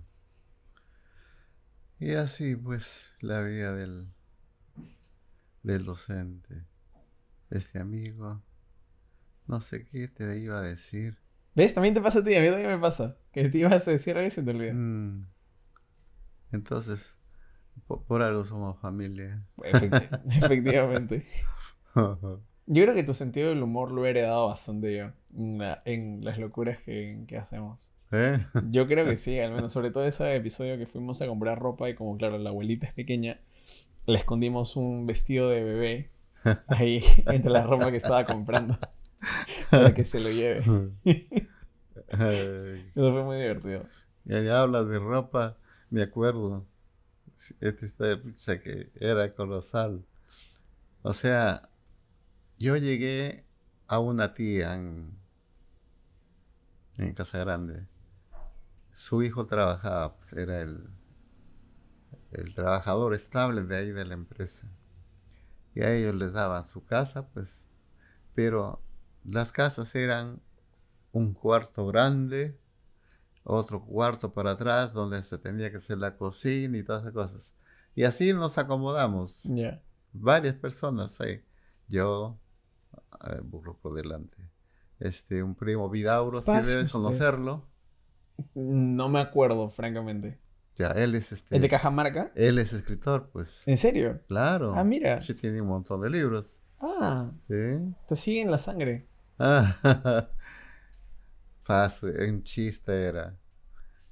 Y 1.99 2.13
así 2.13 2.55
pues 2.55 3.11
la 3.21 3.41
vida 3.41 3.73
del, 3.73 4.07
del 5.63 5.83
docente. 5.83 6.63
Este 7.49 7.79
amigo, 7.79 8.41
no 9.47 9.59
sé 9.59 9.85
qué 9.85 10.07
te 10.07 10.37
iba 10.39 10.59
a 10.59 10.61
decir. 10.61 11.17
¿Ves? 11.55 11.73
También 11.73 11.95
te 11.95 12.01
pasa 12.01 12.19
a 12.19 12.23
ti, 12.23 12.35
a 12.35 12.41
mí 12.41 12.47
también 12.49 12.69
me 12.69 12.77
pasa. 12.77 13.17
Que 13.33 13.49
te 13.49 13.57
ibas 13.57 13.87
a 13.87 13.91
decir 13.91 14.15
algo 14.15 14.27
y 14.27 14.31
se 14.31 14.43
te 14.43 14.51
olvida. 14.51 14.73
Mm. 14.73 15.27
Entonces, 16.51 17.15
po- 17.87 18.01
por, 18.03 18.21
algo 18.21 18.43
somos 18.43 18.77
familia. 18.79 19.43
Efecti- 19.57 20.21
efectivamente. 20.43 21.23
Yo 21.95 22.83
creo 22.83 22.93
que 22.93 23.03
tu 23.03 23.13
sentido 23.13 23.49
del 23.49 23.63
humor 23.63 23.91
lo 23.91 24.05
he 24.05 24.11
heredado 24.11 24.47
bastante 24.47 24.95
yo 24.95 25.11
en, 25.35 25.57
la- 25.57 25.81
en 25.85 26.23
las 26.23 26.37
locuras 26.37 26.79
que, 26.81 27.23
que 27.27 27.37
hacemos. 27.37 27.91
¿Eh? 28.11 28.45
Yo 28.71 28.87
creo 28.87 29.05
que 29.05 29.17
sí, 29.17 29.39
al 29.39 29.51
menos 29.53 29.71
sobre 29.73 29.91
todo 29.91 30.05
ese 30.05 30.35
episodio 30.35 30.77
que 30.77 30.85
fuimos 30.85 31.21
a 31.21 31.27
comprar 31.27 31.59
ropa 31.59 31.89
y 31.89 31.95
como 31.95 32.17
claro, 32.17 32.37
la 32.37 32.49
abuelita 32.51 32.87
es 32.87 32.93
pequeña, 32.93 33.39
le 34.05 34.17
escondimos 34.17 34.75
un 34.75 35.05
vestido 35.05 35.49
de 35.49 35.63
bebé 35.63 36.09
ahí 36.67 37.03
entre 37.27 37.51
la 37.51 37.63
ropa 37.63 37.91
que 37.91 37.97
estaba 37.97 38.25
comprando 38.25 38.77
para 39.69 39.93
que 39.93 40.05
se 40.05 40.19
lo 40.19 40.29
lleve. 40.29 40.63
Eso 42.95 43.11
fue 43.11 43.23
muy 43.23 43.37
divertido. 43.37 43.85
Ya, 44.25 44.41
ya 44.41 44.61
hablas 44.61 44.87
de 44.87 44.99
ropa, 44.99 45.57
me 45.89 46.01
acuerdo. 46.03 46.65
Esta 47.61 47.85
historia 47.85 48.21
pucha, 48.21 48.61
que 48.61 48.91
era 48.95 49.33
colosal. 49.33 50.05
O 51.01 51.13
sea, 51.13 51.69
yo 52.57 52.75
llegué 52.75 53.45
a 53.87 53.99
una 53.99 54.33
tía 54.33 54.75
en, 54.75 55.17
en 56.97 57.13
Casa 57.13 57.37
Grande. 57.39 57.87
Su 58.91 59.23
hijo 59.23 59.45
trabajaba, 59.45 60.15
pues 60.15 60.33
era 60.33 60.61
el, 60.61 60.89
el 62.31 62.53
trabajador 62.53 63.13
estable 63.13 63.63
de 63.63 63.77
ahí 63.77 63.91
de 63.91 64.05
la 64.05 64.15
empresa. 64.15 64.69
Y 65.73 65.81
a 65.81 65.93
ellos 65.93 66.15
les 66.15 66.33
daban 66.33 66.65
su 66.65 66.83
casa, 66.83 67.29
pues, 67.29 67.69
pero 68.35 68.81
las 69.23 69.53
casas 69.53 69.95
eran 69.95 70.41
un 71.11 71.33
cuarto 71.33 71.87
grande, 71.87 72.59
otro 73.43 73.83
cuarto 73.83 74.33
para 74.33 74.51
atrás 74.51 74.93
donde 74.93 75.21
se 75.21 75.37
tenía 75.37 75.71
que 75.71 75.77
hacer 75.77 75.97
la 75.97 76.17
cocina 76.17 76.77
y 76.77 76.83
todas 76.83 77.01
esas 77.03 77.13
cosas. 77.13 77.57
Y 77.95 78.03
así 78.03 78.33
nos 78.33 78.57
acomodamos. 78.57 79.43
Ya. 79.45 79.81
Varias 80.13 80.55
personas 80.55 81.19
ahí. 81.21 81.43
Yo, 81.87 82.37
eh, 83.27 83.39
burro 83.43 83.77
por 83.77 83.93
delante. 83.95 84.37
Este, 84.99 85.41
un 85.43 85.55
primo 85.55 85.89
Vidauro, 85.89 86.41
si 86.41 86.51
debes 86.51 86.67
usted. 86.75 86.89
conocerlo. 86.91 87.65
No 88.53 89.09
me 89.09 89.19
acuerdo, 89.19 89.69
francamente. 89.69 90.39
Ya, 90.75 90.91
él 90.91 91.15
es 91.15 91.31
este. 91.33 91.55
¿El 91.55 91.61
de 91.61 91.69
Cajamarca? 91.69 92.31
Él 92.35 92.57
es 92.57 92.71
escritor, 92.73 93.29
pues. 93.31 93.67
¿En 93.67 93.77
serio? 93.77 94.21
Claro. 94.27 94.73
Ah, 94.77 94.83
mira. 94.83 95.19
Sí, 95.21 95.33
tiene 95.33 95.61
un 95.61 95.67
montón 95.67 96.01
de 96.01 96.09
libros. 96.09 96.63
Ah, 96.79 97.31
¿Sí? 97.49 97.93
te 98.07 98.15
sigue 98.15 98.41
en 98.41 98.51
la 98.51 98.57
sangre. 98.57 99.05
Ah, 99.37 99.75
Fácil, 101.69 102.19
un 102.27 102.43
chiste 102.43 102.91
era. 102.91 103.37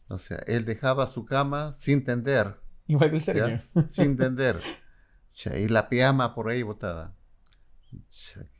O 0.10 0.20
sea, 0.20 0.38
él 0.46 0.64
dejaba 0.64 1.08
su 1.08 1.26
cama 1.26 1.74
sin 1.74 2.04
tender. 2.04 2.62
Igual 2.86 3.10
que 3.10 3.16
el 3.16 3.22
¿ya? 3.24 3.34
Sergio. 3.34 3.88
Sin 3.88 4.16
tender. 4.16 4.62
Y 5.56 5.68
la 5.68 5.90
pijama 5.90 6.36
por 6.36 6.50
ahí 6.50 6.62
botada. 6.62 7.16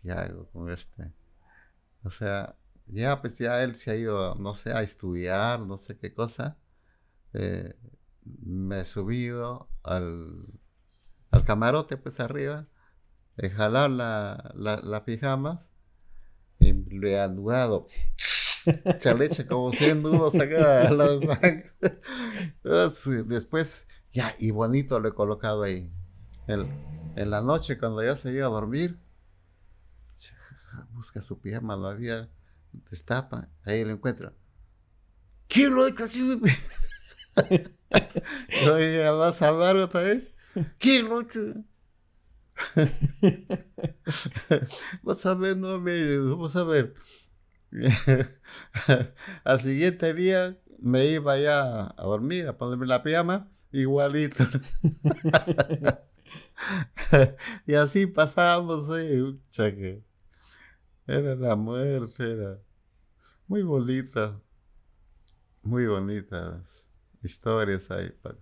¿Qué 0.02 0.12
hago 0.12 0.50
con 0.50 0.72
este? 0.72 1.14
O 2.02 2.10
sea, 2.10 2.56
ya 2.88 3.22
pues 3.22 3.38
ya 3.38 3.62
él 3.64 3.76
se 3.76 3.92
ha 3.92 3.96
ido, 3.96 4.34
no 4.34 4.56
sé, 4.56 4.74
a 4.74 4.82
estudiar, 4.82 5.60
no 5.60 5.78
sé 5.78 6.00
qué 6.00 6.12
cosa. 6.16 6.58
Eh, 7.34 7.78
me 8.24 8.80
he 8.80 8.86
subido 8.86 9.70
al, 9.84 10.60
al 11.30 11.44
camarote 11.44 11.98
pues 11.98 12.20
arriba, 12.20 12.68
he 13.38 13.52
jalado 13.52 13.90
la, 13.90 14.52
la, 14.56 14.78
las 14.78 15.02
pijamas 15.02 15.70
y 16.60 16.74
le 16.74 17.12
he 17.12 17.22
anudado. 17.22 17.86
Chaleche 19.00 19.46
como 19.46 19.72
100 19.72 20.02
nudos 20.02 20.36
acá 20.36 20.90
Después, 23.26 23.88
ya, 24.12 24.36
y 24.40 24.52
bonito 24.52 25.00
lo 25.00 25.10
he 25.10 25.14
colocado 25.14 25.64
ahí. 25.64 25.92
En, 26.48 26.68
en 27.16 27.30
la 27.30 27.42
noche, 27.42 27.78
cuando 27.78 28.04
ya 28.04 28.16
se 28.16 28.32
iba 28.32 28.46
a 28.48 28.50
dormir, 28.50 29.00
busca 30.92 31.22
su 31.22 31.40
pijama, 31.40 31.76
no 31.76 31.88
había, 31.88 32.30
destapa, 32.90 33.50
ahí 33.64 33.84
lo 33.84 33.92
encuentra. 33.92 34.34
¿Quién 35.48 35.74
lo 35.74 35.84
ha 35.84 35.90
hecho 35.90 36.04
así? 36.04 36.40
Yo 38.66 38.78
era 38.78 39.14
más 39.14 39.42
amargo 39.42 39.88
también. 39.88 40.28
¿Quién 40.78 41.08
lo 41.08 41.20
ha 41.20 41.22
hecho? 41.24 41.54
Vamos 45.04 45.26
a 45.26 45.34
ver, 45.36 45.58
no 45.58 45.80
me 45.80 46.18
vamos 46.18 46.56
a 46.56 46.64
ver. 46.64 46.96
Al 49.44 49.60
siguiente 49.60 50.14
día 50.14 50.58
me 50.80 51.06
iba 51.06 51.38
ya 51.38 51.94
a 51.98 52.04
dormir, 52.04 52.48
a 52.48 52.58
ponerme 52.58 52.86
la 52.86 53.04
pijama, 53.04 53.52
igualito. 53.72 54.44
y 57.66 57.74
así 57.74 58.08
pasábamos, 58.08 58.88
eh, 58.98 60.02
era 61.08 61.36
la 61.36 61.56
muerte, 61.56 62.32
era 62.32 62.60
muy 63.48 63.64
bonita, 63.64 64.40
muy 65.62 65.88
bonitas 65.88 66.88
historias 67.24 67.90
ahí 67.92 68.12
para, 68.12 68.38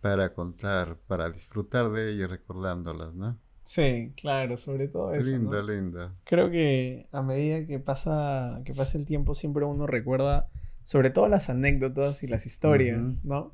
para 0.00 0.34
contar, 0.34 0.98
para 1.06 1.30
disfrutar 1.30 1.90
de 1.90 2.12
ellas 2.12 2.30
recordándolas, 2.30 3.14
¿no? 3.14 3.38
Sí, 3.64 4.12
claro, 4.20 4.56
sobre 4.56 4.88
todo 4.88 5.14
eso. 5.14 5.30
linda, 5.30 5.62
¿no? 5.62 5.66
linda. 5.68 6.14
Creo 6.24 6.50
que 6.50 7.08
a 7.12 7.22
medida 7.22 7.66
que 7.66 7.78
pasa, 7.78 8.60
que 8.64 8.74
pasa 8.74 8.98
el 8.98 9.06
tiempo, 9.06 9.34
siempre 9.34 9.64
uno 9.64 9.86
recuerda 9.86 10.48
sobre 10.82 11.10
todo 11.10 11.28
las 11.28 11.48
anécdotas 11.50 12.22
y 12.22 12.26
las 12.26 12.44
historias, 12.46 13.24
¿no? 13.24 13.52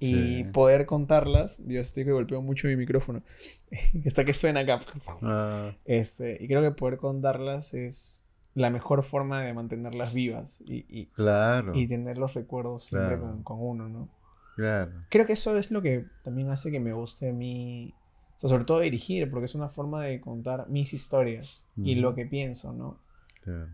Y 0.00 0.42
Sí. 0.42 0.44
poder 0.52 0.86
contarlas. 0.86 1.66
Dios, 1.66 1.86
estoy 1.86 2.04
que 2.04 2.12
golpeo 2.12 2.42
mucho 2.42 2.66
mi 2.68 2.76
micrófono. 2.76 3.22
está 4.04 4.24
que 4.24 4.34
suena 4.34 4.60
acá. 4.60 4.80
Ah, 5.22 5.72
Este, 5.84 6.36
y 6.42 6.46
creo 6.48 6.62
que 6.62 6.70
poder 6.72 6.98
contarlas 6.98 7.74
es 7.74 8.24
la 8.54 8.70
mejor 8.70 9.04
forma 9.04 9.42
de 9.42 9.54
mantenerlas 9.54 10.12
vivas 10.12 10.60
y, 10.66 10.84
y, 10.88 11.06
claro, 11.06 11.76
y 11.76 11.86
tener 11.86 12.18
los 12.18 12.34
recuerdos 12.34 12.82
siempre 12.84 13.16
Claro. 13.18 13.22
con, 13.22 13.42
con 13.44 13.58
uno, 13.60 13.88
¿no? 13.88 14.08
claro. 14.56 14.90
Creo 15.10 15.26
que 15.26 15.34
eso 15.34 15.56
es 15.56 15.70
lo 15.70 15.80
que 15.80 16.06
también 16.24 16.48
hace 16.50 16.72
que 16.72 16.80
me 16.80 16.92
guste 16.92 17.28
a 17.30 17.32
mí, 17.32 17.94
o 18.38 18.40
sea, 18.40 18.50
sobre 18.50 18.64
todo 18.64 18.78
dirigir, 18.78 19.28
porque 19.28 19.46
es 19.46 19.56
una 19.56 19.68
forma 19.68 20.00
de 20.04 20.20
contar 20.20 20.68
mis 20.68 20.94
historias 20.94 21.66
y 21.76 21.96
lo 21.96 22.14
que 22.14 22.24
pienso, 22.24 22.72
¿no? 22.72 23.00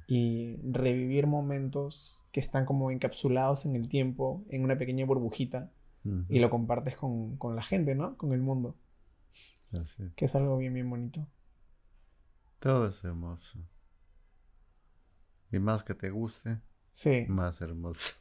Y 0.06 0.56
revivir 0.62 1.26
momentos 1.26 2.24
que 2.32 2.40
están 2.40 2.64
como 2.64 2.90
encapsulados 2.90 3.66
en 3.66 3.76
el 3.76 3.88
tiempo, 3.88 4.42
en 4.48 4.64
una 4.64 4.78
pequeña 4.78 5.04
burbujita, 5.04 5.70
y 6.30 6.38
lo 6.38 6.48
compartes 6.48 6.96
con, 6.96 7.36
con 7.36 7.56
la 7.56 7.62
gente, 7.62 7.94
¿no? 7.94 8.16
Con 8.16 8.32
el 8.32 8.40
mundo, 8.40 8.74
así 9.78 10.02
es. 10.02 10.14
que 10.14 10.24
es 10.24 10.34
algo 10.34 10.56
bien, 10.56 10.72
bien 10.72 10.88
bonito. 10.88 11.26
Todo 12.58 12.86
es 12.88 13.04
hermoso. 13.04 13.58
Y 15.52 15.58
más 15.58 15.84
que 15.84 15.92
te 15.92 16.08
guste, 16.08 16.58
Sí. 16.94 17.24
más 17.28 17.60
hermoso. 17.60 18.12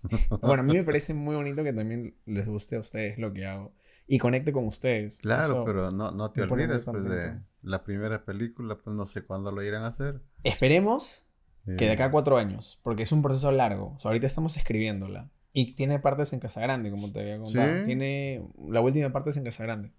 Bueno, 0.41 0.61
a 0.61 0.63
mí 0.63 0.73
me 0.73 0.83
parece 0.83 1.13
muy 1.13 1.35
bonito 1.35 1.63
que 1.63 1.73
también 1.73 2.15
les 2.25 2.47
guste 2.47 2.75
a 2.75 2.79
ustedes 2.79 3.19
lo 3.19 3.31
que 3.31 3.45
hago 3.45 3.71
y 4.07 4.17
conecte 4.17 4.51
con 4.51 4.65
ustedes. 4.65 5.19
Claro, 5.19 5.43
Eso- 5.43 5.63
pero 5.63 5.91
no, 5.91 6.11
no 6.11 6.31
te 6.31 6.41
olvides 6.41 6.83
pues, 6.85 7.03
de 7.03 7.39
la 7.61 7.83
primera 7.83 8.25
película, 8.25 8.75
pues 8.79 8.95
no 8.95 9.05
sé 9.05 9.21
cuándo 9.25 9.51
lo 9.51 9.61
irán 9.63 9.83
a 9.83 9.87
hacer. 9.87 10.21
Esperemos 10.43 11.25
que 11.65 11.85
de 11.85 11.91
acá 11.91 12.05
a 12.05 12.07
Eh, 12.07 12.11
cuatro 12.11 12.37
años, 12.37 12.79
porque 12.83 13.03
es 13.03 13.11
un 13.11 13.21
proceso 13.21 13.51
largo. 13.51 13.93
O 13.95 13.99
sea, 13.99 14.09
ahorita 14.09 14.25
estamos 14.27 14.57
escribiéndola. 14.57 15.29
Y 15.53 15.75
tiene 15.75 15.99
partes 15.99 16.33
en 16.33 16.39
Casa 16.39 16.59
Grande, 16.61 16.89
como 16.89 17.11
te 17.11 17.19
había 17.21 17.37
contado. 17.37 17.77
¿Sí? 17.77 17.83
Tiene. 17.85 18.43
La 18.69 18.81
última 18.81 19.11
parte 19.11 19.29
es 19.29 19.37
en 19.37 19.43
Casa 19.43 19.61
Grande. 19.63 19.93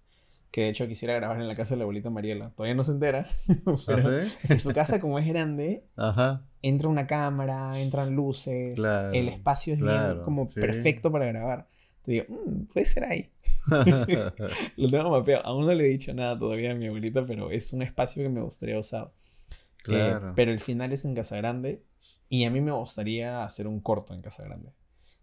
Que 0.55 0.61
de 0.61 0.69
hecho 0.69 0.87
quisiera 0.87 1.15
grabar 1.15 1.41
en 1.41 1.49
la 1.49 1.57
casa 1.57 1.75
de 1.75 1.79
la 1.79 1.83
abuelita 1.83 2.11
Mariela. 2.11 2.51
Todavía 2.51 2.77
no 2.77 2.85
se 2.85 2.93
entera. 2.93 3.27
Pero 3.87 3.99
¿ah, 4.09 4.25
sí? 4.25 4.37
en 4.51 4.61
su 4.61 4.71
casa, 4.73 5.01
como 5.01 5.19
es 5.19 5.27
grande, 5.27 5.85
Ajá. 5.97 6.47
entra 6.63 6.89
una 6.89 7.09
cámara, 7.09 7.81
entran 7.81 8.15
luces. 8.15 8.77
Claro, 8.77 9.11
el 9.13 9.29
espacio 9.31 9.75
es 9.75 9.81
bien 9.81 10.21
como 10.25 10.47
sí. 10.47 10.61
perfecto 10.61 11.11
para 11.11 11.27
grabar. 11.27 11.67
Te 12.03 12.13
digo, 12.13 12.27
"Mm, 12.29 12.67
puede 12.67 12.87
ser 12.87 13.03
ahí. 13.03 13.33
Lo 14.77 14.91
tengo 14.93 15.11
mapeado. 15.11 15.45
Aún 15.45 15.67
no 15.67 15.75
le 15.75 15.87
he 15.87 15.89
dicho 15.89 16.15
nada 16.15 16.39
todavía 16.39 16.71
a 16.71 16.75
mi 16.77 16.87
abuelita, 16.87 17.25
pero 17.25 17.51
es 17.51 17.73
un 17.73 17.83
espacio 17.83 18.23
que 18.23 18.29
me 18.29 18.41
gustaría 18.41 18.79
usar. 18.79 19.07
Eh, 19.09 19.83
claro. 19.83 20.35
pero 20.37 20.53
el 20.53 20.61
final 20.61 20.93
es 20.93 21.05
en 21.05 21.17
Casa 21.17 21.37
Grande. 21.37 21.83
Y 22.29 22.45
a 22.45 22.53
mí 22.53 22.61
me 22.61 22.71
gustaría 22.71 23.43
hacer 23.43 23.67
un 23.67 23.81
corto 23.81 24.15
en 24.15 24.23
Casa 24.23 24.45
Grande. 24.45 24.71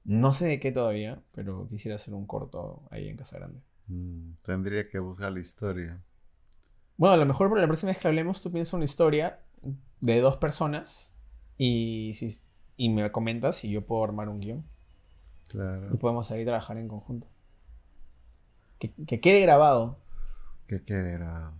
No 0.04 0.34
sé 0.34 0.48
de 0.48 0.60
qué 0.60 0.74
todavía, 0.74 1.22
pero 1.32 1.68
quisiera 1.68 1.96
hacer 1.96 2.14
un 2.16 2.26
corto 2.26 2.84
ahí 2.92 3.08
en 3.08 3.16
Casa 3.16 3.38
Grande. 3.38 3.62
Mm, 3.92 4.36
tendría 4.44 4.88
que 4.90 5.00
buscar 5.00 5.32
la 5.32 5.40
historia. 5.40 6.02
Bueno, 6.98 7.16
a 7.16 7.18
lo 7.18 7.26
mejor 7.26 7.50
para 7.50 7.62
la 7.62 7.68
próxima 7.68 7.92
vez 7.92 8.00
que 8.00 8.08
hablemos, 8.08 8.42
tú 8.42 8.52
piensas 8.52 8.74
una 8.74 8.86
historia 8.86 9.40
de 10.00 10.20
dos 10.22 10.38
personas 10.38 11.14
y, 11.58 12.14
si, 12.16 12.30
y 12.78 12.90
me 12.90 13.12
comentas 13.12 13.58
si 13.58 13.70
yo 13.70 13.86
puedo 13.86 14.04
armar 14.04 14.30
un 14.30 14.40
guion. 14.40 14.66
Claro. 15.50 15.94
Y 15.94 15.98
podemos 15.98 16.32
ahí 16.32 16.46
trabajar 16.46 16.78
en 16.78 16.88
conjunto. 16.88 17.28
Que, 18.80 18.94
que 19.06 19.20
quede 19.20 19.42
grabado. 19.42 20.00
Que 20.68 20.84
quede 20.84 21.14
grabado. 21.14 21.54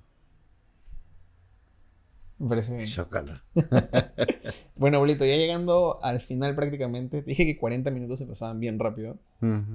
Me 2.40 2.50
parece 2.50 2.76
bien. 2.76 2.88
Chócala. 2.88 3.44
Bueno, 4.76 4.98
abuelito, 4.98 5.24
ya 5.26 5.36
llegando 5.36 6.04
al 6.04 6.20
final 6.22 6.56
prácticamente, 6.56 7.22
te 7.22 7.30
dije 7.30 7.46
que 7.46 7.56
40 7.56 7.92
minutos 7.92 8.18
se 8.18 8.26
pasaban 8.26 8.60
bien 8.60 8.80
rápido. 8.80 9.20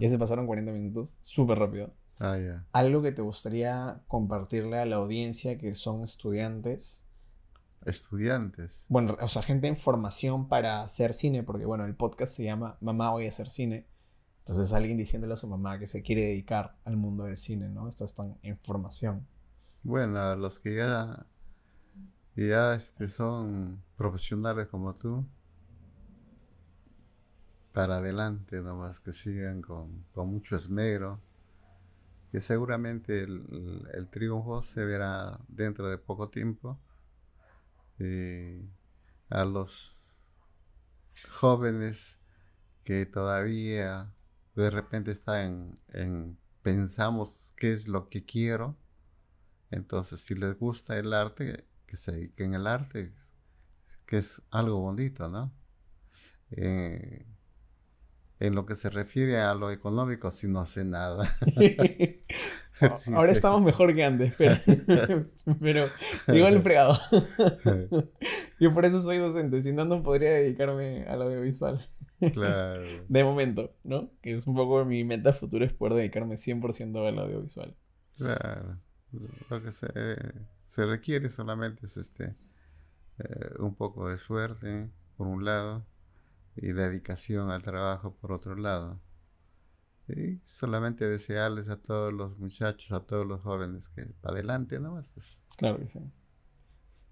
Ya 0.00 0.09
se 0.09 0.18
pasaron 0.18 0.48
40 0.48 0.72
minutos, 0.72 1.14
súper 1.20 1.61
rápido. 1.61 1.92
Ah. 2.18 2.64
Algo 2.72 3.02
que 3.02 3.12
te 3.12 3.22
gustaría 3.22 4.00
compartirle 4.06 4.78
a 4.78 4.86
la 4.86 4.96
audiencia 4.96 5.58
que 5.58 5.74
son 5.74 6.02
estudiantes. 6.02 7.04
Estudiantes. 7.84 8.86
Bueno, 8.88 9.16
o 9.20 9.28
sea, 9.28 9.42
gente 9.42 9.68
en 9.68 9.76
formación 9.76 10.48
para 10.48 10.80
hacer 10.80 11.12
cine, 11.12 11.42
porque 11.42 11.66
bueno, 11.66 11.84
el 11.84 11.94
podcast 11.94 12.34
se 12.34 12.44
llama 12.44 12.78
Mamá 12.80 13.10
voy 13.10 13.26
a 13.26 13.28
hacer 13.28 13.50
cine. 13.50 13.86
Entonces 14.38 14.72
alguien 14.72 14.96
diciéndole 14.96 15.34
a 15.34 15.36
su 15.36 15.48
mamá 15.48 15.78
que 15.78 15.86
se 15.86 16.02
quiere 16.02 16.22
dedicar 16.22 16.76
al 16.84 16.96
mundo 16.96 17.24
del 17.24 17.36
cine, 17.36 17.68
¿no? 17.68 17.88
Estos 17.88 18.10
están 18.10 18.38
en 18.42 18.56
formación. 18.56 19.26
Bueno, 19.82 20.20
a 20.20 20.36
los 20.36 20.58
que 20.58 20.76
ya, 20.76 21.26
ya 22.34 22.74
este, 22.74 23.08
son 23.08 23.82
profesionales 23.96 24.68
como 24.68 24.94
tú, 24.94 25.26
para 27.72 27.98
adelante 27.98 28.60
nomás, 28.62 29.00
que 29.00 29.12
sigan 29.12 29.62
con, 29.62 30.04
con 30.12 30.28
mucho 30.28 30.56
esmero, 30.56 31.20
seguramente 32.41 33.22
el, 33.22 33.89
el 33.95 34.09
triunfo 34.09 34.62
se 34.62 34.84
verá 34.84 35.41
dentro 35.49 35.89
de 35.89 35.99
poco 35.99 36.30
tiempo. 36.30 36.80
Y 37.99 38.68
a 39.30 39.45
los 39.45 40.32
jóvenes 41.30 42.20
que 42.84 43.07
todavía 43.07 44.14
de 44.55 44.70
repente 44.70 45.11
están 45.11 45.78
en 45.89 46.39
pensamos 46.62 47.55
qué 47.57 47.72
es 47.72 47.89
lo 47.89 48.09
que 48.09 48.24
quiero, 48.24 48.76
entonces, 49.70 50.20
si 50.20 50.34
les 50.34 50.59
gusta 50.59 50.97
el 50.97 51.12
arte, 51.12 51.66
que 51.87 51.97
se 51.97 52.12
dediquen 52.12 52.55
al 52.55 52.66
arte, 52.66 53.12
que 54.07 54.18
es 54.18 54.43
algo 54.51 54.80
bonito, 54.80 55.28
¿no? 55.28 55.53
Eh, 56.51 57.26
en 58.41 58.55
lo 58.55 58.66
que 58.66 58.74
se 58.74 58.91
refiere 58.91 59.39
a 59.39 59.55
lo 59.55 59.70
económico, 59.70 60.30
si 60.30 60.49
no 60.49 60.66
sé 60.66 60.84
nada. 60.84 61.34
Sí 62.95 63.12
Ahora 63.14 63.32
estamos 63.32 63.62
mejor 63.62 63.95
que 63.95 64.05
antes, 64.05 64.34
pero, 64.37 64.57
pero 65.61 65.89
igual 66.28 66.61
fregado. 66.61 66.99
Yo 68.61 68.72
por 68.74 68.84
eso 68.84 69.01
soy 69.01 69.18
docente, 69.18 69.62
si 69.62 69.72
no, 69.72 69.84
no 69.84 70.03
podría 70.03 70.30
dedicarme 70.32 71.05
al 71.07 71.22
audiovisual. 71.22 71.80
Claro. 72.32 72.82
De 73.09 73.24
momento, 73.24 73.74
¿no? 73.84 74.11
Que 74.20 74.34
es 74.34 74.47
un 74.47 74.55
poco 74.55 74.84
mi 74.84 75.05
meta 75.05 75.32
futura 75.32 75.64
es 75.64 75.72
poder 75.72 75.95
dedicarme 75.95 76.34
100% 76.34 77.09
al 77.09 77.18
audiovisual. 77.18 77.74
Claro. 78.16 78.78
Lo 79.49 79.62
que 79.62 79.70
se, 79.70 79.89
se 80.64 80.84
requiere 80.84 81.28
solamente 81.28 81.87
es 81.87 81.97
este 81.97 82.37
eh, 83.18 83.51
un 83.59 83.74
poco 83.74 84.09
de 84.09 84.18
suerte, 84.18 84.91
por 85.16 85.26
un 85.26 85.45
lado, 85.45 85.87
y 86.57 86.72
dedicación 86.72 87.50
al 87.50 87.62
trabajo, 87.62 88.14
por 88.16 88.32
otro 88.32 88.54
lado. 88.57 89.00
Y 90.09 90.38
solamente 90.44 91.09
desearles 91.09 91.68
a 91.68 91.80
todos 91.82 92.12
los 92.12 92.38
muchachos, 92.38 92.92
a 92.92 93.00
todos 93.04 93.26
los 93.26 93.40
jóvenes 93.42 93.88
que 93.88 94.04
para 94.20 94.34
adelante 94.34 94.78
nomás, 94.80 95.09
pues. 95.11 95.46
Claro 95.57 95.78
que 95.78 95.88
sí. 95.88 96.00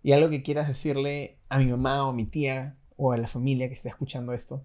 ¿Y 0.03 0.12
algo 0.12 0.30
que 0.30 0.42
quieras 0.42 0.68
decirle 0.68 1.40
a 1.49 1.59
mi 1.59 1.66
mamá 1.66 2.07
o 2.07 2.11
a 2.11 2.14
mi 2.14 2.24
tía 2.26 2.78
o 2.97 3.12
a 3.12 3.16
la 3.16 3.26
familia 3.26 3.68
que 3.68 3.74
está 3.74 3.88
escuchando 3.88 4.32
esto? 4.32 4.64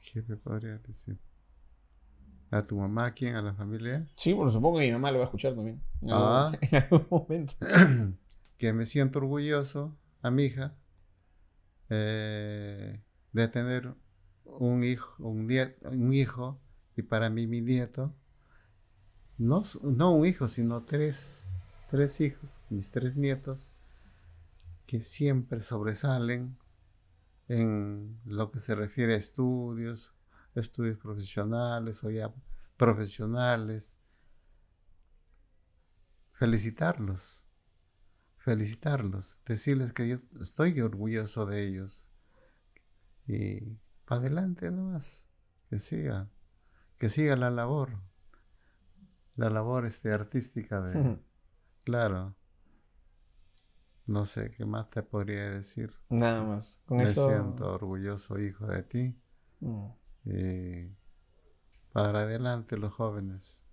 ¿Qué 0.00 0.22
me 0.26 0.36
podría 0.36 0.78
decir? 0.78 1.18
¿A 2.50 2.60
tu 2.62 2.76
mamá, 2.76 3.06
a 3.06 3.14
quién? 3.14 3.34
¿A 3.36 3.42
la 3.42 3.54
familia? 3.54 4.06
Sí, 4.14 4.32
bueno, 4.32 4.50
supongo 4.50 4.78
que 4.78 4.86
mi 4.86 4.92
mamá 4.92 5.10
lo 5.10 5.18
va 5.18 5.24
a 5.24 5.26
escuchar 5.26 5.54
también. 5.54 5.82
En 6.02 6.10
algún, 6.10 6.26
Ah. 6.28 6.52
en 6.60 6.82
algún 6.82 7.06
momento. 7.10 7.54
que 8.58 8.72
me 8.72 8.84
siento 8.84 9.20
orgulloso 9.20 9.96
a 10.20 10.30
mi 10.30 10.44
hija 10.44 10.76
eh, 11.94 13.02
de 13.32 13.48
tener 13.48 13.94
un 14.46 14.82
hijo, 14.82 15.14
un, 15.18 16.12
hijo 16.14 16.58
y 16.96 17.02
para 17.02 17.28
mí 17.28 17.46
mi 17.46 17.60
nieto, 17.60 18.14
no, 19.36 19.60
no 19.82 20.12
un 20.12 20.24
hijo, 20.24 20.48
sino 20.48 20.84
tres, 20.84 21.48
tres 21.90 22.18
hijos, 22.22 22.62
mis 22.70 22.90
tres 22.92 23.14
nietos, 23.14 23.72
que 24.86 25.02
siempre 25.02 25.60
sobresalen 25.60 26.56
en 27.48 28.18
lo 28.24 28.50
que 28.50 28.58
se 28.58 28.74
refiere 28.74 29.12
a 29.12 29.18
estudios, 29.18 30.14
estudios 30.54 30.96
profesionales 30.96 32.02
o 32.04 32.10
ya 32.10 32.32
profesionales. 32.78 33.98
Felicitarlos 36.32 37.44
felicitarlos, 38.42 39.40
decirles 39.46 39.92
que 39.92 40.08
yo 40.08 40.18
estoy 40.40 40.80
orgulloso 40.80 41.46
de 41.46 41.64
ellos. 41.64 42.10
Y 43.26 43.60
para 44.04 44.22
adelante 44.22 44.70
nomás, 44.72 45.30
que 45.70 45.78
siga, 45.78 46.28
que 46.98 47.08
siga 47.08 47.36
la 47.36 47.50
labor, 47.50 48.00
la 49.36 49.48
labor 49.48 49.86
este, 49.86 50.12
artística 50.12 50.80
de, 50.80 51.18
claro. 51.84 52.34
No 54.04 54.26
sé 54.26 54.50
qué 54.50 54.66
más 54.66 54.90
te 54.90 55.04
podría 55.04 55.48
decir. 55.48 55.94
Nada 56.08 56.42
más. 56.42 56.82
Con 56.86 56.98
Me 56.98 57.04
eso. 57.04 57.28
siento 57.28 57.72
orgulloso, 57.72 58.40
hijo 58.40 58.66
de 58.66 58.82
ti. 58.82 59.16
Mm. 59.60 59.86
Y 60.24 60.96
para 61.92 62.22
adelante 62.22 62.76
los 62.76 62.92
jóvenes. 62.92 63.64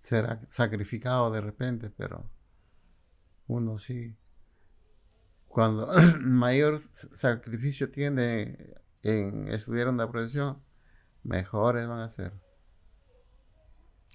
Será 0.00 0.40
sacrificado 0.48 1.30
de 1.30 1.42
repente, 1.42 1.90
pero 1.90 2.30
uno 3.46 3.78
sí. 3.78 4.16
Cuando 5.48 5.88
mayor 6.20 6.82
sacrificio 6.90 7.90
tiene 7.90 8.74
en 9.02 9.48
estudiar 9.48 9.88
una 9.88 10.10
profesión, 10.10 10.62
mejores 11.22 11.86
van 11.86 12.00
a 12.00 12.08
ser. 12.08 12.32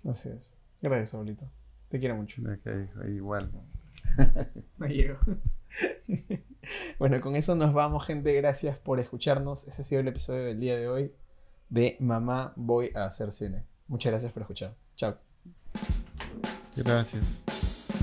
Así 0.05 0.29
es. 0.29 0.53
Gracias, 0.81 1.13
abuelito. 1.13 1.49
Te 1.89 1.99
quiero 1.99 2.15
mucho. 2.15 2.41
Hijo, 2.41 3.07
Igual. 3.07 3.51
No 4.77 4.87
llego. 4.87 5.17
bueno, 6.99 7.21
con 7.21 7.35
eso 7.35 7.55
nos 7.55 7.73
vamos, 7.73 8.05
gente. 8.05 8.33
Gracias 8.33 8.79
por 8.79 8.99
escucharnos. 8.99 9.67
Ese 9.67 9.81
ha 9.81 9.85
sido 9.85 10.01
el 10.01 10.07
episodio 10.07 10.43
del 10.43 10.59
día 10.59 10.77
de 10.77 10.87
hoy 10.87 11.13
de 11.69 11.97
Mamá 11.99 12.53
Voy 12.55 12.91
a 12.95 13.05
hacer 13.05 13.31
cine. 13.31 13.65
Muchas 13.87 14.11
gracias 14.11 14.31
por 14.33 14.41
escuchar. 14.41 14.75
Chao. 14.95 15.17
Gracias. 16.75 17.45